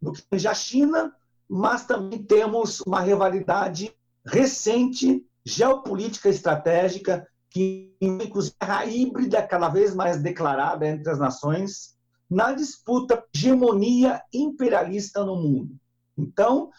no 0.00 0.12
que 0.12 0.22
tange 0.22 0.46
a 0.46 0.54
China, 0.54 1.14
mas 1.48 1.86
também 1.86 2.22
temos 2.22 2.80
uma 2.82 3.00
rivalidade 3.00 3.94
recente, 4.24 5.24
geopolítica 5.44 6.28
estratégica, 6.28 7.26
que 7.50 7.96
inclusive 8.00 8.56
a 8.60 8.84
híbrida 8.84 9.42
cada 9.42 9.68
vez 9.68 9.94
mais 9.94 10.22
declarada 10.22 10.86
entre 10.86 11.10
as 11.10 11.18
nações, 11.18 11.96
na 12.28 12.52
disputa 12.52 13.24
hegemonia 13.34 14.22
imperialista 14.32 15.24
no 15.24 15.36
mundo. 15.36 15.74
Então, 16.16 16.70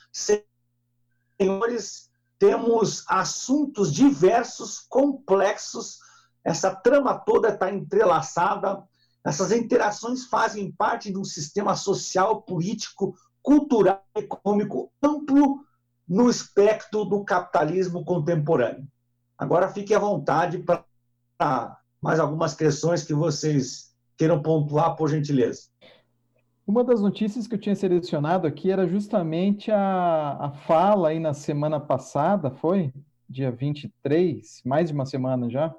senhores, 1.39 2.09
temos 2.37 3.03
assuntos 3.07 3.91
diversos, 3.91 4.79
complexos, 4.87 5.97
essa 6.43 6.73
trama 6.73 7.17
toda 7.17 7.49
está 7.49 7.71
entrelaçada 7.71 8.83
Essas 9.25 9.51
interações 9.51 10.25
fazem 10.25 10.71
parte 10.71 11.11
de 11.11 11.17
um 11.17 11.23
sistema 11.23 11.75
social, 11.75 12.41
político, 12.41 13.15
cultural 13.41 14.03
e 14.15 14.21
econômico 14.21 14.91
amplo 15.03 15.63
no 16.07 16.29
espectro 16.29 17.05
do 17.05 17.23
capitalismo 17.23 18.03
contemporâneo. 18.03 18.87
Agora 19.37 19.69
fique 19.69 19.93
à 19.93 19.99
vontade 19.99 20.59
para 21.37 21.77
mais 22.01 22.19
algumas 22.19 22.53
questões 22.53 23.03
que 23.03 23.13
vocês 23.13 23.93
queiram 24.17 24.41
pontuar, 24.41 24.95
por 24.95 25.09
gentileza. 25.09 25.63
Uma 26.67 26.83
das 26.83 27.01
notícias 27.01 27.47
que 27.47 27.55
eu 27.55 27.59
tinha 27.59 27.75
selecionado 27.75 28.45
aqui 28.45 28.69
era 28.69 28.87
justamente 28.87 29.71
a, 29.71 30.37
a 30.39 30.51
fala 30.51 31.09
aí 31.09 31.19
na 31.19 31.33
semana 31.33 31.79
passada, 31.79 32.51
foi? 32.51 32.93
Dia 33.27 33.51
23, 33.51 34.61
mais 34.65 34.89
de 34.89 34.93
uma 34.93 35.05
semana 35.05 35.49
já, 35.49 35.73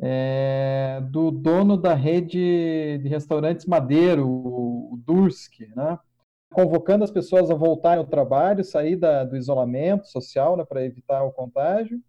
é, 0.00 1.00
do 1.10 1.30
dono 1.30 1.76
da 1.76 1.94
rede 1.94 2.98
de 2.98 3.08
restaurantes 3.08 3.66
Madeiro, 3.66 4.26
o 4.26 4.98
Durski, 5.04 5.68
né? 5.76 5.98
convocando 6.52 7.04
as 7.04 7.10
pessoas 7.10 7.50
a 7.50 7.54
voltarem 7.54 7.98
ao 7.98 8.06
trabalho, 8.06 8.64
sair 8.64 8.96
da, 8.96 9.24
do 9.24 9.36
isolamento 9.36 10.06
social 10.08 10.56
né, 10.56 10.64
para 10.64 10.84
evitar 10.84 11.22
o 11.22 11.32
contágio. 11.32 12.00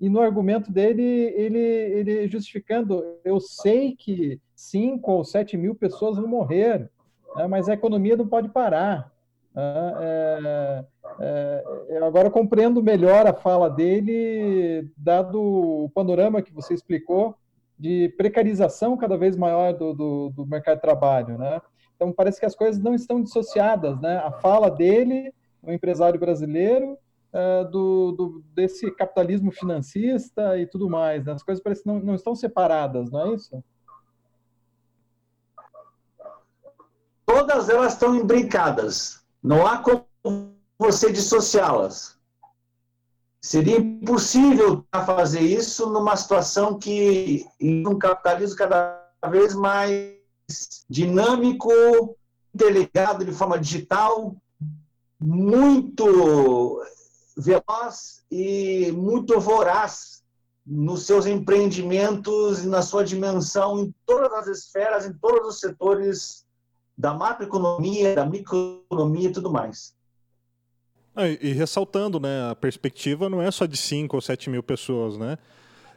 E 0.00 0.08
no 0.08 0.20
argumento 0.20 0.72
dele, 0.72 1.02
ele, 1.02 1.58
ele 1.58 2.28
justificando, 2.28 3.18
eu 3.24 3.38
sei 3.38 3.94
que 3.94 4.40
5 4.56 5.12
ou 5.12 5.24
7 5.24 5.56
mil 5.56 5.74
pessoas 5.74 6.16
vão 6.16 6.26
morrer, 6.26 6.90
né, 7.36 7.46
mas 7.46 7.68
a 7.68 7.74
economia 7.74 8.16
não 8.16 8.26
pode 8.26 8.48
parar. 8.48 9.12
Né, 9.54 9.94
é, 10.00 10.84
é, 11.20 11.64
é, 11.90 11.98
agora 11.98 12.30
compreendo 12.30 12.82
melhor 12.82 13.26
a 13.26 13.34
fala 13.34 13.68
dele, 13.68 14.90
dado 14.96 15.40
o 15.40 15.90
panorama 15.90 16.42
que 16.42 16.52
você 16.52 16.72
explicou 16.74 17.36
de 17.78 18.14
precarização 18.16 18.96
cada 18.96 19.16
vez 19.16 19.36
maior 19.36 19.72
do, 19.72 19.92
do, 19.92 20.30
do 20.30 20.46
mercado 20.46 20.76
de 20.76 20.82
trabalho, 20.82 21.36
né? 21.36 21.60
Então, 21.96 22.12
parece 22.12 22.40
que 22.40 22.46
as 22.46 22.54
coisas 22.54 22.82
não 22.82 22.94
estão 22.94 23.22
dissociadas, 23.22 24.00
né? 24.00 24.18
A 24.18 24.32
fala 24.32 24.70
dele, 24.70 25.32
o 25.62 25.70
empresário 25.72 26.18
brasileiro, 26.18 26.98
uh, 27.32 27.68
do, 27.70 28.12
do, 28.12 28.44
desse 28.54 28.90
capitalismo 28.92 29.50
financista 29.50 30.58
e 30.58 30.66
tudo 30.66 30.88
mais. 30.88 31.24
Né? 31.24 31.32
As 31.32 31.42
coisas 31.42 31.62
parecem 31.62 31.84
não, 31.86 32.00
não 32.00 32.14
estão 32.14 32.34
separadas, 32.34 33.10
não 33.10 33.26
é 33.26 33.34
isso? 33.34 33.64
Todas 37.24 37.68
elas 37.68 37.94
estão 37.94 38.14
imbricadas. 38.14 39.21
Não 39.42 39.66
há 39.66 39.78
como 39.78 40.06
você 40.78 41.10
dissociá-las. 41.10 42.16
Seria 43.40 43.78
impossível 43.78 44.86
fazer 45.04 45.40
isso 45.40 45.90
numa 45.90 46.16
situação 46.16 46.78
que, 46.78 47.44
em 47.60 47.86
um 47.86 47.98
capitalismo 47.98 48.56
cada 48.56 49.04
vez 49.28 49.52
mais 49.54 50.14
dinâmico, 50.88 51.70
interligado 52.54 53.24
de 53.24 53.32
forma 53.32 53.58
digital, 53.58 54.36
muito 55.18 56.84
veloz 57.36 58.24
e 58.30 58.92
muito 58.92 59.40
voraz 59.40 60.22
nos 60.64 61.06
seus 61.06 61.26
empreendimentos 61.26 62.62
e 62.62 62.68
na 62.68 62.82
sua 62.82 63.04
dimensão 63.04 63.80
em 63.80 63.94
todas 64.06 64.32
as 64.32 64.58
esferas, 64.58 65.06
em 65.06 65.12
todos 65.14 65.54
os 65.54 65.60
setores 65.60 66.44
da 66.96 67.14
macroeconomia, 67.14 68.14
da 68.14 68.26
microeconomia 68.26 69.28
e 69.28 69.32
tudo 69.32 69.50
mais. 69.50 69.94
Ah, 71.14 71.28
e, 71.28 71.38
e, 71.42 71.52
ressaltando, 71.52 72.18
né, 72.18 72.50
a 72.50 72.54
perspectiva 72.54 73.28
não 73.28 73.42
é 73.42 73.50
só 73.50 73.66
de 73.66 73.76
5 73.76 74.16
ou 74.16 74.22
7 74.22 74.48
mil 74.48 74.62
pessoas, 74.62 75.18
né? 75.18 75.36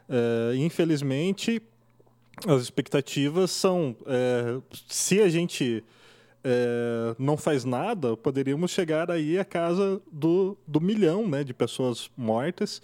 É, 0.10 0.56
infelizmente, 0.58 1.62
as 2.48 2.62
expectativas 2.62 3.52
são, 3.52 3.96
é, 4.06 4.60
se 4.88 5.22
a 5.22 5.30
gente 5.30 5.84
é, 6.44 7.16
não 7.18 7.38
faz 7.38 7.64
nada, 7.64 8.16
poderíamos 8.16 8.72
chegar 8.72 9.10
aí 9.10 9.40
à 9.40 9.46
casa 9.46 10.02
do, 10.12 10.58
do 10.68 10.82
milhão 10.82 11.28
né, 11.28 11.44
de 11.44 11.54
pessoas 11.54 12.10
mortas 12.16 12.82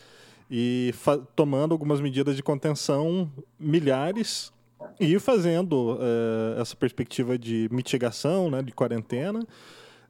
e 0.49 0.93
tomando 1.35 1.73
algumas 1.73 2.01
medidas 2.01 2.35
de 2.35 2.41
contenção 2.41 3.31
milhares 3.59 4.51
e 4.99 5.17
fazendo 5.19 5.97
é, 5.99 6.61
essa 6.61 6.75
perspectiva 6.75 7.37
de 7.37 7.67
mitigação, 7.71 8.49
né, 8.49 8.61
de 8.61 8.71
quarentena, 8.71 9.45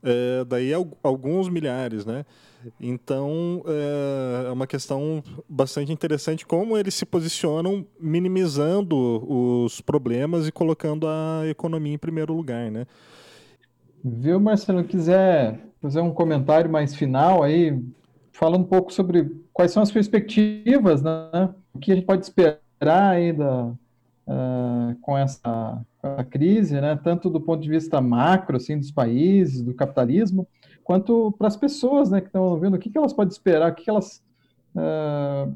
é, 0.04 0.44
daí 0.46 0.72
alguns 1.04 1.48
milhares, 1.50 2.06
né? 2.06 2.26
Então, 2.80 3.64
é, 3.66 4.48
é 4.48 4.52
uma 4.52 4.68
questão 4.68 5.24
bastante 5.50 5.92
interessante 5.92 6.46
como 6.46 6.78
eles 6.78 6.94
se 6.94 7.06
posicionam 7.06 7.86
minimizando 8.00 8.96
os 9.28 9.82
problemas 9.82 10.48
e 10.48 10.52
colocando 10.52 11.08
a 11.08 11.44
economia 11.48 11.94
em 11.94 11.98
primeiro 11.98 12.34
lugar, 12.34 12.70
né? 12.70 12.86
Viu, 14.04 14.40
Marcelo, 14.40 14.84
quiser 14.84 15.60
fazer 15.82 16.02
um 16.02 16.12
comentário 16.12 16.70
mais 16.70 16.96
final 16.96 17.44
aí, 17.44 17.80
falando 18.32 18.62
um 18.62 18.68
pouco 18.68 18.92
sobre 18.92 19.32
quais 19.54 19.72
são 19.72 19.82
as 19.82 19.92
perspectivas, 19.92 21.02
né? 21.02 21.50
O 21.74 21.80
que 21.80 21.92
a 21.92 21.96
gente 21.96 22.06
pode 22.06 22.24
esperar 22.24 23.12
aí 23.12 23.34
da, 23.34 23.72
uh, 24.28 24.96
com 25.02 25.18
essa, 25.18 25.82
a 26.02 26.24
crise, 26.24 26.80
né? 26.80 27.00
Tanto 27.04 27.30
do 27.30 27.40
ponto 27.40 27.62
de 27.62 27.70
vista 27.70 28.02
macro, 28.02 28.58
assim, 28.58 28.78
dos 28.78 28.92
países, 28.92 29.62
do 29.62 29.74
capitalismo, 29.74 30.48
quanto 30.84 31.32
para 31.38 31.48
as 31.48 31.56
pessoas 31.56 32.10
né, 32.10 32.22
que 32.22 32.28
estão 32.28 32.58
vendo 32.60 32.76
o 32.76 32.80
que, 32.80 32.90
que 32.90 32.98
elas 32.98 33.14
podem 33.14 33.32
esperar, 33.32 33.72
o 33.72 33.76
que, 33.76 33.84
que 33.84 33.90
elas. 33.90 34.24
Uh, 34.76 35.54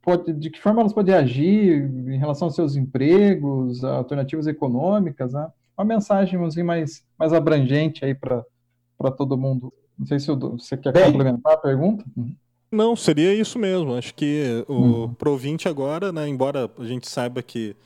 pode, 0.00 0.32
de 0.32 0.50
que 0.50 0.60
forma 0.60 0.80
elas 0.80 0.92
podem 0.92 1.14
agir 1.14 1.82
em 1.82 2.18
relação 2.18 2.46
aos 2.46 2.54
seus 2.54 2.76
empregos, 2.76 3.82
alternativas 3.84 4.46
econômicas, 4.46 5.32
né? 5.32 5.48
Uma 5.76 5.84
mensagem 5.86 6.38
mais, 6.64 7.04
mais 7.18 7.32
abrangente 7.32 8.04
aí 8.04 8.14
para 8.14 8.44
todo 9.16 9.38
mundo. 9.38 9.72
Não 9.98 10.06
sei 10.06 10.18
se 10.18 10.26
você 10.34 10.76
quer 10.76 10.92
Bem, 10.92 11.04
complementar 11.06 11.54
a 11.54 11.56
pergunta. 11.56 12.04
Não, 12.70 12.96
seria 12.96 13.34
isso 13.34 13.58
mesmo. 13.58 13.94
Acho 13.94 14.14
que 14.14 14.64
o 14.68 14.72
uhum. 14.72 15.14
pro 15.14 15.30
ouvinte 15.30 15.68
agora, 15.68 16.12
né, 16.12 16.28
embora 16.28 16.70
a 16.78 16.84
gente 16.84 17.08
saiba 17.08 17.42
que 17.42 17.76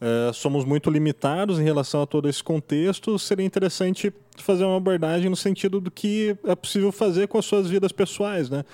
uh, 0.00 0.32
somos 0.32 0.64
muito 0.64 0.90
limitados 0.90 1.58
em 1.58 1.64
relação 1.64 2.02
a 2.02 2.06
todo 2.06 2.28
esse 2.28 2.42
contexto, 2.42 3.18
seria 3.18 3.44
interessante 3.44 4.12
fazer 4.36 4.64
uma 4.64 4.76
abordagem 4.76 5.28
no 5.28 5.36
sentido 5.36 5.80
do 5.80 5.90
que 5.90 6.36
é 6.44 6.54
possível 6.54 6.92
fazer 6.92 7.28
com 7.28 7.38
as 7.38 7.44
suas 7.44 7.68
vidas 7.68 7.92
pessoais, 7.92 8.48
né? 8.48 8.64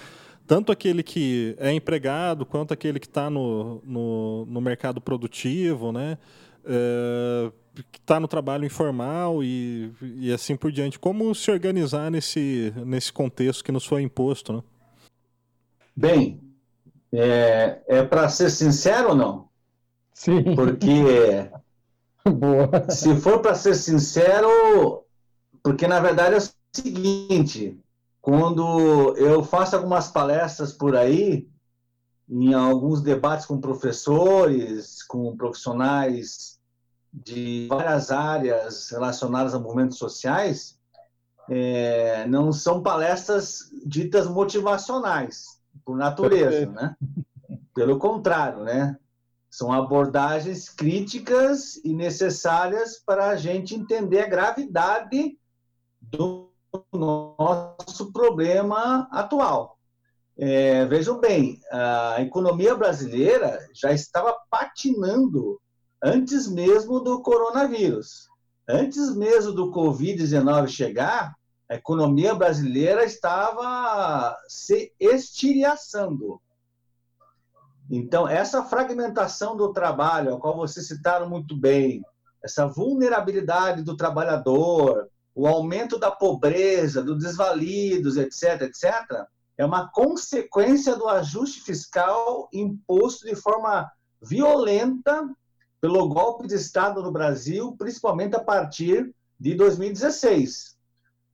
Tanto 0.46 0.70
aquele 0.70 1.02
que 1.02 1.56
é 1.58 1.72
empregado, 1.72 2.44
quanto 2.44 2.74
aquele 2.74 3.00
que 3.00 3.06
está 3.06 3.30
no, 3.30 3.80
no, 3.84 4.44
no, 4.46 4.60
mercado 4.60 5.00
produtivo, 5.00 5.90
né? 5.90 6.18
Uh, 6.64 7.50
que 7.74 7.98
está 7.98 8.20
no 8.20 8.28
trabalho 8.28 8.64
informal 8.64 9.42
e, 9.42 9.90
e 10.00 10.32
assim 10.32 10.54
por 10.54 10.70
diante. 10.70 10.98
Como 10.98 11.34
se 11.34 11.50
organizar 11.50 12.10
nesse, 12.10 12.72
nesse 12.84 13.12
contexto 13.12 13.64
que 13.64 13.72
nos 13.72 13.84
foi 13.84 14.02
imposto, 14.02 14.52
né? 14.52 14.62
Bem, 15.96 16.40
é, 17.12 17.80
é 17.86 18.02
para 18.02 18.28
ser 18.28 18.50
sincero 18.50 19.10
ou 19.10 19.14
não? 19.14 19.48
Sim. 20.14 20.54
Porque 20.54 21.50
Boa. 22.24 22.88
se 22.88 23.14
for 23.16 23.40
para 23.40 23.54
ser 23.54 23.74
sincero, 23.74 25.04
porque 25.62 25.86
na 25.86 26.00
verdade 26.00 26.36
é 26.36 26.38
o 26.38 26.50
seguinte, 26.72 27.78
quando 28.22 29.14
eu 29.16 29.44
faço 29.44 29.76
algumas 29.76 30.08
palestras 30.08 30.72
por 30.72 30.96
aí, 30.96 31.46
em 32.28 32.54
alguns 32.54 33.02
debates 33.02 33.44
com 33.44 33.60
professores, 33.60 35.02
com 35.02 35.36
profissionais 35.36 36.58
de 37.12 37.66
várias 37.68 38.10
áreas 38.10 38.88
relacionadas 38.90 39.54
a 39.54 39.58
movimentos 39.58 39.98
sociais, 39.98 40.78
é, 41.50 42.26
não 42.26 42.50
são 42.52 42.82
palestras 42.82 43.70
ditas 43.84 44.26
motivacionais, 44.26 45.60
por 45.84 45.96
natureza, 45.96 46.66
né? 46.66 46.96
Pelo 47.74 47.98
contrário, 47.98 48.64
né? 48.64 48.96
São 49.54 49.72
abordagens 49.72 50.68
críticas 50.68 51.76
e 51.84 51.94
necessárias 51.94 52.98
para 52.98 53.28
a 53.28 53.36
gente 53.36 53.72
entender 53.72 54.22
a 54.22 54.28
gravidade 54.28 55.38
do 56.02 56.50
nosso 56.92 58.12
problema 58.12 59.08
atual. 59.12 59.78
É, 60.36 60.84
vejam 60.86 61.20
bem, 61.20 61.60
a 61.70 62.20
economia 62.20 62.74
brasileira 62.74 63.64
já 63.72 63.92
estava 63.92 64.36
patinando 64.50 65.60
antes 66.02 66.48
mesmo 66.48 66.98
do 66.98 67.22
coronavírus. 67.22 68.26
Antes 68.68 69.14
mesmo 69.14 69.52
do 69.52 69.70
Covid-19 69.70 70.66
chegar, 70.66 71.32
a 71.70 71.76
economia 71.76 72.34
brasileira 72.34 73.04
estava 73.04 74.36
se 74.48 74.92
estiriaçando. 74.98 76.42
Então, 77.90 78.28
essa 78.28 78.64
fragmentação 78.64 79.56
do 79.56 79.72
trabalho, 79.72 80.34
a 80.34 80.40
qual 80.40 80.56
vocês 80.56 80.86
citaram 80.86 81.28
muito 81.28 81.56
bem, 81.56 82.02
essa 82.42 82.66
vulnerabilidade 82.66 83.82
do 83.82 83.96
trabalhador, 83.96 85.08
o 85.34 85.46
aumento 85.46 85.98
da 85.98 86.10
pobreza, 86.10 87.02
dos 87.02 87.22
desvalidos, 87.22 88.16
etc., 88.16 88.62
etc., 88.62 89.26
é 89.56 89.64
uma 89.64 89.88
consequência 89.90 90.96
do 90.96 91.08
ajuste 91.08 91.60
fiscal 91.60 92.48
imposto 92.52 93.26
de 93.26 93.36
forma 93.36 93.90
violenta 94.20 95.28
pelo 95.80 96.08
golpe 96.08 96.48
de 96.48 96.54
Estado 96.54 97.02
no 97.02 97.12
Brasil, 97.12 97.76
principalmente 97.78 98.34
a 98.34 98.42
partir 98.42 99.14
de 99.38 99.54
2016. 99.54 100.76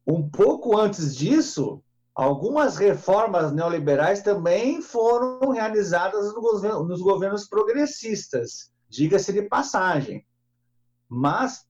Um 0.07 0.29
pouco 0.29 0.77
antes 0.77 1.17
disso, 1.17 1.83
algumas 2.15 2.77
reformas 2.77 3.53
neoliberais 3.53 4.23
também 4.23 4.83
foram 4.83 5.51
realizadas 5.51 6.35
nos 6.35 7.01
governos 7.01 7.49
progressistas, 7.49 8.71
diga-se 8.89 9.33
de 9.33 9.43
passagem. 9.43 10.27
Mas 11.09 11.65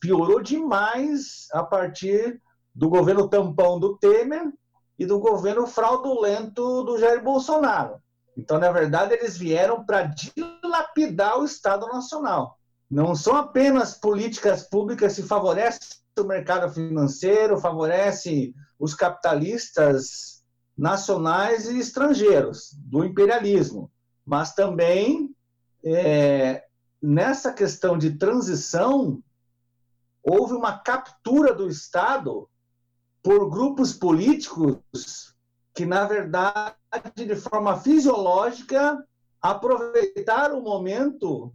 piorou 0.00 0.40
demais 0.42 1.46
a 1.52 1.62
partir 1.62 2.40
do 2.74 2.88
governo 2.88 3.28
tampão 3.28 3.78
do 3.78 3.96
Temer 3.98 4.52
e 4.98 5.06
do 5.06 5.18
governo 5.18 5.66
fraudulento 5.66 6.82
do 6.84 6.98
Jair 6.98 7.22
Bolsonaro. 7.22 8.02
Então, 8.36 8.58
na 8.58 8.70
verdade, 8.70 9.14
eles 9.14 9.36
vieram 9.36 9.84
para 9.84 10.04
dilapidar 10.04 11.38
o 11.38 11.44
Estado 11.44 11.86
Nacional. 11.86 12.58
Não 12.90 13.14
são 13.14 13.36
apenas 13.36 13.94
políticas 13.94 14.68
públicas 14.68 15.16
que 15.16 15.22
favorecem 15.22 15.98
o 16.20 16.24
mercado 16.24 16.72
financeiro, 16.72 17.58
favorecem 17.58 18.54
os 18.78 18.94
capitalistas 18.94 20.42
nacionais 20.76 21.68
e 21.68 21.78
estrangeiros 21.78 22.70
do 22.78 23.04
imperialismo, 23.04 23.90
mas 24.24 24.54
também 24.54 25.34
é, 25.84 26.64
nessa 27.02 27.52
questão 27.52 27.98
de 27.98 28.16
transição 28.16 29.22
houve 30.22 30.54
uma 30.54 30.78
captura 30.78 31.52
do 31.52 31.68
Estado 31.68 32.48
por 33.22 33.50
grupos 33.50 33.92
políticos 33.92 35.34
que, 35.74 35.84
na 35.84 36.04
verdade, 36.04 36.76
de 37.16 37.36
forma 37.36 37.76
fisiológica, 37.76 39.04
aproveitaram 39.40 40.60
o 40.60 40.62
momento 40.62 41.52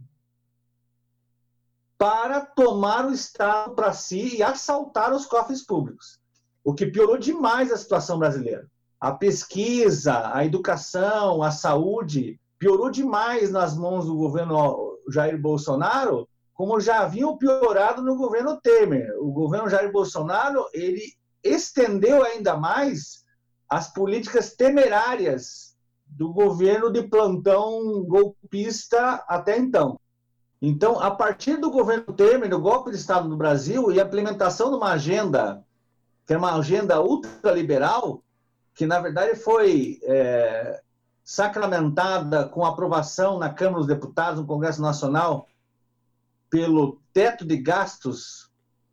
para 2.00 2.40
tomar 2.40 3.04
o 3.04 3.12
Estado 3.12 3.74
para 3.74 3.92
si 3.92 4.36
e 4.36 4.42
assaltar 4.42 5.12
os 5.12 5.26
cofres 5.26 5.62
públicos, 5.62 6.18
o 6.64 6.72
que 6.72 6.86
piorou 6.86 7.18
demais 7.18 7.70
a 7.70 7.76
situação 7.76 8.18
brasileira. 8.18 8.66
A 8.98 9.12
pesquisa, 9.12 10.34
a 10.34 10.42
educação, 10.42 11.42
a 11.42 11.50
saúde 11.50 12.40
piorou 12.58 12.90
demais 12.90 13.50
nas 13.50 13.76
mãos 13.76 14.06
do 14.06 14.16
governo 14.16 14.96
Jair 15.10 15.38
Bolsonaro, 15.38 16.26
como 16.54 16.80
já 16.80 17.00
haviam 17.00 17.36
piorado 17.36 18.00
no 18.00 18.16
governo 18.16 18.58
Temer. 18.58 19.14
O 19.18 19.30
governo 19.30 19.68
Jair 19.68 19.92
Bolsonaro 19.92 20.64
ele 20.72 21.02
estendeu 21.44 22.24
ainda 22.24 22.56
mais 22.56 23.24
as 23.68 23.92
políticas 23.92 24.54
temerárias 24.54 25.76
do 26.06 26.32
governo 26.32 26.90
de 26.90 27.02
plantão 27.02 28.02
golpista 28.04 29.22
até 29.28 29.58
então. 29.58 30.00
Então, 30.62 31.00
a 31.00 31.10
partir 31.10 31.56
do 31.56 31.70
governo 31.70 32.12
Temer, 32.12 32.48
do 32.50 32.60
golpe 32.60 32.90
de 32.90 32.96
Estado 32.96 33.28
no 33.28 33.36
Brasil 33.36 33.90
e 33.90 34.00
a 34.00 34.04
implementação 34.04 34.70
de 34.70 34.76
uma 34.76 34.92
agenda, 34.92 35.64
que 36.26 36.34
é 36.34 36.36
uma 36.36 36.54
agenda 36.54 37.00
ultraliberal, 37.00 38.22
que 38.74 38.86
na 38.86 39.00
verdade 39.00 39.36
foi 39.36 39.98
é, 40.02 40.82
sacramentada 41.24 42.46
com 42.46 42.64
aprovação 42.64 43.38
na 43.38 43.52
Câmara 43.52 43.78
dos 43.78 43.86
Deputados, 43.86 44.40
no 44.40 44.46
Congresso 44.46 44.82
Nacional, 44.82 45.48
pelo 46.50 47.00
teto 47.12 47.46
de 47.46 47.56
gastos 47.56 48.50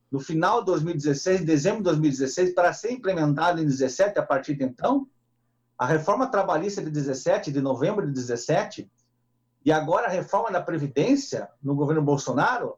no 0.09 0.19
final 0.19 0.59
de 0.59 0.67
2016, 0.67 1.43
dezembro 1.43 1.79
de 1.79 1.85
2016, 1.85 2.53
para 2.53 2.71
ser 2.71 2.91
implementado 2.91 3.61
em 3.61 3.65
17 3.65 4.17
a 4.17 4.23
partir 4.23 4.55
de 4.55 4.63
então, 4.63 5.05
a 5.77 5.85
reforma 5.85 6.31
trabalhista 6.31 6.81
de 6.81 6.89
17, 6.89 7.51
de 7.51 7.61
novembro 7.61 8.07
de 8.07 8.13
17, 8.13 8.89
e 9.67 9.71
agora 9.73 10.07
a 10.07 10.09
reforma 10.09 10.49
da 10.49 10.61
Previdência 10.61 11.49
no 11.61 11.75
governo 11.75 12.01
Bolsonaro, 12.01 12.77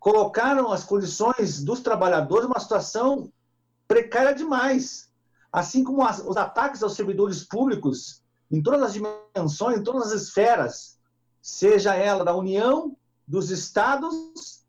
colocaram 0.00 0.72
as 0.72 0.82
condições 0.82 1.62
dos 1.62 1.82
trabalhadores 1.82 2.48
numa 2.48 2.58
situação 2.58 3.32
precária 3.86 4.34
demais. 4.34 5.08
Assim 5.52 5.84
como 5.84 6.02
as, 6.02 6.18
os 6.18 6.36
ataques 6.36 6.82
aos 6.82 6.96
servidores 6.96 7.44
públicos, 7.44 8.24
em 8.50 8.60
todas 8.60 8.82
as 8.82 8.92
dimensões, 8.92 9.78
em 9.78 9.84
todas 9.84 10.08
as 10.08 10.22
esferas, 10.22 10.98
seja 11.40 11.94
ela 11.94 12.24
da 12.24 12.34
União, 12.34 12.96
dos 13.24 13.52
estados 13.52 14.64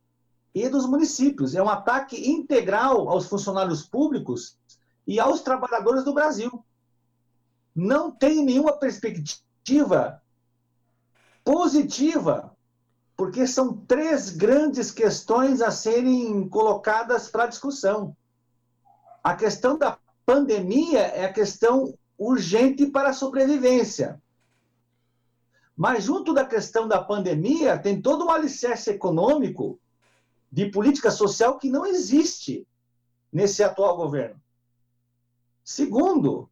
e 0.53 0.69
dos 0.69 0.85
municípios. 0.85 1.55
É 1.55 1.63
um 1.63 1.69
ataque 1.69 2.29
integral 2.29 3.09
aos 3.09 3.25
funcionários 3.25 3.81
públicos 3.81 4.59
e 5.07 5.19
aos 5.19 5.41
trabalhadores 5.41 6.03
do 6.03 6.13
Brasil. 6.13 6.63
Não 7.75 8.11
tem 8.11 8.45
nenhuma 8.45 8.73
perspectiva 8.73 10.21
positiva, 11.45 12.57
porque 13.15 13.47
são 13.47 13.77
três 13.85 14.31
grandes 14.31 14.89
questões 14.89 15.61
a 15.61 15.69
serem 15.69 16.49
colocadas 16.49 17.29
para 17.29 17.45
discussão. 17.45 18.17
A 19.23 19.35
questão 19.35 19.77
da 19.77 19.97
pandemia 20.25 21.01
é 21.01 21.25
a 21.25 21.31
questão 21.31 21.93
urgente 22.17 22.87
para 22.87 23.09
a 23.09 23.13
sobrevivência. 23.13 24.21
Mas, 25.77 26.05
junto 26.05 26.33
da 26.33 26.45
questão 26.45 26.87
da 26.87 27.03
pandemia, 27.03 27.77
tem 27.77 28.01
todo 28.01 28.25
um 28.25 28.31
alicerce 28.31 28.89
econômico 28.89 29.79
de 30.51 30.67
política 30.71 31.11
social 31.11 31.59
que 31.59 31.69
não 31.69 31.85
existe 31.85 32.67
nesse 33.31 33.61
atual 33.61 33.95
governo. 33.97 34.41
Segundo, 35.63 36.49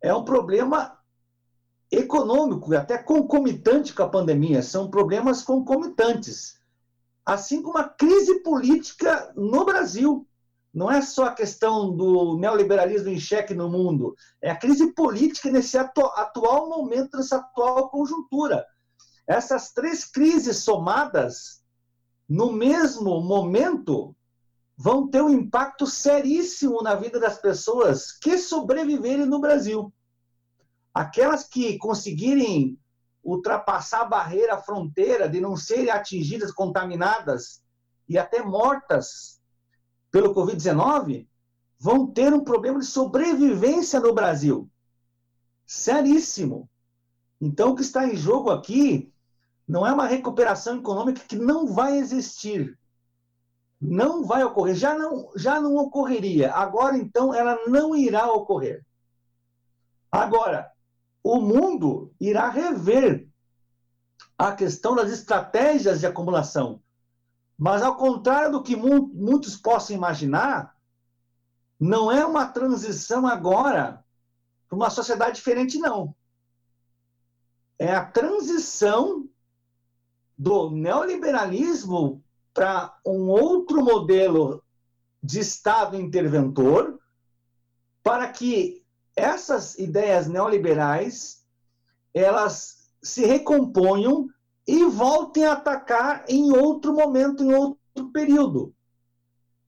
é 0.00 0.14
um 0.14 0.24
problema 0.24 1.01
econômico, 1.92 2.74
até 2.74 2.98
concomitante 2.98 3.94
com 3.94 4.02
a 4.02 4.08
pandemia, 4.08 4.62
são 4.62 4.90
problemas 4.90 5.42
concomitantes. 5.42 6.58
Assim 7.24 7.62
como 7.62 7.78
a 7.78 7.84
crise 7.84 8.40
política 8.40 9.32
no 9.36 9.64
Brasil. 9.64 10.26
Não 10.74 10.90
é 10.90 11.02
só 11.02 11.26
a 11.26 11.34
questão 11.34 11.94
do 11.94 12.38
neoliberalismo 12.38 13.10
em 13.10 13.20
xeque 13.20 13.52
no 13.52 13.68
mundo, 13.68 14.16
é 14.40 14.50
a 14.50 14.56
crise 14.56 14.90
política 14.94 15.50
nesse 15.50 15.76
atu 15.76 16.00
atual 16.16 16.66
momento, 16.66 17.18
nessa 17.18 17.36
atual 17.36 17.90
conjuntura. 17.90 18.64
Essas 19.26 19.70
três 19.72 20.06
crises 20.06 20.64
somadas 20.64 21.62
no 22.32 22.50
mesmo 22.50 23.20
momento, 23.20 24.16
vão 24.74 25.06
ter 25.06 25.22
um 25.22 25.28
impacto 25.28 25.86
seríssimo 25.86 26.82
na 26.82 26.94
vida 26.94 27.20
das 27.20 27.38
pessoas 27.38 28.10
que 28.10 28.38
sobreviverem 28.38 29.26
no 29.26 29.38
Brasil. 29.38 29.92
Aquelas 30.94 31.44
que 31.44 31.78
conseguirem 31.78 32.78
ultrapassar 33.22 34.02
a 34.02 34.06
barreira, 34.06 34.54
a 34.54 34.62
fronteira 34.62 35.28
de 35.28 35.40
não 35.40 35.56
serem 35.56 35.90
atingidas, 35.90 36.52
contaminadas 36.52 37.62
e 38.08 38.18
até 38.18 38.42
mortas 38.42 39.40
pelo 40.10 40.34
Covid-19, 40.34 41.26
vão 41.78 42.06
ter 42.06 42.32
um 42.32 42.44
problema 42.44 42.80
de 42.80 42.86
sobrevivência 42.86 44.00
no 44.00 44.12
Brasil. 44.12 44.70
Seríssimo. 45.66 46.68
Então, 47.40 47.70
o 47.70 47.74
que 47.74 47.82
está 47.82 48.06
em 48.06 48.16
jogo 48.16 48.50
aqui 48.50 49.12
não 49.66 49.86
é 49.86 49.92
uma 49.92 50.06
recuperação 50.06 50.78
econômica 50.78 51.24
que 51.26 51.36
não 51.36 51.66
vai 51.66 51.96
existir. 51.96 52.78
Não 53.80 54.24
vai 54.24 54.44
ocorrer. 54.44 54.74
Já 54.74 54.94
não, 54.96 55.30
já 55.34 55.60
não 55.60 55.76
ocorreria. 55.76 56.52
Agora, 56.52 56.96
então, 56.96 57.34
ela 57.34 57.58
não 57.66 57.96
irá 57.96 58.30
ocorrer. 58.30 58.84
Agora, 60.10 60.71
o 61.22 61.40
mundo 61.40 62.12
irá 62.20 62.48
rever 62.48 63.28
a 64.36 64.52
questão 64.52 64.94
das 64.94 65.10
estratégias 65.10 66.00
de 66.00 66.06
acumulação. 66.06 66.82
Mas, 67.56 67.82
ao 67.82 67.96
contrário 67.96 68.52
do 68.52 68.62
que 68.62 68.74
mu 68.74 69.08
muitos 69.14 69.56
possam 69.56 69.94
imaginar, 69.94 70.76
não 71.78 72.10
é 72.10 72.24
uma 72.24 72.48
transição 72.48 73.26
agora 73.26 74.04
para 74.68 74.76
uma 74.76 74.90
sociedade 74.90 75.36
diferente, 75.36 75.78
não. 75.78 76.14
É 77.78 77.94
a 77.94 78.04
transição 78.04 79.28
do 80.36 80.70
neoliberalismo 80.70 82.24
para 82.54 82.96
um 83.06 83.28
outro 83.28 83.82
modelo 83.82 84.62
de 85.22 85.38
Estado 85.38 85.96
interventor, 85.96 86.98
para 88.02 88.28
que 88.28 88.81
essas 89.16 89.78
ideias 89.78 90.26
neoliberais 90.26 91.42
elas 92.14 92.90
se 93.02 93.24
recomponham 93.24 94.28
e 94.66 94.84
voltem 94.84 95.44
a 95.44 95.52
atacar 95.52 96.24
em 96.28 96.52
outro 96.52 96.92
momento, 96.92 97.42
em 97.42 97.52
outro 97.52 98.12
período. 98.12 98.74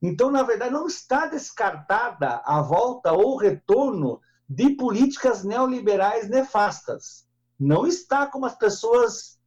Então, 0.01 0.31
na 0.31 0.43
verdade, 0.43 0.73
não 0.73 0.87
está 0.87 1.27
descartada 1.27 2.43
a 2.45 2.61
volta 2.61 3.13
ou 3.13 3.37
retorno 3.37 4.21
de 4.49 4.71
políticas 4.77 5.43
neoliberais 5.43 6.29
nefastas. 6.29 7.27
Não 7.59 7.87
está 7.87 8.27
como 8.27 8.45
as 8.45 8.55
pessoas 8.55 9.39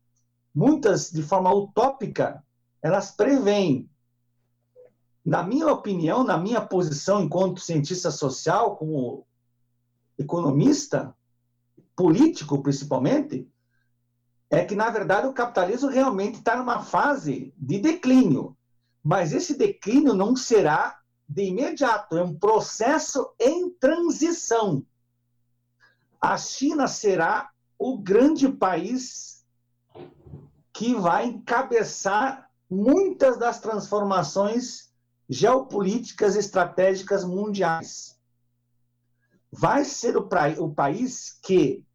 muitas 0.54 1.12
de 1.12 1.22
forma 1.22 1.54
utópica, 1.54 2.44
elas 2.82 3.12
preveem. 3.12 3.88
Na 5.24 5.44
minha 5.44 5.68
opinião, 5.68 6.24
na 6.24 6.38
minha 6.38 6.62
posição 6.62 7.22
enquanto 7.22 7.60
cientista 7.60 8.10
social, 8.10 8.76
como 8.78 9.27
economista, 10.18 11.16
político 11.96 12.62
principalmente, 12.62 13.50
é 14.50 14.64
que, 14.64 14.76
na 14.76 14.90
verdade, 14.90 15.28
o 15.28 15.34
capitalismo 15.34 15.90
realmente 15.90 16.40
está 16.40 16.56
numa 16.56 16.82
fase 16.82 17.54
de 17.58 17.80
declínio. 17.80 18.58
Mas 19.04 19.34
esse 19.34 19.58
declínio 19.58 20.14
não 20.14 20.36
será 20.36 20.98
de 21.28 21.44
imediato, 21.44 22.18
é 22.18 22.24
um 22.24 22.38
processo 22.38 23.34
em 23.40 23.70
transição. 23.70 24.86
A 26.22 26.38
China 26.38 26.88
será 26.88 27.50
o 27.78 27.98
grande 27.98 28.48
país 28.50 29.46
que 30.74 30.96
vai 30.96 31.26
encabeçar 31.26 32.50
muitas 32.70 33.38
das 33.38 33.60
transformações 33.60 34.92
geopolíticas 35.30 36.36
estratégicas 36.36 37.26
mundiais. 37.26 38.17
Vai 39.52 39.86
ser 39.86 40.18
o, 40.18 40.28
o 40.60 40.74
país 40.74 41.38
que 41.42 41.86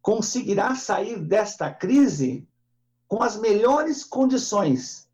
conseguirá 0.00 0.74
sair 0.74 1.20
desta 1.20 1.72
crise 1.72 2.48
com 3.06 3.22
as 3.22 3.36
melhores 3.36 4.04
condições, 4.04 5.08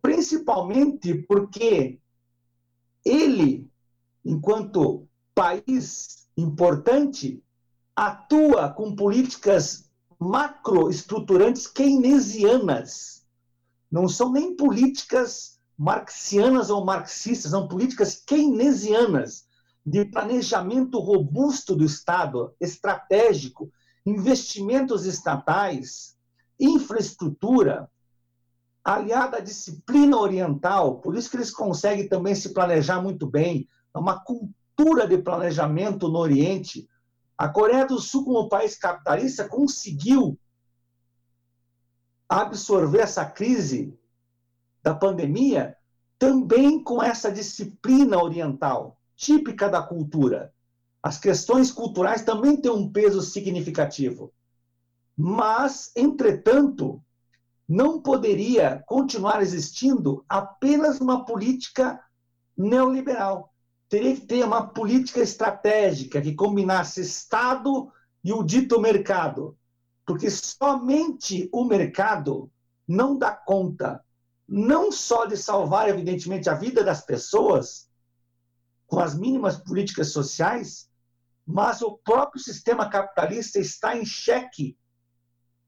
principalmente 0.00 1.14
porque 1.14 1.98
ele, 3.04 3.70
enquanto 4.24 5.08
país 5.34 6.28
importante, 6.36 7.42
atua 7.96 8.70
com 8.70 8.94
políticas 8.94 9.90
macroestruturantes 10.18 11.66
keynesianas. 11.66 13.26
Não 13.90 14.08
são 14.08 14.32
nem 14.32 14.54
políticas 14.54 15.58
marxianas 15.76 16.70
ou 16.70 16.84
marxistas, 16.84 17.52
são 17.52 17.66
políticas 17.66 18.16
keynesianas 18.16 19.47
de 19.88 20.04
planejamento 20.04 20.98
robusto 20.98 21.74
do 21.74 21.84
Estado, 21.84 22.54
estratégico, 22.60 23.72
investimentos 24.04 25.06
estatais, 25.06 26.16
infraestrutura, 26.60 27.90
aliada 28.84 29.38
à 29.38 29.40
disciplina 29.40 30.18
oriental, 30.18 31.00
por 31.00 31.16
isso 31.16 31.30
que 31.30 31.36
eles 31.36 31.50
conseguem 31.50 32.08
também 32.08 32.34
se 32.34 32.52
planejar 32.52 33.00
muito 33.00 33.26
bem, 33.26 33.66
é 33.94 33.98
uma 33.98 34.22
cultura 34.22 35.06
de 35.06 35.18
planejamento 35.18 36.08
no 36.08 36.18
Oriente. 36.18 36.86
A 37.36 37.48
Coreia 37.48 37.86
do 37.86 37.98
Sul, 37.98 38.24
como 38.24 38.48
país 38.48 38.76
capitalista, 38.76 39.48
conseguiu 39.48 40.38
absorver 42.28 43.00
essa 43.00 43.24
crise 43.24 43.98
da 44.82 44.94
pandemia 44.94 45.76
também 46.18 46.82
com 46.82 47.02
essa 47.02 47.32
disciplina 47.32 48.22
oriental, 48.22 48.97
típica 49.18 49.68
da 49.68 49.82
cultura. 49.82 50.54
As 51.02 51.18
questões 51.18 51.72
culturais 51.72 52.22
também 52.22 52.56
têm 52.56 52.70
um 52.70 52.90
peso 52.90 53.20
significativo. 53.20 54.32
Mas, 55.16 55.90
entretanto, 55.96 57.02
não 57.68 58.00
poderia 58.00 58.82
continuar 58.86 59.42
existindo 59.42 60.24
apenas 60.28 61.00
uma 61.00 61.24
política 61.24 62.00
neoliberal. 62.56 63.52
Teria 63.88 64.14
que 64.14 64.24
ter 64.24 64.44
uma 64.44 64.68
política 64.68 65.20
estratégica 65.20 66.22
que 66.22 66.34
combinasse 66.34 67.00
Estado 67.00 67.92
e 68.22 68.32
o 68.32 68.44
dito 68.44 68.80
mercado, 68.80 69.58
porque 70.06 70.30
somente 70.30 71.48
o 71.52 71.64
mercado 71.64 72.50
não 72.86 73.18
dá 73.18 73.32
conta 73.32 74.02
não 74.48 74.90
só 74.90 75.26
de 75.26 75.36
salvar, 75.36 75.88
evidentemente, 75.88 76.48
a 76.48 76.54
vida 76.54 76.82
das 76.82 77.02
pessoas, 77.02 77.87
com 78.88 78.98
as 78.98 79.14
mínimas 79.14 79.58
políticas 79.58 80.10
sociais, 80.12 80.88
mas 81.46 81.82
o 81.82 81.98
próprio 81.98 82.42
sistema 82.42 82.88
capitalista 82.88 83.60
está 83.60 83.96
em 83.96 84.04
xeque 84.04 84.76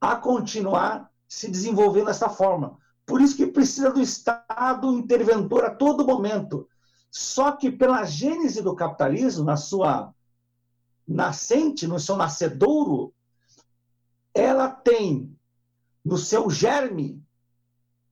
a 0.00 0.16
continuar 0.16 1.08
se 1.28 1.48
desenvolvendo 1.48 2.06
dessa 2.06 2.28
forma. 2.28 2.76
Por 3.06 3.20
isso 3.20 3.36
que 3.36 3.46
precisa 3.46 3.90
do 3.90 4.00
Estado 4.00 4.92
interventor 4.92 5.64
a 5.64 5.74
todo 5.74 6.06
momento. 6.06 6.68
Só 7.10 7.52
que 7.52 7.70
pela 7.70 8.04
gênese 8.04 8.62
do 8.62 8.74
capitalismo, 8.74 9.44
na 9.44 9.56
sua 9.56 10.14
nascente, 11.06 11.86
no 11.86 12.00
seu 12.00 12.16
nascedouro, 12.16 13.12
ela 14.34 14.68
tem 14.68 15.36
no 16.04 16.16
seu 16.16 16.48
germe 16.48 17.22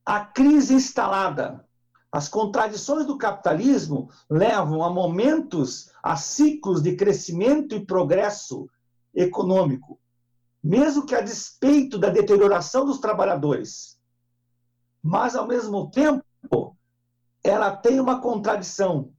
a 0.05 0.25
crise 0.25 0.75
instalada 0.75 1.68
as 2.11 2.29
contradições 2.29 3.07
do 3.07 3.19
capitalismo 3.19 4.11
levam 4.31 4.83
a 4.83 4.91
momentos, 4.91 5.93
a 6.03 6.17
ciclos 6.17 6.83
de 6.83 6.97
crescimento 6.97 7.75
e 7.75 7.85
progresso 7.85 8.69
econômico, 9.15 10.01
mesmo 10.63 11.05
que 11.05 11.15
a 11.15 11.21
despeito 11.21 11.99
da 11.99 12.09
deterioração 12.09 12.87
dos 12.87 12.99
trabalhadores. 12.99 13.99
Mas, 15.03 15.37
ao 15.37 15.47
mesmo 15.47 15.91
tempo, 15.91 16.77
ela 17.45 17.77
tem 17.77 18.01
uma 18.01 18.21
contradição. 18.21 19.13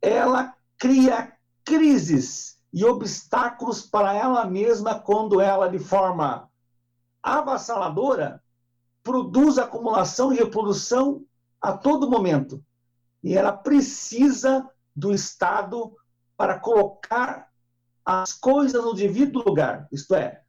Ela 0.00 0.54
cria 0.78 1.32
crises 1.64 2.58
e 2.72 2.84
obstáculos 2.84 3.82
para 3.82 4.14
ela 4.14 4.44
mesma 4.46 4.98
quando 4.98 5.40
ela, 5.40 5.68
de 5.68 5.78
forma 5.78 6.50
avassaladora, 7.22 8.42
produz 9.02 9.58
acumulação 9.58 10.32
e 10.32 10.36
reprodução 10.36 11.24
a 11.64 11.72
todo 11.72 12.10
momento. 12.10 12.62
E 13.22 13.34
ela 13.34 13.50
precisa 13.50 14.68
do 14.94 15.14
Estado 15.14 15.96
para 16.36 16.60
colocar 16.60 17.48
as 18.04 18.34
coisas 18.34 18.84
no 18.84 18.92
devido 18.92 19.42
lugar. 19.42 19.88
Isto 19.90 20.14
é, 20.14 20.42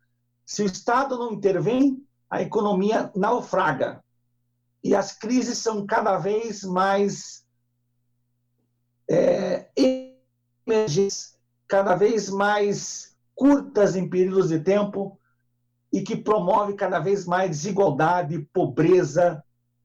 se 0.46 0.62
o 0.62 0.66
Estado 0.66 1.18
não 1.18 1.32
intervém, 1.32 2.06
a 2.30 2.42
economia 2.42 3.10
naufraga. 3.16 4.04
E 4.84 4.94
as 4.94 5.14
crises 5.14 5.58
são 5.58 5.86
cada 5.86 6.18
vez 6.18 6.64
mais 6.64 7.46
é, 9.10 9.70
emergentes, 10.68 11.38
cada 11.66 11.96
vez 11.96 12.30
mais 12.30 13.16
curtas 13.34 13.96
em 13.96 14.10
períodos 14.10 14.50
de 14.50 14.60
tempo 14.60 15.18
e 15.94 16.02
que 16.02 16.18
promove 16.18 16.74
cada 16.74 17.00
vez 17.00 17.26
mais 17.26 17.52
desigualdade, 17.52 18.38
pobreza, 18.52 19.42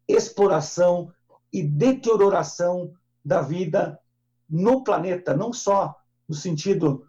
exploração 0.09 1.13
e 1.53 1.63
deterioração 1.63 2.93
da 3.25 3.43
vida 3.43 3.99
no 4.49 4.83
planeta, 4.83 5.37
não 5.37 5.53
só 5.53 5.95
no 6.29 6.35
sentido 6.35 7.07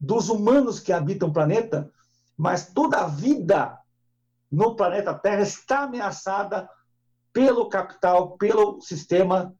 dos 0.00 0.28
humanos 0.28 0.80
que 0.80 0.92
habitam 0.92 1.28
o 1.28 1.32
planeta, 1.32 1.90
mas 2.36 2.72
toda 2.72 2.98
a 2.98 3.06
vida 3.06 3.78
no 4.50 4.74
planeta 4.74 5.14
Terra 5.14 5.42
está 5.42 5.84
ameaçada 5.84 6.68
pelo 7.32 7.68
capital, 7.68 8.36
pelo 8.36 8.80
sistema 8.80 9.54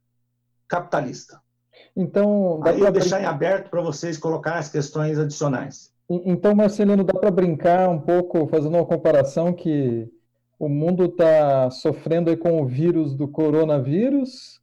capitalista. 0.69 1.41
Então, 1.97 2.61
aí 2.65 2.81
eu 2.81 2.93
deixar 2.93 3.21
em 3.21 3.25
aberto 3.25 3.71
para 3.71 3.81
vocês 3.81 4.19
colocar 4.19 4.59
as 4.59 4.69
questões 4.69 5.19
adicionais. 5.19 5.91
Então, 6.09 6.55
Marcelino, 6.55 7.05
dá 7.05 7.19
para 7.19 7.31
brincar 7.31 7.89
um 7.89 8.01
pouco, 8.01 8.47
fazendo 8.49 8.77
uma 8.77 8.85
comparação 8.85 9.53
que 9.53 10.11
o 10.63 10.69
mundo 10.69 11.07
está 11.07 11.69
sofrendo 11.73 12.37
com 12.37 12.63
o 12.63 12.67
vírus 12.67 13.17
do 13.17 13.27
coronavírus 13.27 14.61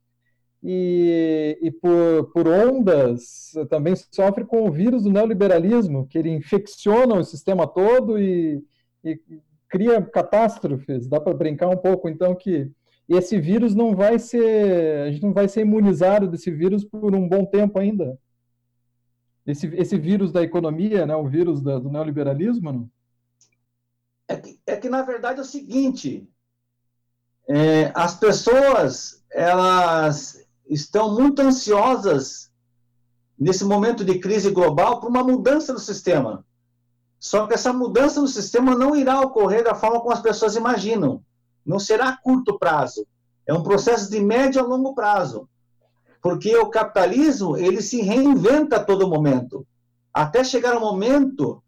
e, 0.63 1.57
e 1.61 1.69
por, 1.71 2.31
por, 2.31 2.47
ondas 2.47 3.51
também 3.69 3.93
sofre 4.09 4.45
com 4.45 4.65
o 4.65 4.71
vírus 4.71 5.03
do 5.03 5.11
neoliberalismo, 5.11 6.07
que 6.07 6.17
ele 6.17 6.29
infecciona 6.29 7.15
o 7.15 7.23
sistema 7.25 7.67
todo 7.67 8.17
e, 8.17 8.63
e 9.03 9.19
cria 9.67 10.01
catástrofes. 10.01 11.05
Dá 11.05 11.19
para 11.19 11.33
brincar 11.33 11.67
um 11.67 11.75
pouco, 11.75 12.07
então, 12.07 12.33
que 12.33 12.71
esse 13.09 13.37
vírus 13.37 13.75
não 13.75 13.93
vai 13.93 14.17
ser, 14.19 15.01
a 15.01 15.11
gente 15.11 15.23
não 15.23 15.33
vai 15.33 15.49
ser 15.49 15.61
imunizado 15.63 16.29
desse 16.29 16.49
vírus 16.49 16.85
por 16.85 17.13
um 17.13 17.27
bom 17.27 17.43
tempo 17.43 17.77
ainda. 17.77 18.17
Esse, 19.45 19.67
esse 19.75 19.97
vírus 19.97 20.31
da 20.31 20.41
economia, 20.43 21.05
né, 21.05 21.13
o 21.13 21.27
vírus 21.27 21.61
da, 21.61 21.77
do 21.77 21.89
neoliberalismo, 21.89 22.71
não? 22.71 22.89
É 24.29 24.37
que, 24.37 24.59
é 24.67 24.77
que 24.77 24.87
na 24.87 25.01
verdade 25.01 25.39
é 25.39 25.41
o 25.41 25.45
seguinte: 25.45 26.29
é, 27.49 27.91
as 27.95 28.15
pessoas 28.15 29.23
elas 29.31 30.37
estão 30.67 31.15
muito 31.15 31.41
ansiosas 31.41 32.51
nesse 33.37 33.65
momento 33.65 34.05
de 34.05 34.19
crise 34.19 34.51
global 34.51 34.99
por 34.99 35.09
uma 35.09 35.23
mudança 35.23 35.73
no 35.73 35.79
sistema. 35.79 36.45
Só 37.19 37.47
que 37.47 37.53
essa 37.53 37.73
mudança 37.73 38.21
no 38.21 38.27
sistema 38.27 38.75
não 38.75 38.95
irá 38.95 39.19
ocorrer 39.19 39.63
da 39.63 39.75
forma 39.75 39.99
como 39.99 40.13
as 40.13 40.21
pessoas 40.21 40.55
imaginam. 40.55 41.23
Não 41.65 41.79
será 41.79 42.09
a 42.09 42.17
curto 42.17 42.57
prazo. 42.57 43.05
É 43.45 43.53
um 43.53 43.63
processo 43.63 44.09
de 44.09 44.19
médio 44.21 44.61
a 44.61 44.65
longo 44.65 44.93
prazo. 44.93 45.49
Porque 46.21 46.55
o 46.55 46.69
capitalismo, 46.69 47.57
ele 47.57 47.81
se 47.81 48.01
reinventa 48.01 48.77
a 48.77 48.83
todo 48.83 49.07
momento. 49.07 49.65
Até 50.13 50.43
chegar 50.43 50.77
um 50.77 50.81
momento 50.81 51.63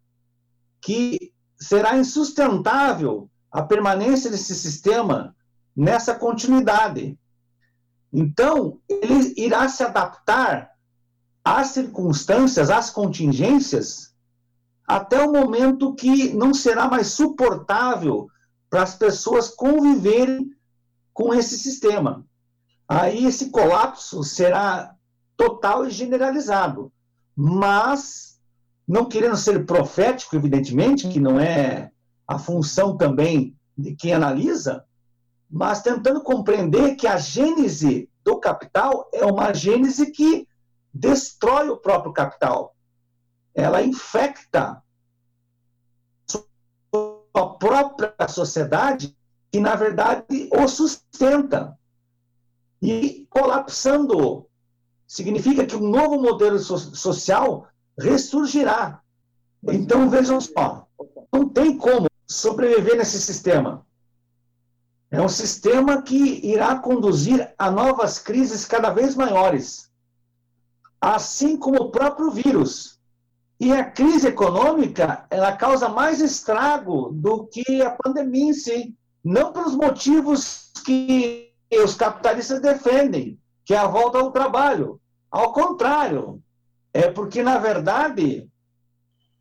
que 0.81 1.20
será 1.61 1.97
insustentável 1.97 3.29
a 3.51 3.61
permanência 3.61 4.31
desse 4.31 4.55
sistema 4.55 5.35
nessa 5.75 6.15
continuidade. 6.15 7.17
Então, 8.11 8.79
ele 8.89 9.33
irá 9.37 9.69
se 9.69 9.83
adaptar 9.83 10.71
às 11.43 11.67
circunstâncias, 11.67 12.69
às 12.69 12.89
contingências, 12.89 14.13
até 14.87 15.23
o 15.23 15.31
momento 15.31 15.95
que 15.95 16.33
não 16.33 16.53
será 16.53 16.87
mais 16.89 17.07
suportável 17.07 18.27
para 18.69 18.83
as 18.83 18.95
pessoas 18.95 19.49
conviverem 19.49 20.49
com 21.13 21.33
esse 21.33 21.57
sistema. 21.57 22.25
Aí 22.87 23.25
esse 23.25 23.49
colapso 23.49 24.23
será 24.23 24.95
total 25.37 25.87
e 25.87 25.91
generalizado. 25.91 26.91
Mas, 27.35 28.30
não 28.91 29.05
querendo 29.05 29.37
ser 29.37 29.65
profético, 29.65 30.35
evidentemente, 30.35 31.07
que 31.07 31.17
não 31.17 31.39
é 31.39 31.93
a 32.27 32.37
função 32.37 32.97
também 32.97 33.57
de 33.77 33.95
quem 33.95 34.13
analisa, 34.13 34.85
mas 35.49 35.81
tentando 35.81 36.21
compreender 36.21 36.95
que 36.97 37.07
a 37.07 37.15
gênese 37.15 38.09
do 38.21 38.37
capital 38.37 39.09
é 39.13 39.25
uma 39.25 39.53
gênese 39.53 40.11
que 40.11 40.45
destrói 40.93 41.69
o 41.69 41.77
próprio 41.77 42.11
capital. 42.11 42.75
Ela 43.55 43.81
infecta 43.81 44.83
a 47.33 47.45
própria 47.45 48.27
sociedade 48.27 49.17
que, 49.49 49.61
na 49.61 49.73
verdade, 49.73 50.49
o 50.51 50.67
sustenta. 50.67 51.79
E 52.81 53.25
colapsando 53.29 54.49
significa 55.07 55.65
que 55.65 55.77
um 55.77 55.89
novo 55.89 56.21
modelo 56.21 56.59
so 56.59 56.77
social 56.77 57.71
ressurgirá. 57.99 59.01
Então, 59.63 60.09
vejam 60.09 60.41
só, 60.41 60.87
não 61.31 61.47
tem 61.47 61.77
como 61.77 62.07
sobreviver 62.27 62.97
nesse 62.97 63.21
sistema. 63.21 63.85
É 65.11 65.21
um 65.21 65.29
sistema 65.29 66.01
que 66.01 66.39
irá 66.45 66.77
conduzir 66.77 67.53
a 67.57 67.69
novas 67.69 68.17
crises 68.17 68.63
cada 68.63 68.91
vez 68.91 69.15
maiores, 69.15 69.91
assim 71.01 71.57
como 71.57 71.83
o 71.83 71.91
próprio 71.91 72.31
vírus. 72.31 72.97
E 73.59 73.71
a 73.73 73.83
crise 73.83 74.29
econômica, 74.29 75.25
ela 75.29 75.55
causa 75.55 75.87
mais 75.87 76.19
estrago 76.19 77.11
do 77.13 77.45
que 77.45 77.81
a 77.81 77.91
pandemia 77.91 78.49
em 78.49 78.53
si. 78.53 78.95
Não 79.23 79.51
pelos 79.51 79.75
motivos 79.75 80.71
que 80.83 81.53
os 81.71 81.93
capitalistas 81.93 82.59
defendem, 82.59 83.39
que 83.63 83.75
é 83.75 83.77
a 83.77 83.85
volta 83.85 84.17
ao 84.17 84.31
trabalho. 84.31 84.99
Ao 85.29 85.53
contrário, 85.53 86.41
é 86.93 87.09
porque, 87.09 87.41
na 87.41 87.57
verdade, 87.57 88.49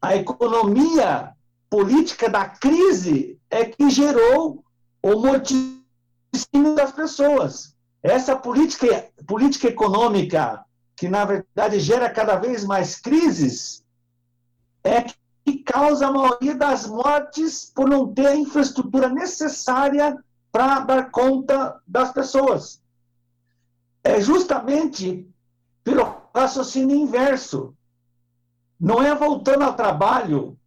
a 0.00 0.16
economia 0.16 1.34
política 1.68 2.28
da 2.28 2.48
crise 2.48 3.38
é 3.50 3.64
que 3.64 3.90
gerou 3.90 4.64
o 5.02 5.20
motivo 5.20 5.80
das 6.76 6.92
pessoas. 6.92 7.76
Essa 8.02 8.36
política, 8.36 9.10
política 9.26 9.68
econômica, 9.68 10.64
que 10.96 11.08
na 11.08 11.24
verdade 11.24 11.80
gera 11.80 12.10
cada 12.10 12.36
vez 12.36 12.64
mais 12.64 12.98
crises, 12.98 13.84
é 14.82 15.02
que 15.44 15.58
causa 15.64 16.06
a 16.06 16.12
maioria 16.12 16.54
das 16.54 16.86
mortes 16.86 17.70
por 17.74 17.88
não 17.88 18.12
ter 18.12 18.26
a 18.26 18.36
infraestrutura 18.36 19.08
necessária 19.08 20.16
para 20.50 20.80
dar 20.80 21.10
conta 21.10 21.80
das 21.86 22.12
pessoas. 22.12 22.82
É 24.02 24.20
justamente 24.20 25.28
pelo 25.84 26.19
raciocínio 26.34 26.96
inverso. 26.96 27.74
Não 28.78 29.02
é 29.02 29.14
voltando 29.14 29.62
ao 29.62 29.74
trabalho 29.74 30.58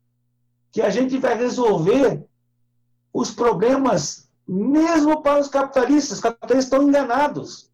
que 0.72 0.82
a 0.82 0.90
gente 0.90 1.18
vai 1.18 1.36
resolver 1.36 2.24
os 3.12 3.32
problemas, 3.32 4.30
mesmo 4.48 5.22
para 5.22 5.40
os 5.40 5.48
capitalistas. 5.48 6.18
Os 6.18 6.24
capitalistas 6.24 6.66
estão 6.66 6.84
enganados. 6.84 7.72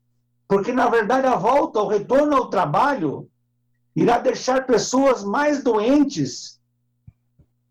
Porque, 0.48 0.72
na 0.72 0.90
verdade, 0.90 1.28
a 1.28 1.36
volta, 1.36 1.80
o 1.80 1.88
retorno 1.88 2.36
ao 2.36 2.50
trabalho, 2.50 3.30
irá 3.96 4.18
deixar 4.18 4.66
pessoas 4.66 5.24
mais 5.24 5.64
doentes 5.64 6.60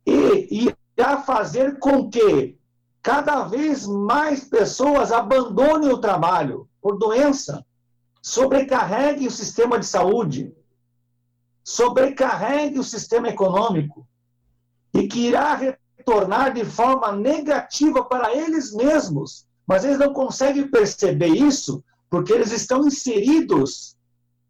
e 0.06 0.74
irá 0.96 1.18
fazer 1.22 1.78
com 1.78 2.08
que 2.08 2.58
cada 3.02 3.44
vez 3.44 3.86
mais 3.86 4.44
pessoas 4.44 5.12
abandonem 5.12 5.90
o 5.90 5.98
trabalho 5.98 6.68
por 6.80 6.98
doença, 6.98 7.64
sobrecarreguem 8.22 9.26
o 9.26 9.30
sistema 9.30 9.78
de 9.78 9.86
saúde, 9.86 10.54
sobrecarregue 11.64 12.78
o 12.78 12.84
sistema 12.84 13.28
econômico, 13.28 14.06
e 14.94 15.06
que 15.06 15.28
irá 15.28 15.54
retornar 15.54 16.52
de 16.52 16.64
forma 16.64 17.12
negativa 17.12 18.04
para 18.04 18.34
eles 18.34 18.72
mesmos. 18.72 19.46
Mas 19.66 19.84
eles 19.84 19.98
não 19.98 20.12
conseguem 20.12 20.70
perceber 20.70 21.28
isso 21.28 21.84
porque 22.08 22.32
eles 22.32 22.52
estão 22.52 22.86
inseridos 22.86 23.96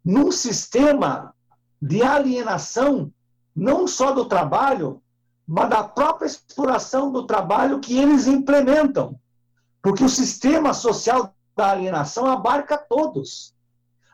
num 0.04 0.30
sistema 0.30 1.34
de 1.82 2.02
alienação, 2.02 3.12
não 3.54 3.86
só 3.88 4.12
do 4.12 4.26
trabalho, 4.26 5.02
mas 5.46 5.68
da 5.68 5.82
própria 5.82 6.26
exploração 6.26 7.10
do 7.10 7.26
trabalho 7.26 7.80
que 7.80 7.98
eles 7.98 8.26
implementam. 8.26 9.18
Porque 9.82 10.04
o 10.04 10.08
sistema 10.08 10.72
social 10.72 11.34
da 11.56 11.70
alienação 11.70 12.26
abarca 12.26 12.78
todos. 12.78 13.54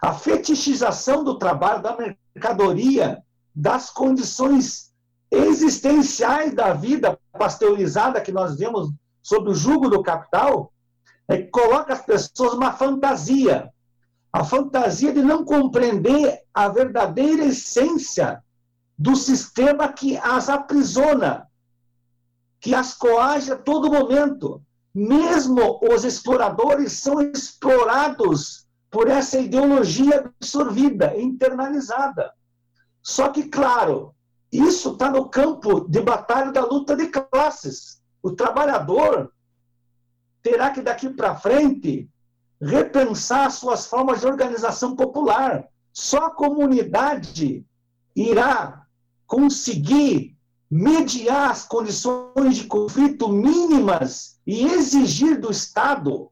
A 0.05 0.13
fetichização 0.13 1.25
do 1.25 1.39
trabalho, 1.39 1.81
da 1.81 1.97
mercadoria, 1.97 3.25
das 3.55 3.89
condições 3.89 4.93
existenciais 5.31 6.55
da 6.55 6.75
vida 6.75 7.19
pasteurizada 7.33 8.21
que 8.21 8.31
nós 8.31 8.59
vemos 8.59 8.93
sob 9.23 9.49
o 9.49 9.55
jugo 9.55 9.89
do 9.89 10.03
capital, 10.03 10.71
é 11.27 11.39
que 11.39 11.45
coloca 11.45 11.95
as 11.95 12.03
pessoas 12.03 12.53
numa 12.53 12.75
fantasia. 12.75 13.73
A 14.31 14.45
fantasia 14.45 15.11
de 15.11 15.23
não 15.23 15.43
compreender 15.43 16.39
a 16.53 16.69
verdadeira 16.69 17.47
essência 17.47 18.45
do 18.99 19.17
sistema 19.17 19.91
que 19.91 20.19
as 20.19 20.51
aprisiona, 20.51 21.49
que 22.61 22.75
as 22.75 22.93
coage 22.93 23.51
a 23.51 23.57
todo 23.57 23.91
momento. 23.91 24.61
Mesmo 24.95 25.81
os 25.83 26.05
exploradores 26.05 26.93
são 26.93 27.23
explorados 27.23 28.64
por 28.95 29.09
essa 29.09 29.41
ideologia 29.41 30.33
absorvida, 30.39 31.19
internalizada. 31.19 32.33
Só 33.03 33.31
que, 33.31 33.49
claro, 33.49 34.15
isso 34.53 34.93
está 34.93 35.11
no 35.11 35.29
campo 35.29 35.81
de 35.81 36.01
batalha 36.01 36.53
da 36.53 36.65
luta 36.65 36.95
de 36.95 37.09
classes. 37.09 38.01
O 38.23 38.31
trabalhador 38.31 39.33
terá 40.45 40.71
que, 40.71 40.81
daqui 40.81 41.09
para 41.09 41.35
frente, 41.35 42.09
repensar 42.63 43.51
suas 43.51 43.85
formas 43.85 44.21
de 44.21 44.29
organização 44.29 44.95
popular. 44.95 45.67
Só 45.93 46.27
a 46.27 46.31
comunidade 46.31 47.67
irá 48.15 48.87
conseguir 49.27 50.39
mediar 50.71 51.51
as 51.51 51.65
condições 51.65 52.59
de 52.59 52.69
conflito 52.69 53.29
mínimas 53.29 54.39
e 54.47 54.67
exigir 54.67 55.41
do 55.41 55.51
Estado 55.51 56.31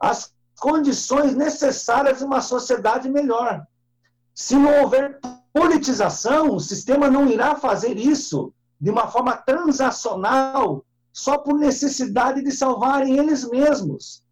as 0.00 0.33
condições 0.58 1.34
necessárias 1.34 2.18
de 2.18 2.24
uma 2.24 2.40
sociedade 2.40 3.08
melhor. 3.08 3.66
Se 4.34 4.56
não 4.56 4.82
houver 4.82 5.20
politização, 5.52 6.56
o 6.56 6.60
sistema 6.60 7.08
não 7.08 7.28
irá 7.28 7.54
fazer 7.54 7.96
isso 7.96 8.52
de 8.80 8.90
uma 8.90 9.08
forma 9.08 9.36
transacional, 9.36 10.84
só 11.12 11.38
por 11.38 11.54
necessidade 11.54 12.42
de 12.42 12.50
salvarem 12.50 13.18
eles 13.18 13.48
mesmos. 13.48 14.22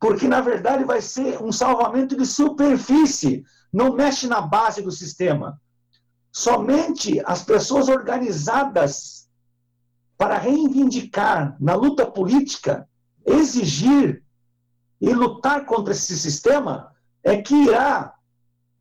Porque, 0.00 0.26
na 0.26 0.40
verdade, 0.40 0.84
vai 0.84 1.02
ser 1.02 1.42
um 1.42 1.52
salvamento 1.52 2.16
de 2.16 2.24
superfície, 2.24 3.44
não 3.70 3.92
mexe 3.92 4.26
na 4.26 4.40
base 4.40 4.80
do 4.80 4.90
sistema. 4.90 5.60
Somente 6.32 7.20
as 7.26 7.42
pessoas 7.42 7.88
organizadas 7.88 9.28
para 10.16 10.38
reivindicar 10.38 11.56
na 11.60 11.74
luta 11.74 12.06
política, 12.06 12.88
exigir 13.26 14.24
e 15.00 15.12
lutar 15.12 15.64
contra 15.64 15.92
esse 15.92 16.16
sistema 16.18 16.92
é 17.22 17.40
que 17.40 17.54
irá 17.54 18.14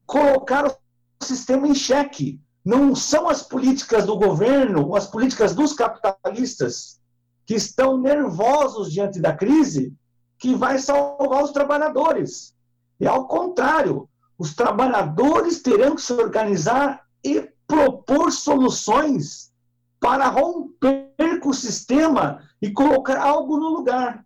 colocar 0.05 0.67
o 0.67 0.75
sistema 1.23 1.67
em 1.67 1.75
xeque. 1.75 2.41
Não 2.65 2.93
são 2.93 3.29
as 3.29 3.41
políticas 3.41 4.05
do 4.05 4.17
governo, 4.17 4.95
as 4.95 5.07
políticas 5.07 5.55
dos 5.55 5.73
capitalistas 5.73 6.99
que 7.45 7.55
estão 7.55 7.97
nervosos 7.97 8.91
diante 8.91 9.19
da 9.19 9.35
crise 9.35 9.95
que 10.37 10.55
vai 10.55 10.77
salvar 10.77 11.43
os 11.43 11.51
trabalhadores. 11.51 12.53
E 12.99 13.07
ao 13.07 13.27
contrário, 13.27 14.09
os 14.37 14.53
trabalhadores 14.53 15.61
terão 15.61 15.95
que 15.95 16.01
se 16.01 16.13
organizar 16.13 17.01
e 17.23 17.49
propor 17.67 18.31
soluções 18.31 19.51
para 19.99 20.27
romper 20.27 21.39
com 21.41 21.49
o 21.49 21.53
sistema 21.53 22.41
e 22.61 22.71
colocar 22.71 23.19
algo 23.19 23.57
no 23.57 23.69
lugar. 23.69 24.25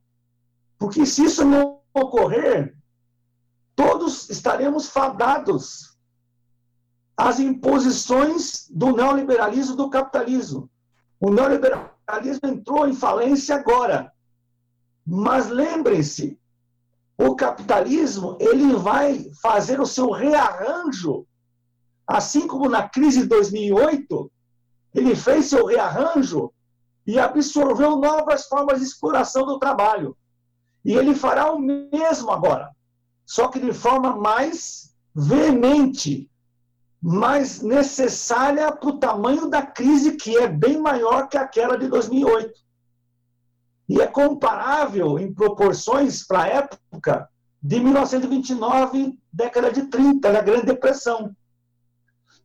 Porque 0.78 1.06
se 1.06 1.26
isso 1.26 1.44
não 1.44 1.73
ocorrer, 1.94 2.76
todos 3.76 4.30
estaremos 4.30 4.90
fadados 4.90 5.98
as 7.16 7.40
imposições 7.40 8.68
do 8.70 8.92
neoliberalismo 8.92 9.76
do 9.76 9.90
capitalismo. 9.90 10.70
O 11.20 11.30
neoliberalismo 11.30 12.50
entrou 12.50 12.88
em 12.88 12.94
falência 12.94 13.56
agora. 13.56 14.12
Mas 15.06 15.48
lembrem-se, 15.48 16.40
o 17.18 17.36
capitalismo 17.36 18.38
ele 18.40 18.74
vai 18.76 19.30
fazer 19.42 19.80
o 19.80 19.86
seu 19.86 20.10
rearranjo, 20.10 21.26
assim 22.08 22.48
como 22.48 22.68
na 22.68 22.90
crise 22.90 23.22
de 23.22 23.28
2008, 23.28 24.32
ele 24.94 25.16
fez 25.16 25.46
seu 25.46 25.66
rearranjo 25.66 26.52
e 27.06 27.20
absorveu 27.20 27.98
novas 27.98 28.48
formas 28.48 28.80
de 28.80 28.86
exploração 28.86 29.46
do 29.46 29.60
trabalho. 29.60 30.18
E 30.84 30.94
ele 30.94 31.16
fará 31.16 31.52
o 31.52 31.60
mesmo 31.60 32.32
agora, 32.32 32.72
só 33.26 33.48
que 33.48 33.60
de 33.60 33.72
forma 33.72 34.16
mais 34.16 34.94
veemente, 35.16 36.30
mais 37.02 37.62
necessária 37.62 38.72
para 38.72 38.90
o 38.90 38.98
tamanho 38.98 39.50
da 39.50 39.62
crise, 39.62 40.16
que 40.16 40.38
é 40.38 40.48
bem 40.48 40.78
maior 40.78 41.28
que 41.28 41.38
aquela 41.38 41.78
de 41.78 41.88
2008. 41.88 42.54
E 43.90 44.02
é 44.02 44.08
comparável 44.08 45.20
em 45.20 45.34
proporções 45.34 46.26
para 46.26 46.44
a 46.44 46.48
época 46.48 47.30
de 47.62 47.80
1929, 47.80 49.18
década 49.32 49.72
de 49.72 49.84
30, 49.84 50.32
da 50.32 50.42
Grande 50.42 50.66
Depressão. 50.66 51.36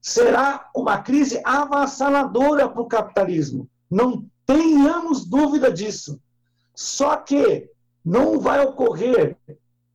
Será 0.01 0.69
uma 0.75 0.99
crise 0.99 1.41
avassaladora 1.45 2.69
para 2.69 2.81
o 2.81 2.87
capitalismo. 2.87 3.69
Não 3.91 4.27
tenhamos 4.47 5.25
dúvida 5.25 5.73
disso. 5.73 6.21
Só 6.75 7.17
que 7.17 7.69
não 8.05 8.39
vai 8.39 8.65
ocorrer 8.65 9.37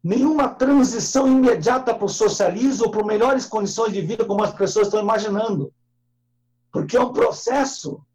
nenhuma 0.04 0.50
transição 0.50 1.28
imediata 1.28 1.94
para 1.94 2.06
o 2.06 2.10
socialismo 2.10 2.86
ou 2.86 2.92
para 2.92 3.06
melhores 3.06 3.46
condições 3.46 3.94
de 3.94 4.02
vida, 4.02 4.26
como 4.26 4.44
as 4.44 4.54
pessoas 4.54 4.88
estão 4.88 5.02
imaginando. 5.02 5.74
Porque 6.72 6.98
é 6.98 7.02
um 7.02 7.14
processo 7.14 8.06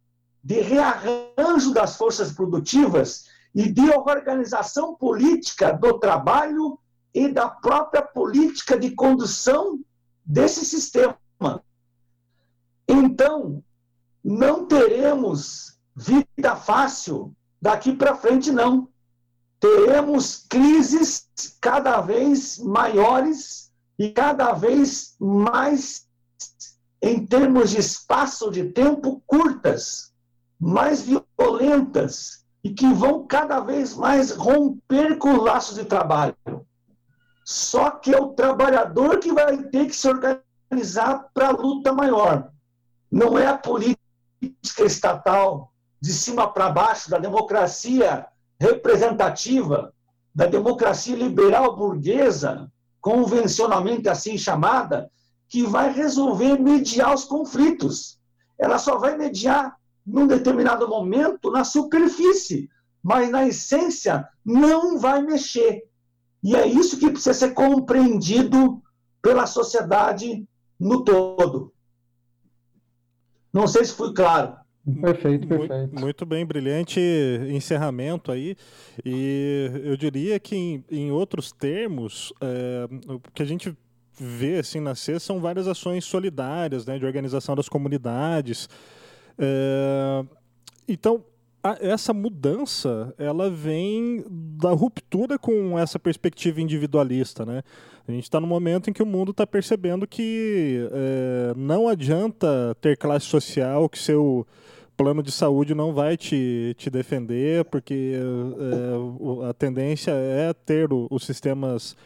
de 0.44 0.60
rearranjo 0.60 1.72
das 1.72 1.96
forças 1.96 2.32
produtivas 2.32 3.26
e 3.54 3.70
de 3.70 3.90
organização 3.90 4.94
política 4.94 5.72
do 5.72 5.98
trabalho 5.98 6.78
e 7.14 7.28
da 7.28 7.48
própria 7.48 8.02
política 8.02 8.78
de 8.78 8.90
condução 8.90 9.80
desse 10.24 10.64
sistema. 10.64 11.18
Então, 12.86 13.62
não 14.22 14.66
teremos 14.66 15.78
vida 15.96 16.54
fácil 16.56 17.34
daqui 17.60 17.92
para 17.92 18.14
frente, 18.14 18.50
não. 18.50 18.88
Teremos 19.60 20.46
crises 20.48 21.28
cada 21.60 22.00
vez 22.00 22.58
maiores 22.58 23.72
e 23.98 24.10
cada 24.10 24.52
vez 24.52 25.16
mais, 25.18 26.06
em 27.02 27.26
termos 27.26 27.70
de 27.70 27.80
espaço 27.80 28.50
de 28.50 28.70
tempo, 28.70 29.20
curtas, 29.26 30.12
mais 30.60 31.02
violentas 31.02 32.44
e 32.62 32.72
que 32.72 32.92
vão 32.92 33.26
cada 33.26 33.60
vez 33.60 33.94
mais 33.94 34.30
romper 34.30 35.18
com 35.18 35.36
laços 35.36 35.76
de 35.76 35.84
trabalho. 35.84 36.36
Só 37.44 37.90
que 37.90 38.14
é 38.14 38.20
o 38.20 38.34
trabalhador 38.34 39.18
que 39.18 39.32
vai 39.32 39.56
ter 39.56 39.86
que 39.86 39.96
se 39.96 40.08
organizar 40.08 41.30
para 41.34 41.48
a 41.48 41.52
luta 41.52 41.92
maior. 41.92 42.52
Não 43.10 43.38
é 43.38 43.46
a 43.46 43.56
política 43.56 43.98
estatal 44.84 45.72
de 46.00 46.12
cima 46.12 46.46
para 46.52 46.70
baixo, 46.70 47.10
da 47.10 47.18
democracia 47.18 48.26
representativa, 48.60 49.92
da 50.34 50.46
democracia 50.46 51.16
liberal 51.16 51.76
burguesa, 51.76 52.70
convencionalmente 53.00 54.08
assim 54.08 54.36
chamada, 54.36 55.10
que 55.48 55.62
vai 55.62 55.92
resolver 55.92 56.58
mediar 56.58 57.14
os 57.14 57.24
conflitos. 57.24 58.18
Ela 58.58 58.78
só 58.78 58.98
vai 58.98 59.16
mediar 59.16 59.76
num 60.04 60.26
determinado 60.26 60.88
momento 60.88 61.50
na 61.50 61.64
superfície, 61.64 62.68
mas 63.02 63.30
na 63.30 63.46
essência 63.46 64.28
não 64.44 64.98
vai 64.98 65.22
mexer. 65.22 65.84
E 66.42 66.54
é 66.54 66.66
isso 66.66 66.98
que 66.98 67.10
precisa 67.10 67.34
ser 67.34 67.54
compreendido 67.54 68.82
pela 69.22 69.46
sociedade 69.46 70.46
no 70.78 71.02
todo. 71.04 71.72
Não 73.52 73.66
sei 73.66 73.84
se 73.84 73.92
fui 73.92 74.12
claro. 74.12 74.57
Perfeito, 75.00 75.46
perfeito. 75.46 75.72
Muito, 75.74 76.00
muito, 76.00 76.26
bem, 76.26 76.46
brilhante 76.46 77.00
encerramento 77.50 78.32
aí. 78.32 78.56
E 79.04 79.70
eu 79.84 79.96
diria 79.96 80.38
que, 80.40 80.56
em, 80.56 80.84
em 80.90 81.10
outros 81.10 81.52
termos, 81.52 82.32
é, 82.40 82.88
o 83.06 83.20
que 83.32 83.42
a 83.42 83.46
gente 83.46 83.76
vê 84.18 84.58
assim 84.58 84.80
nascer 84.80 85.20
são 85.20 85.40
várias 85.40 85.68
ações 85.68 86.04
solidárias, 86.04 86.86
né, 86.86 86.98
de 86.98 87.06
organização 87.06 87.54
das 87.54 87.68
comunidades. 87.68 88.68
É, 89.38 90.24
então, 90.88 91.24
a, 91.62 91.76
essa 91.80 92.12
mudança 92.12 93.14
ela 93.18 93.50
vem 93.50 94.24
da 94.28 94.70
ruptura 94.70 95.38
com 95.38 95.78
essa 95.78 95.98
perspectiva 95.98 96.60
individualista, 96.60 97.44
né? 97.44 97.62
A 98.06 98.12
gente 98.12 98.24
está 98.24 98.40
no 98.40 98.46
momento 98.46 98.88
em 98.88 98.92
que 98.92 99.02
o 99.02 99.06
mundo 99.06 99.32
está 99.32 99.46
percebendo 99.46 100.06
que 100.06 100.88
é, 100.90 101.52
não 101.54 101.88
adianta 101.88 102.74
ter 102.80 102.96
classe 102.96 103.26
social, 103.26 103.86
que 103.88 103.98
seu 103.98 104.46
plano 104.98 105.22
de 105.22 105.30
saúde 105.30 105.76
não 105.76 105.94
vai 105.94 106.16
te, 106.16 106.74
te 106.76 106.90
defender, 106.90 107.64
porque 107.66 108.14
é, 108.18 109.48
a 109.48 109.54
tendência 109.54 110.10
é 110.10 110.52
ter 110.52 110.92
o, 110.92 111.06
os 111.08 111.24
sistemas 111.24 111.96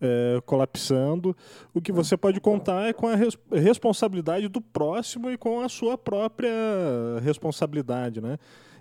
é, 0.00 0.40
colapsando. 0.46 1.36
O 1.74 1.80
que 1.80 1.92
você 1.92 2.16
pode 2.16 2.40
contar 2.40 2.88
é 2.88 2.92
com 2.94 3.06
a 3.06 3.14
res 3.14 3.36
responsabilidade 3.52 4.48
do 4.48 4.62
próximo 4.62 5.30
e 5.30 5.36
com 5.36 5.60
a 5.60 5.68
sua 5.68 5.98
própria 5.98 6.50
responsabilidade, 7.22 8.20
né? 8.20 8.38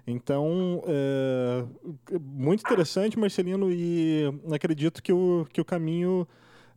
Então, 0.08 0.82
é, 0.88 1.66
muito 2.22 2.62
interessante, 2.62 3.20
Marcelino, 3.20 3.70
e 3.70 4.34
acredito 4.50 5.04
que 5.04 5.12
o, 5.12 5.46
que 5.52 5.60
o 5.60 5.66
caminho 5.66 6.26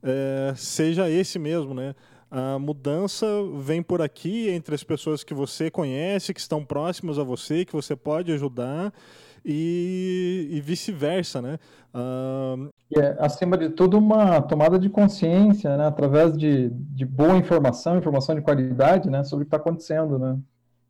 é, 0.03 0.53
seja 0.57 1.09
esse 1.09 1.39
mesmo, 1.39 1.73
né? 1.73 1.95
A 2.31 2.59
mudança 2.59 3.27
vem 3.59 3.83
por 3.83 4.01
aqui 4.01 4.49
entre 4.51 4.75
as 4.75 4.85
pessoas 4.85 5.25
que 5.25 5.35
você 5.35 5.71
conhece, 5.71 6.33
que 6.33 6.39
estão 6.41 6.65
próximas 6.65 7.19
a 7.19 7.25
você, 7.25 7.65
que 7.65 7.73
você 7.73 7.97
pode 7.97 8.31
ajudar 8.31 8.93
e, 9.45 10.49
e 10.51 10.61
vice-versa, 10.61 11.43
né? 11.43 11.59
Uh... 11.93 12.69
É, 12.97 13.17
acima 13.19 13.57
de 13.57 13.71
tudo, 13.71 13.99
uma 13.99 14.41
tomada 14.43 14.79
de 14.79 14.89
consciência, 14.89 15.77
né? 15.77 15.87
Através 15.87 16.37
de, 16.37 16.71
de 16.71 17.05
boa 17.05 17.37
informação, 17.37 17.99
informação 17.99 18.35
de 18.35 18.43
qualidade, 18.43 19.11
né? 19.11 19.25
Sobre 19.25 19.43
o 19.43 19.47
que 19.47 19.55
está 19.55 19.57
acontecendo, 19.57 20.19
né? 20.19 20.39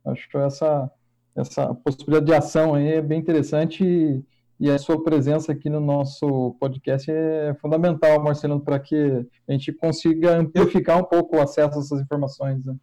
Acho 0.05 0.29
que 0.29 0.37
essa 0.37 0.91
essa 1.35 1.73
possibilidade 1.73 2.25
de 2.25 2.33
ação 2.33 2.75
aí 2.75 2.95
é 2.95 3.01
bem 3.01 3.19
interessante 3.19 3.83
e, 3.85 4.21
e 4.61 4.69
a 4.69 4.77
sua 4.77 5.03
presença 5.03 5.51
aqui 5.51 5.71
no 5.71 5.79
nosso 5.79 6.55
podcast 6.59 7.09
é 7.09 7.55
fundamental, 7.59 8.21
Marcelo, 8.23 8.59
para 8.59 8.79
que 8.79 9.25
a 9.49 9.51
gente 9.51 9.73
consiga 9.73 10.37
amplificar 10.37 10.99
um 10.99 11.03
pouco 11.03 11.35
o 11.35 11.41
acesso 11.41 11.79
a 11.79 11.81
essas 11.81 11.99
informações. 11.99 12.63
Né? 12.63 12.75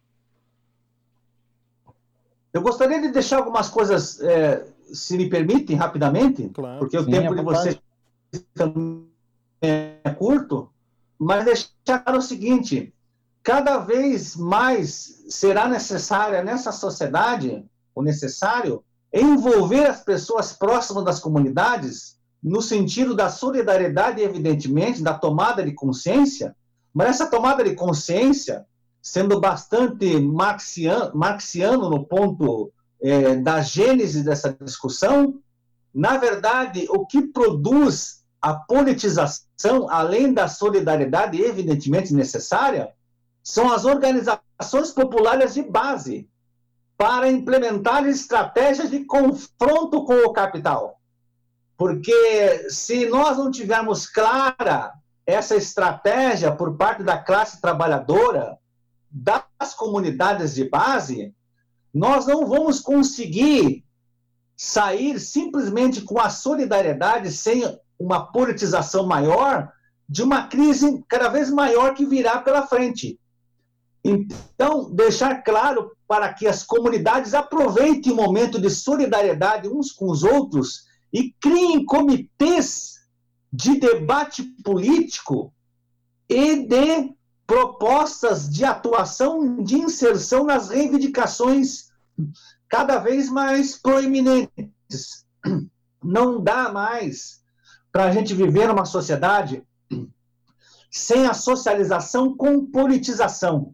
Eu 2.51 2.61
gostaria 2.61 2.99
de 2.99 3.07
deixar 3.13 3.37
algumas 3.37 3.69
coisas, 3.69 4.19
é, 4.19 4.67
se 4.91 5.15
me 5.15 5.29
permitem, 5.29 5.77
rapidamente, 5.77 6.49
claro, 6.49 6.79
porque 6.79 6.99
sim, 6.99 7.05
o 7.05 7.09
tempo 7.09 7.33
de 7.33 7.41
vocês 7.41 7.79
é 9.61 10.09
curto, 10.17 10.69
mas 11.17 11.45
deixar 11.45 11.99
claro 12.03 12.19
o 12.19 12.21
seguinte: 12.21 12.93
cada 13.41 13.77
vez 13.77 14.35
mais 14.35 15.23
será 15.29 15.65
necessária 15.69 16.43
nessa 16.43 16.73
sociedade 16.73 17.63
o 17.95 18.01
necessário, 18.01 18.83
envolver 19.13 19.85
as 19.85 20.03
pessoas 20.03 20.53
próximas 20.53 21.03
das 21.03 21.19
comunidades, 21.19 22.17
no 22.41 22.61
sentido 22.61 23.15
da 23.15 23.29
solidariedade, 23.29 24.21
evidentemente, 24.21 25.01
da 25.01 25.13
tomada 25.13 25.63
de 25.63 25.73
consciência, 25.73 26.55
mas 26.93 27.09
essa 27.09 27.27
tomada 27.27 27.63
de 27.63 27.75
consciência, 27.75 28.65
sendo 29.01 29.39
bastante 29.39 30.19
marxiano, 30.19 31.11
marxiano 31.15 31.89
no 31.89 32.05
ponto 32.05 32.71
é, 33.01 33.35
da 33.35 33.61
gênese 33.61 34.23
dessa 34.23 34.55
discussão, 34.61 35.39
na 35.93 36.17
verdade, 36.17 36.85
o 36.89 37.05
que 37.05 37.21
produz 37.21 38.23
a 38.41 38.53
politização, 38.53 39.89
além 39.89 40.33
da 40.33 40.47
solidariedade 40.47 41.41
evidentemente 41.41 42.13
necessária, 42.13 42.93
são 43.43 43.71
as 43.71 43.85
organizações 43.85 44.91
populares 44.93 45.55
de 45.55 45.63
base, 45.63 46.29
para 46.99 47.31
implementar 47.31 48.05
estratégias 48.05 48.89
de 48.89 49.05
confronto 49.05 50.03
com 50.03 50.15
o 50.25 50.33
capital. 50.33 50.99
Porque 51.77 52.69
se 52.69 53.05
nós 53.05 53.37
não 53.37 53.49
tivermos 53.49 54.05
clara 54.05 54.91
essa 55.25 55.55
estratégia 55.55 56.51
por 56.51 56.75
parte 56.75 57.01
da 57.01 57.17
classe 57.17 57.61
trabalhadora, 57.61 58.57
das 59.09 59.73
comunidades 59.77 60.53
de 60.53 60.69
base, 60.69 61.33
nós 61.93 62.27
não 62.27 62.45
vamos 62.45 62.81
conseguir 62.81 63.85
sair 64.57 65.21
simplesmente 65.21 66.01
com 66.01 66.19
a 66.19 66.29
solidariedade 66.29 67.31
sem 67.31 67.63
uma 67.97 68.29
politização 68.29 69.07
maior 69.07 69.71
de 70.07 70.21
uma 70.21 70.47
crise 70.47 71.01
cada 71.07 71.29
vez 71.29 71.49
maior 71.49 71.93
que 71.93 72.05
virá 72.05 72.41
pela 72.41 72.67
frente. 72.67 73.17
Então, 74.03 74.89
deixar 74.91 75.43
claro 75.43 75.91
para 76.07 76.33
que 76.33 76.47
as 76.47 76.63
comunidades 76.63 77.33
aproveitem 77.33 78.13
o 78.13 78.15
momento 78.15 78.59
de 78.59 78.69
solidariedade 78.69 79.67
uns 79.67 79.91
com 79.91 80.09
os 80.09 80.23
outros 80.23 80.85
e 81.11 81.33
criem 81.39 81.85
comitês 81.85 82.99
de 83.51 83.79
debate 83.79 84.43
político 84.63 85.53
e 86.29 86.67
de 86.67 87.13
propostas 87.45 88.47
de 88.47 88.63
atuação 88.63 89.63
de 89.63 89.75
inserção 89.75 90.45
nas 90.45 90.69
reivindicações 90.69 91.89
cada 92.69 92.99
vez 92.99 93.29
mais 93.29 93.75
proeminentes. 93.75 95.25
Não 96.03 96.41
dá 96.41 96.71
mais 96.71 97.41
para 97.91 98.05
a 98.05 98.11
gente 98.11 98.33
viver 98.33 98.67
numa 98.67 98.85
sociedade 98.85 99.63
sem 100.91 101.25
a 101.25 101.33
socialização 101.33 102.35
com 102.35 102.65
politização. 102.65 103.73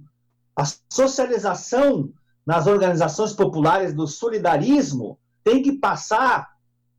A 0.56 0.64
socialização 0.90 2.14
nas 2.46 2.68
organizações 2.68 3.34
populares 3.34 3.94
do 3.94 4.08
solidarismo 4.08 5.20
tem 5.44 5.62
que 5.62 5.74
passar 5.74 6.50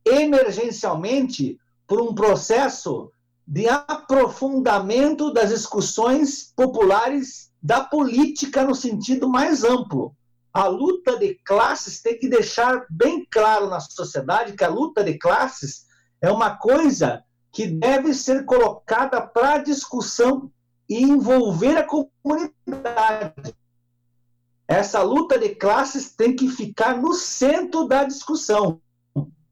emergencialmente 0.05 1.59
por 1.87 2.01
um 2.01 2.13
processo 2.13 3.11
de 3.47 3.67
aprofundamento 3.67 5.31
das 5.31 5.49
discussões 5.49 6.51
populares 6.55 7.51
da 7.61 7.83
política 7.83 8.63
no 8.63 8.75
sentido 8.75 9.29
mais 9.29 9.63
amplo. 9.63 10.13
A 10.53 10.67
luta 10.67 11.17
de 11.17 11.35
classes 11.45 12.01
tem 12.01 12.17
que 12.17 12.27
deixar 12.27 12.85
bem 12.89 13.25
claro 13.29 13.69
na 13.69 13.79
sociedade 13.79 14.53
que 14.53 14.63
a 14.63 14.69
luta 14.69 15.03
de 15.03 15.17
classes 15.17 15.85
é 16.21 16.31
uma 16.31 16.57
coisa 16.57 17.23
que 17.51 17.67
deve 17.67 18.13
ser 18.13 18.45
colocada 18.45 19.21
para 19.21 19.59
discussão 19.59 20.51
e 20.89 21.01
envolver 21.01 21.77
a 21.77 21.83
comunidade. 21.83 23.55
Essa 24.67 25.01
luta 25.01 25.39
de 25.39 25.55
classes 25.55 26.13
tem 26.13 26.35
que 26.35 26.49
ficar 26.49 27.01
no 27.01 27.13
centro 27.13 27.87
da 27.87 28.03
discussão 28.03 28.81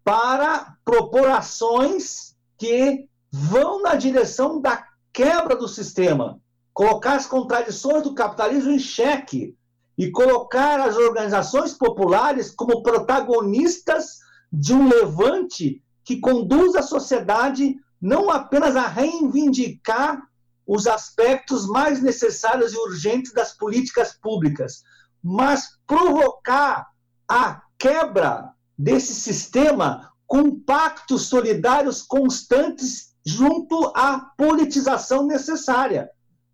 para 0.03 0.77
propor 0.83 1.29
ações 1.29 2.35
que 2.57 3.07
vão 3.31 3.81
na 3.81 3.95
direção 3.95 4.61
da 4.61 4.85
quebra 5.11 5.55
do 5.55 5.67
sistema, 5.67 6.39
colocar 6.73 7.15
as 7.15 7.25
contradições 7.25 8.03
do 8.03 8.13
capitalismo 8.13 8.71
em 8.71 8.79
xeque 8.79 9.55
e 9.97 10.11
colocar 10.11 10.79
as 10.81 10.97
organizações 10.97 11.73
populares 11.73 12.51
como 12.51 12.83
protagonistas 12.83 14.19
de 14.51 14.73
um 14.73 14.87
levante 14.87 15.81
que 16.03 16.19
conduz 16.19 16.75
a 16.75 16.81
sociedade 16.81 17.77
não 18.01 18.29
apenas 18.29 18.75
a 18.75 18.87
reivindicar 18.87 20.21
os 20.65 20.87
aspectos 20.87 21.67
mais 21.67 22.01
necessários 22.01 22.73
e 22.73 22.77
urgentes 22.77 23.33
das 23.33 23.55
políticas 23.55 24.13
públicas, 24.13 24.83
mas 25.23 25.77
provocar 25.85 26.87
a 27.27 27.61
quebra 27.77 28.51
desse 28.77 29.13
sistema 29.13 30.11
com 30.27 30.59
pactos 30.59 31.27
solidários 31.27 32.01
constantes 32.01 33.15
junto 33.25 33.91
à 33.95 34.19
politização 34.37 35.25
necessária. 35.25 36.09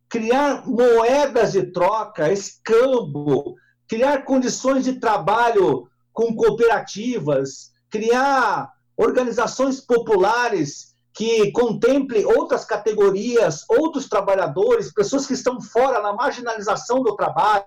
Criar 0.09 0.67
moedas 0.67 1.53
de 1.53 1.71
troca, 1.71 2.31
escambo, 2.31 3.55
criar 3.87 4.23
condições 4.23 4.83
de 4.83 4.99
trabalho 4.99 5.87
com 6.11 6.35
cooperativas, 6.35 7.71
criar 7.89 8.71
organizações 8.97 9.79
populares 9.79 10.90
que 11.21 11.51
contemplem 11.51 12.25
outras 12.25 12.65
categorias, 12.65 13.63
outros 13.69 14.09
trabalhadores, 14.09 14.91
pessoas 14.91 15.27
que 15.27 15.35
estão 15.35 15.61
fora 15.61 16.01
na 16.01 16.13
marginalização 16.13 17.03
do 17.03 17.15
trabalho, 17.15 17.63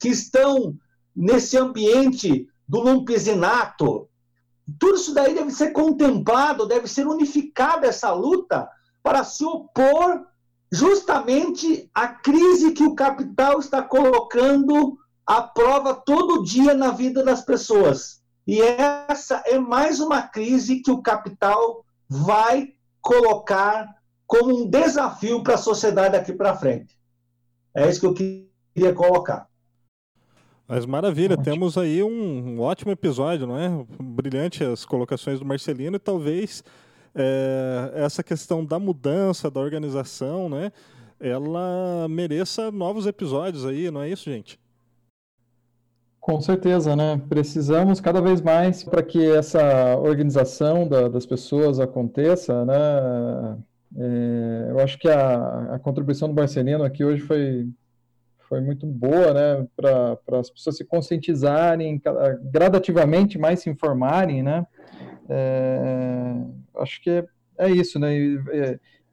que 0.00 0.08
estão 0.08 0.74
nesse 1.14 1.58
ambiente 1.58 2.48
do 2.66 2.80
lumpesinato, 2.80 4.08
tudo 4.80 4.94
isso 4.94 5.12
daí 5.12 5.34
deve 5.34 5.50
ser 5.50 5.72
contemplado, 5.72 6.66
deve 6.66 6.88
ser 6.88 7.06
unificada 7.06 7.86
essa 7.86 8.10
luta 8.10 8.66
para 9.02 9.22
se 9.22 9.44
opor 9.44 10.24
justamente 10.72 11.90
à 11.92 12.08
crise 12.08 12.72
que 12.72 12.84
o 12.84 12.94
capital 12.94 13.60
está 13.60 13.82
colocando 13.82 14.96
à 15.26 15.42
prova 15.42 15.92
todo 15.92 16.42
dia 16.42 16.72
na 16.72 16.90
vida 16.90 17.22
das 17.22 17.42
pessoas. 17.42 18.21
E 18.46 18.60
essa 18.60 19.42
é 19.46 19.58
mais 19.58 20.00
uma 20.00 20.22
crise 20.22 20.80
que 20.80 20.90
o 20.90 21.02
capital 21.02 21.84
vai 22.08 22.74
colocar 23.00 23.88
como 24.26 24.62
um 24.62 24.68
desafio 24.68 25.42
para 25.42 25.54
a 25.54 25.58
sociedade 25.58 26.12
daqui 26.12 26.32
para 26.32 26.56
frente. 26.56 26.96
É 27.74 27.88
isso 27.88 28.00
que 28.00 28.06
eu 28.06 28.14
queria 28.14 28.92
colocar. 28.94 29.46
Mas 30.66 30.86
maravilha, 30.86 31.34
ótimo. 31.34 31.44
temos 31.44 31.76
aí 31.76 32.02
um, 32.02 32.08
um, 32.08 32.60
ótimo 32.60 32.92
episódio, 32.92 33.46
não 33.46 33.58
é? 33.58 33.68
Brilhante 34.00 34.64
as 34.64 34.84
colocações 34.84 35.38
do 35.38 35.44
Marcelino 35.44 35.96
e 35.96 35.98
talvez 35.98 36.64
é, 37.14 37.92
essa 37.94 38.22
questão 38.22 38.64
da 38.64 38.78
mudança, 38.78 39.50
da 39.50 39.60
organização, 39.60 40.48
né? 40.48 40.72
Ela 41.20 42.08
mereça 42.08 42.70
novos 42.70 43.06
episódios 43.06 43.64
aí, 43.64 43.90
não 43.90 44.02
é 44.02 44.08
isso, 44.08 44.24
gente? 44.24 44.58
Com 46.22 46.40
certeza, 46.40 46.94
né? 46.94 47.20
Precisamos 47.28 48.00
cada 48.00 48.20
vez 48.20 48.40
mais 48.40 48.84
para 48.84 49.02
que 49.02 49.28
essa 49.32 49.96
organização 49.98 50.86
da, 50.86 51.08
das 51.08 51.26
pessoas 51.26 51.80
aconteça, 51.80 52.64
né? 52.64 53.58
É, 53.96 54.70
eu 54.70 54.78
acho 54.78 54.96
que 55.00 55.08
a, 55.08 55.74
a 55.74 55.78
contribuição 55.80 56.28
do 56.28 56.34
Marcelino 56.36 56.84
aqui 56.84 57.04
hoje 57.04 57.22
foi, 57.22 57.68
foi 58.48 58.60
muito 58.60 58.86
boa, 58.86 59.34
né, 59.34 59.66
para 59.76 60.38
as 60.38 60.48
pessoas 60.48 60.76
se 60.76 60.84
conscientizarem, 60.84 62.00
gradativamente 62.52 63.36
mais 63.36 63.60
se 63.60 63.68
informarem, 63.68 64.42
né, 64.42 64.66
é, 65.28 66.36
acho 66.76 67.02
que 67.02 67.10
é, 67.10 67.26
é 67.58 67.70
isso, 67.70 67.98
né, 67.98 68.16
e, 68.16 68.40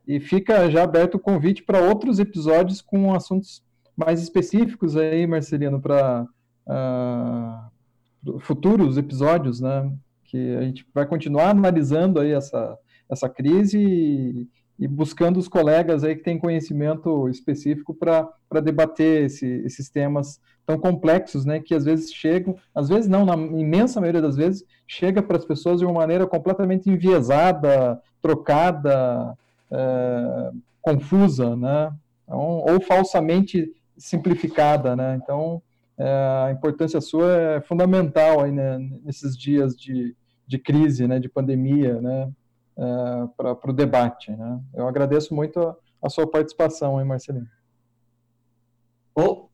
e, 0.08 0.20
fica 0.22 0.70
já 0.72 0.84
aberto 0.84 1.16
o 1.16 1.20
convite 1.20 1.64
para 1.64 1.82
outros 1.82 2.20
episódios 2.20 2.82
com 2.82 3.14
assuntos 3.14 3.62
mais 3.98 4.22
específicos 4.22 4.96
aí, 4.96 5.28
Marcelino, 5.28 5.82
para 5.82 6.26
uh, 6.70 8.40
futuros 8.40 8.98
episódios, 8.98 9.60
né, 9.60 9.92
que 10.26 10.56
a 10.56 10.62
gente 10.62 10.86
vai 10.94 11.06
continuar 11.06 11.50
analisando 11.50 12.20
aí 12.20 12.32
essa, 12.32 12.78
essa 13.10 13.28
crise 13.28 13.80
e, 13.80 14.48
e 14.78 14.88
buscando 14.88 15.38
os 15.38 15.48
colegas 15.48 16.04
aí 16.04 16.16
que 16.16 16.24
têm 16.24 16.38
conhecimento 16.38 17.28
específico 17.28 17.94
para 17.94 18.62
debater 18.62 19.26
esse, 19.26 19.46
esses 19.66 19.90
temas 19.90 20.40
tão 20.66 20.78
complexos, 20.78 21.46
né, 21.46 21.60
que 21.60 21.74
às 21.74 21.84
vezes 21.84 22.14
chegam, 22.14 22.56
às 22.76 22.88
vezes 22.90 23.10
não, 23.10 23.26
na 23.26 23.34
imensa 23.34 24.00
maioria 24.00 24.22
das 24.22 24.36
vezes, 24.36 24.64
chega 24.88 25.22
para 25.22 25.38
as 25.38 25.46
pessoas 25.46 25.80
de 25.80 25.86
uma 25.86 25.94
maneira 25.94 26.28
completamente 26.28 26.90
enviesada, 26.90 28.00
trocada, 28.22 29.36
é, 29.72 30.52
confusa, 30.80 31.56
né, 31.56 31.92
então, 32.24 32.40
ou 32.40 32.80
falsamente 32.82 33.74
simplificada, 33.98 34.96
né, 34.96 35.20
então 35.22 35.60
a 36.04 36.52
importância 36.52 37.02
sua 37.02 37.32
é 37.34 37.62
fundamental 37.62 38.42
aí, 38.42 38.52
né, 38.52 38.78
nesses 39.04 39.38
dias 39.38 39.76
de, 39.76 40.16
de 40.48 40.58
crise, 40.58 41.08
né, 41.08 41.20
de 41.20 41.28
pandemia, 41.28 42.00
né, 42.00 42.32
uh, 42.78 43.28
para 43.36 43.70
o 43.70 43.74
debate. 43.74 44.32
Né? 44.32 44.60
Eu 44.74 44.88
agradeço 44.88 45.36
muito 45.36 45.60
a, 45.60 45.76
a 46.02 46.10
sua 46.10 46.26
participação, 46.26 47.00
hein, 47.00 47.06
Marcelino. 47.06 47.48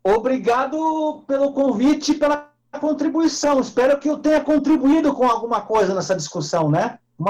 Obrigado 0.03 1.23
pelo 1.25 1.51
convite 1.51 2.11
e 2.11 2.15
pela 2.15 2.51
contribuição. 2.79 3.59
Espero 3.59 3.99
que 3.99 4.07
eu 4.07 4.19
tenha 4.19 4.39
contribuído 4.41 5.13
com 5.13 5.25
alguma 5.25 5.61
coisa 5.61 5.95
nessa 5.95 6.15
discussão, 6.15 6.69
né? 6.69 6.99
O 7.17 7.23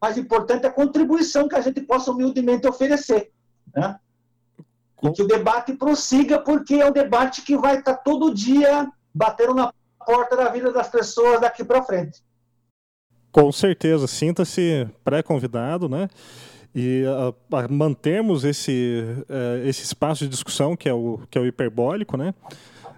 mais 0.00 0.16
importante 0.16 0.64
é 0.64 0.68
a 0.68 0.72
contribuição 0.72 1.46
que 1.46 1.56
a 1.56 1.60
gente 1.60 1.82
possa 1.82 2.10
humildemente 2.10 2.66
oferecer, 2.66 3.30
né? 3.74 3.98
Que 5.10 5.22
o 5.22 5.26
debate 5.26 5.72
prossiga, 5.72 6.38
porque 6.38 6.74
é 6.74 6.86
um 6.86 6.92
debate 6.92 7.42
que 7.42 7.56
vai 7.56 7.78
estar 7.78 7.96
todo 7.96 8.32
dia 8.32 8.88
batendo 9.12 9.54
na 9.54 9.72
porta 10.06 10.36
da 10.36 10.48
vida 10.48 10.72
das 10.72 10.88
pessoas 10.88 11.40
daqui 11.40 11.64
para 11.64 11.82
frente. 11.82 12.22
Com 13.32 13.50
certeza, 13.50 14.06
sinta-se 14.06 14.88
pré-convidado, 15.02 15.88
né? 15.88 16.08
E 16.74 17.04
a, 17.50 17.58
a 17.58 17.68
mantermos 17.68 18.44
esse, 18.44 19.04
uh, 19.28 19.66
esse 19.66 19.82
espaço 19.82 20.24
de 20.24 20.30
discussão 20.30 20.76
que 20.76 20.88
é 20.88 20.94
o, 20.94 21.20
que 21.30 21.36
é 21.36 21.40
o 21.40 21.46
hiperbólico, 21.46 22.16
né? 22.16 22.34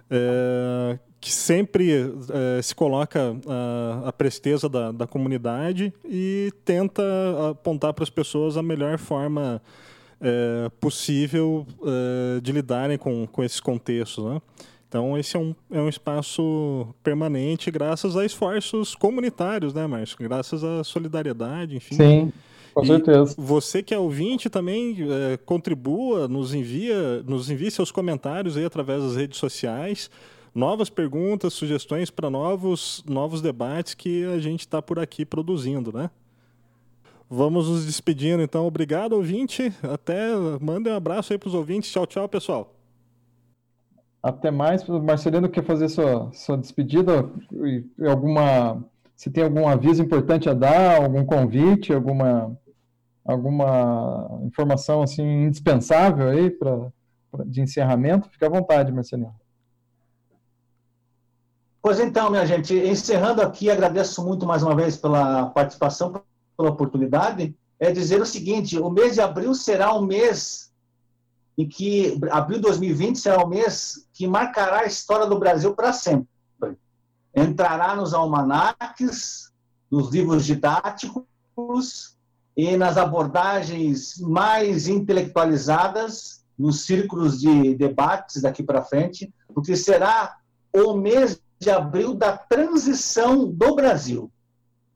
É, 0.09 0.99
que 1.19 1.31
sempre 1.31 2.03
uh, 2.03 2.61
se 2.61 2.75
coloca 2.75 3.35
a, 3.47 4.09
a 4.09 4.13
presteza 4.13 4.69
da, 4.69 4.91
da 4.91 5.07
comunidade 5.07 5.91
e 6.05 6.51
tenta 6.63 7.01
apontar 7.49 7.93
para 7.93 8.03
as 8.03 8.09
pessoas 8.09 8.57
a 8.57 8.61
melhor 8.61 8.99
forma 8.99 9.61
possível 10.79 11.65
de 12.41 12.51
lidarem 12.51 12.97
com, 12.97 13.27
com 13.27 13.43
esses 13.43 13.59
contextos, 13.59 14.25
né? 14.25 14.41
Então, 14.87 15.17
esse 15.17 15.35
é 15.35 15.39
um, 15.39 15.53
é 15.69 15.81
um 15.81 15.89
espaço 15.89 16.87
permanente 17.03 17.69
graças 17.69 18.15
a 18.15 18.25
esforços 18.25 18.95
comunitários, 18.95 19.73
né, 19.73 19.85
Márcio? 19.85 20.17
Graças 20.19 20.63
à 20.63 20.85
solidariedade, 20.85 21.75
enfim. 21.75 21.95
Sim, 21.95 22.33
com 22.73 22.81
e 22.81 22.87
certeza. 22.87 23.35
Você 23.37 23.83
que 23.83 23.93
é 23.93 23.99
ouvinte 23.99 24.49
também 24.49 24.95
é, 25.01 25.37
contribua, 25.37 26.29
nos 26.29 26.53
envia, 26.53 27.21
nos 27.23 27.49
envie 27.49 27.69
seus 27.71 27.91
comentários 27.91 28.55
aí 28.55 28.63
através 28.63 29.03
das 29.03 29.17
redes 29.17 29.37
sociais, 29.37 30.09
novas 30.53 30.89
perguntas, 30.89 31.53
sugestões 31.53 32.09
para 32.09 32.29
novos, 32.29 33.03
novos 33.05 33.41
debates 33.41 33.93
que 33.95 34.23
a 34.23 34.39
gente 34.39 34.61
está 34.61 34.81
por 34.81 34.97
aqui 34.97 35.25
produzindo, 35.25 35.91
né? 35.91 36.09
Vamos 37.29 37.67
nos 37.67 37.85
despedindo, 37.85 38.43
então. 38.43 38.67
Obrigado, 38.67 39.13
ouvinte. 39.13 39.73
Até 39.81 40.35
mandem 40.61 40.93
um 40.93 40.95
abraço 40.95 41.33
aí 41.33 41.39
para 41.39 41.47
os 41.47 41.55
ouvintes. 41.55 41.91
Tchau, 41.91 42.05
tchau, 42.05 42.29
pessoal. 42.29 42.73
Até 44.21 44.51
mais. 44.51 44.87
Marcelino 44.87 45.49
quer 45.49 45.63
fazer 45.63 45.89
sua, 45.89 46.31
sua 46.33 46.57
despedida? 46.57 47.29
Alguma, 48.07 48.83
se 49.15 49.29
tem 49.29 49.43
algum 49.43 49.67
aviso 49.67 50.01
importante 50.03 50.49
a 50.49 50.53
dar, 50.53 51.01
algum 51.01 51.25
convite, 51.25 51.93
alguma, 51.93 52.57
alguma 53.23 54.39
informação 54.43 55.01
assim 55.01 55.45
indispensável 55.45 56.29
aí 56.29 56.49
para 56.49 56.91
de 57.45 57.61
encerramento? 57.61 58.29
Fique 58.29 58.45
à 58.45 58.49
vontade, 58.49 58.91
Marcelino. 58.91 59.35
Pois 61.81 61.99
então, 61.99 62.31
minha 62.31 62.45
gente, 62.47 62.73
encerrando 62.73 63.43
aqui, 63.43 63.69
agradeço 63.69 64.25
muito 64.25 64.43
mais 64.45 64.63
uma 64.63 64.75
vez 64.75 64.97
pela 64.97 65.47
participação, 65.51 66.19
pela 66.57 66.69
oportunidade, 66.69 67.55
é 67.79 67.91
dizer 67.91 68.21
o 68.21 68.25
seguinte, 68.25 68.79
o 68.79 68.89
mês 68.89 69.15
de 69.15 69.21
abril 69.21 69.53
será 69.53 69.93
um 69.93 70.05
mês 70.05 70.71
em 71.57 71.67
que, 71.67 72.19
abril 72.31 72.57
de 72.57 72.63
2020 72.63 73.19
será 73.19 73.43
o 73.43 73.47
mês 73.47 74.07
que 74.13 74.27
marcará 74.27 74.81
a 74.81 74.85
história 74.85 75.25
do 75.25 75.39
Brasil 75.39 75.73
para 75.73 75.93
sempre. 75.93 76.27
Entrará 77.33 77.95
nos 77.95 78.13
almanaques, 78.13 79.51
nos 79.89 80.09
livros 80.09 80.45
didáticos 80.45 82.17
e 82.55 82.77
nas 82.77 82.97
abordagens 82.97 84.17
mais 84.19 84.87
intelectualizadas, 84.87 86.43
nos 86.57 86.85
círculos 86.85 87.39
de 87.39 87.75
debates 87.75 88.41
daqui 88.41 88.63
para 88.63 88.81
frente, 88.81 89.33
porque 89.53 89.75
será 89.75 90.37
o 90.73 90.93
mês 90.93 91.41
de 91.59 91.69
abril 91.69 92.13
da 92.13 92.37
transição 92.37 93.47
do 93.47 93.75
Brasil. 93.75 94.31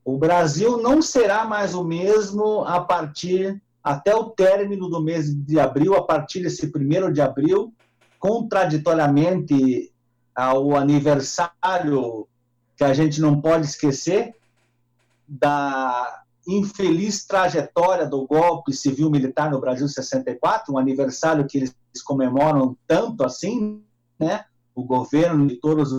O 0.04 0.16
Brasil 0.18 0.78
não 0.78 1.02
será 1.02 1.44
mais 1.44 1.74
o 1.74 1.84
mesmo 1.84 2.62
a 2.62 2.80
partir 2.80 3.62
até 3.82 4.14
o 4.14 4.30
término 4.30 4.88
do 4.88 5.02
mês 5.02 5.34
de 5.34 5.58
abril, 5.58 5.94
a 5.94 6.02
partir 6.02 6.42
desse 6.42 6.68
primeiro 6.68 7.12
de 7.12 7.20
abril, 7.20 7.72
contraditoriamente 8.18 9.92
ao 10.34 10.76
aniversário 10.76 12.26
que 12.76 12.84
a 12.84 12.92
gente 12.92 13.20
não 13.20 13.40
pode 13.40 13.66
esquecer 13.66 14.34
da 15.26 16.22
infeliz 16.46 17.24
trajetória 17.24 18.06
do 18.06 18.26
golpe 18.26 18.72
civil-militar 18.72 19.50
no 19.50 19.60
Brasil 19.60 19.88
64, 19.88 20.72
um 20.72 20.78
aniversário 20.78 21.46
que 21.46 21.58
eles 21.58 21.74
comemoram 22.04 22.76
tanto 22.86 23.22
assim, 23.24 23.82
né? 24.18 24.44
O 24.74 24.82
governo 24.82 25.46
de 25.46 25.56
todos 25.56 25.92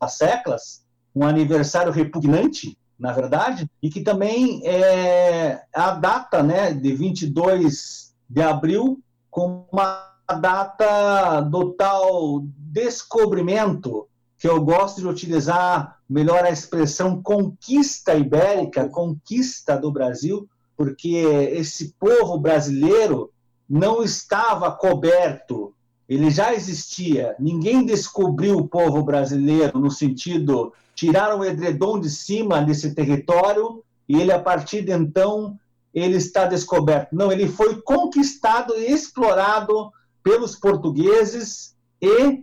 as 0.00 0.14
séculos, 0.14 0.82
um 1.14 1.24
aniversário 1.24 1.92
repugnante, 1.92 2.76
na 3.00 3.12
verdade, 3.12 3.68
e 3.82 3.88
que 3.88 4.02
também 4.02 4.60
é 4.64 5.62
a 5.74 5.92
data, 5.92 6.42
né, 6.42 6.72
de 6.72 6.92
22 6.92 8.14
de 8.28 8.42
abril, 8.42 9.00
como 9.30 9.66
uma 9.72 10.12
data 10.38 11.40
do 11.40 11.72
tal 11.72 12.42
descobrimento, 12.58 14.06
que 14.38 14.46
eu 14.46 14.62
gosto 14.62 15.00
de 15.00 15.08
utilizar 15.08 15.98
melhor 16.08 16.44
a 16.44 16.50
expressão 16.50 17.22
conquista 17.22 18.14
ibérica, 18.14 18.88
conquista 18.88 19.78
do 19.78 19.90
Brasil, 19.90 20.46
porque 20.76 21.08
esse 21.52 21.94
povo 21.98 22.38
brasileiro 22.38 23.32
não 23.68 24.02
estava 24.02 24.70
coberto 24.72 25.74
ele 26.10 26.28
já 26.28 26.52
existia. 26.52 27.36
Ninguém 27.38 27.86
descobriu 27.86 28.58
o 28.58 28.66
povo 28.66 29.00
brasileiro 29.04 29.78
no 29.78 29.92
sentido 29.92 30.72
tirar 30.92 31.38
o 31.38 31.44
edredom 31.44 32.00
de 32.00 32.10
cima 32.10 32.60
desse 32.60 32.92
território 32.96 33.84
e 34.08 34.20
ele 34.20 34.32
a 34.32 34.40
partir 34.40 34.82
de 34.82 34.90
então 34.90 35.56
ele 35.94 36.16
está 36.16 36.46
descoberto. 36.46 37.14
Não, 37.14 37.30
ele 37.30 37.46
foi 37.46 37.80
conquistado 37.80 38.74
e 38.74 38.90
explorado 38.90 39.92
pelos 40.20 40.56
portugueses 40.56 41.76
e 42.02 42.42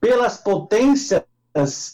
pelas 0.00 0.36
potências 0.36 1.22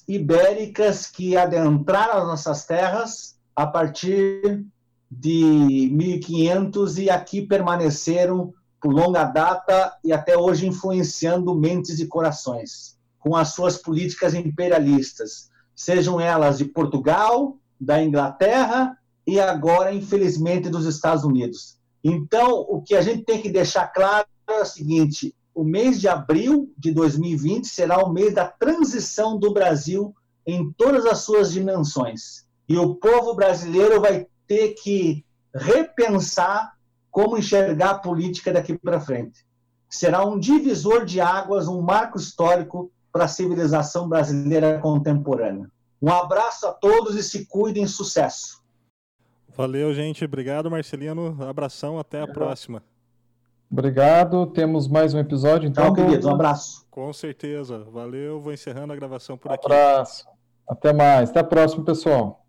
ibéricas 0.08 1.06
que 1.06 1.36
adentraram 1.36 2.22
as 2.22 2.26
nossas 2.26 2.64
terras 2.64 3.38
a 3.54 3.66
partir 3.66 4.64
de 5.10 5.90
1500 5.92 6.98
e 6.98 7.10
aqui 7.10 7.42
permaneceram 7.42 8.54
por 8.80 8.92
longa 8.92 9.24
data 9.24 9.96
e 10.02 10.12
até 10.12 10.36
hoje 10.36 10.66
influenciando 10.66 11.54
mentes 11.54 12.00
e 12.00 12.06
corações, 12.06 12.98
com 13.18 13.36
as 13.36 13.48
suas 13.48 13.76
políticas 13.76 14.34
imperialistas, 14.34 15.50
sejam 15.74 16.20
elas 16.20 16.58
de 16.58 16.64
Portugal, 16.64 17.56
da 17.80 18.02
Inglaterra 18.02 18.96
e 19.26 19.38
agora, 19.38 19.92
infelizmente, 19.92 20.68
dos 20.68 20.86
Estados 20.86 21.24
Unidos. 21.24 21.78
Então, 22.02 22.60
o 22.68 22.82
que 22.82 22.94
a 22.94 23.02
gente 23.02 23.24
tem 23.24 23.40
que 23.40 23.50
deixar 23.50 23.86
claro 23.88 24.26
é 24.48 24.60
o 24.60 24.64
seguinte: 24.64 25.34
o 25.54 25.62
mês 25.62 26.00
de 26.00 26.08
abril 26.08 26.72
de 26.76 26.92
2020 26.92 27.66
será 27.66 28.02
o 28.02 28.12
mês 28.12 28.34
da 28.34 28.46
transição 28.46 29.38
do 29.38 29.52
Brasil 29.52 30.14
em 30.46 30.72
todas 30.72 31.04
as 31.06 31.18
suas 31.18 31.52
dimensões. 31.52 32.46
E 32.68 32.78
o 32.78 32.94
povo 32.94 33.34
brasileiro 33.34 34.00
vai 34.00 34.26
ter 34.46 34.74
que 34.74 35.24
repensar 35.54 36.72
como 37.10 37.38
enxergar 37.38 37.90
a 37.90 37.98
política 37.98 38.52
daqui 38.52 38.78
para 38.78 39.00
frente. 39.00 39.44
Será 39.88 40.24
um 40.24 40.38
divisor 40.38 41.04
de 41.04 41.20
águas, 41.20 41.66
um 41.66 41.82
marco 41.82 42.16
histórico 42.16 42.90
para 43.12 43.24
a 43.24 43.28
civilização 43.28 44.08
brasileira 44.08 44.78
contemporânea. 44.78 45.68
Um 46.00 46.10
abraço 46.10 46.66
a 46.66 46.72
todos 46.72 47.16
e 47.16 47.22
se 47.22 47.46
cuidem, 47.46 47.86
sucesso. 47.86 48.60
Valeu, 49.54 49.92
gente. 49.92 50.24
Obrigado, 50.24 50.70
Marcelino. 50.70 51.36
Abração, 51.42 51.98
até 51.98 52.22
a 52.22 52.26
próxima. 52.26 52.82
Obrigado. 53.70 54.46
Temos 54.46 54.88
mais 54.88 55.12
um 55.12 55.18
episódio, 55.18 55.68
então. 55.68 55.84
Tchau, 55.84 55.94
queridos. 55.94 56.26
Um 56.26 56.30
abraço. 56.30 56.86
Com 56.90 57.12
certeza. 57.12 57.84
Valeu. 57.90 58.40
Vou 58.40 58.52
encerrando 58.52 58.92
a 58.92 58.96
gravação 58.96 59.36
por 59.36 59.52
aqui. 59.52 59.68
Um 59.68 59.72
abraço. 59.72 60.26
Até 60.68 60.92
mais. 60.92 61.30
Até 61.30 61.40
a 61.40 61.44
próxima, 61.44 61.84
pessoal. 61.84 62.44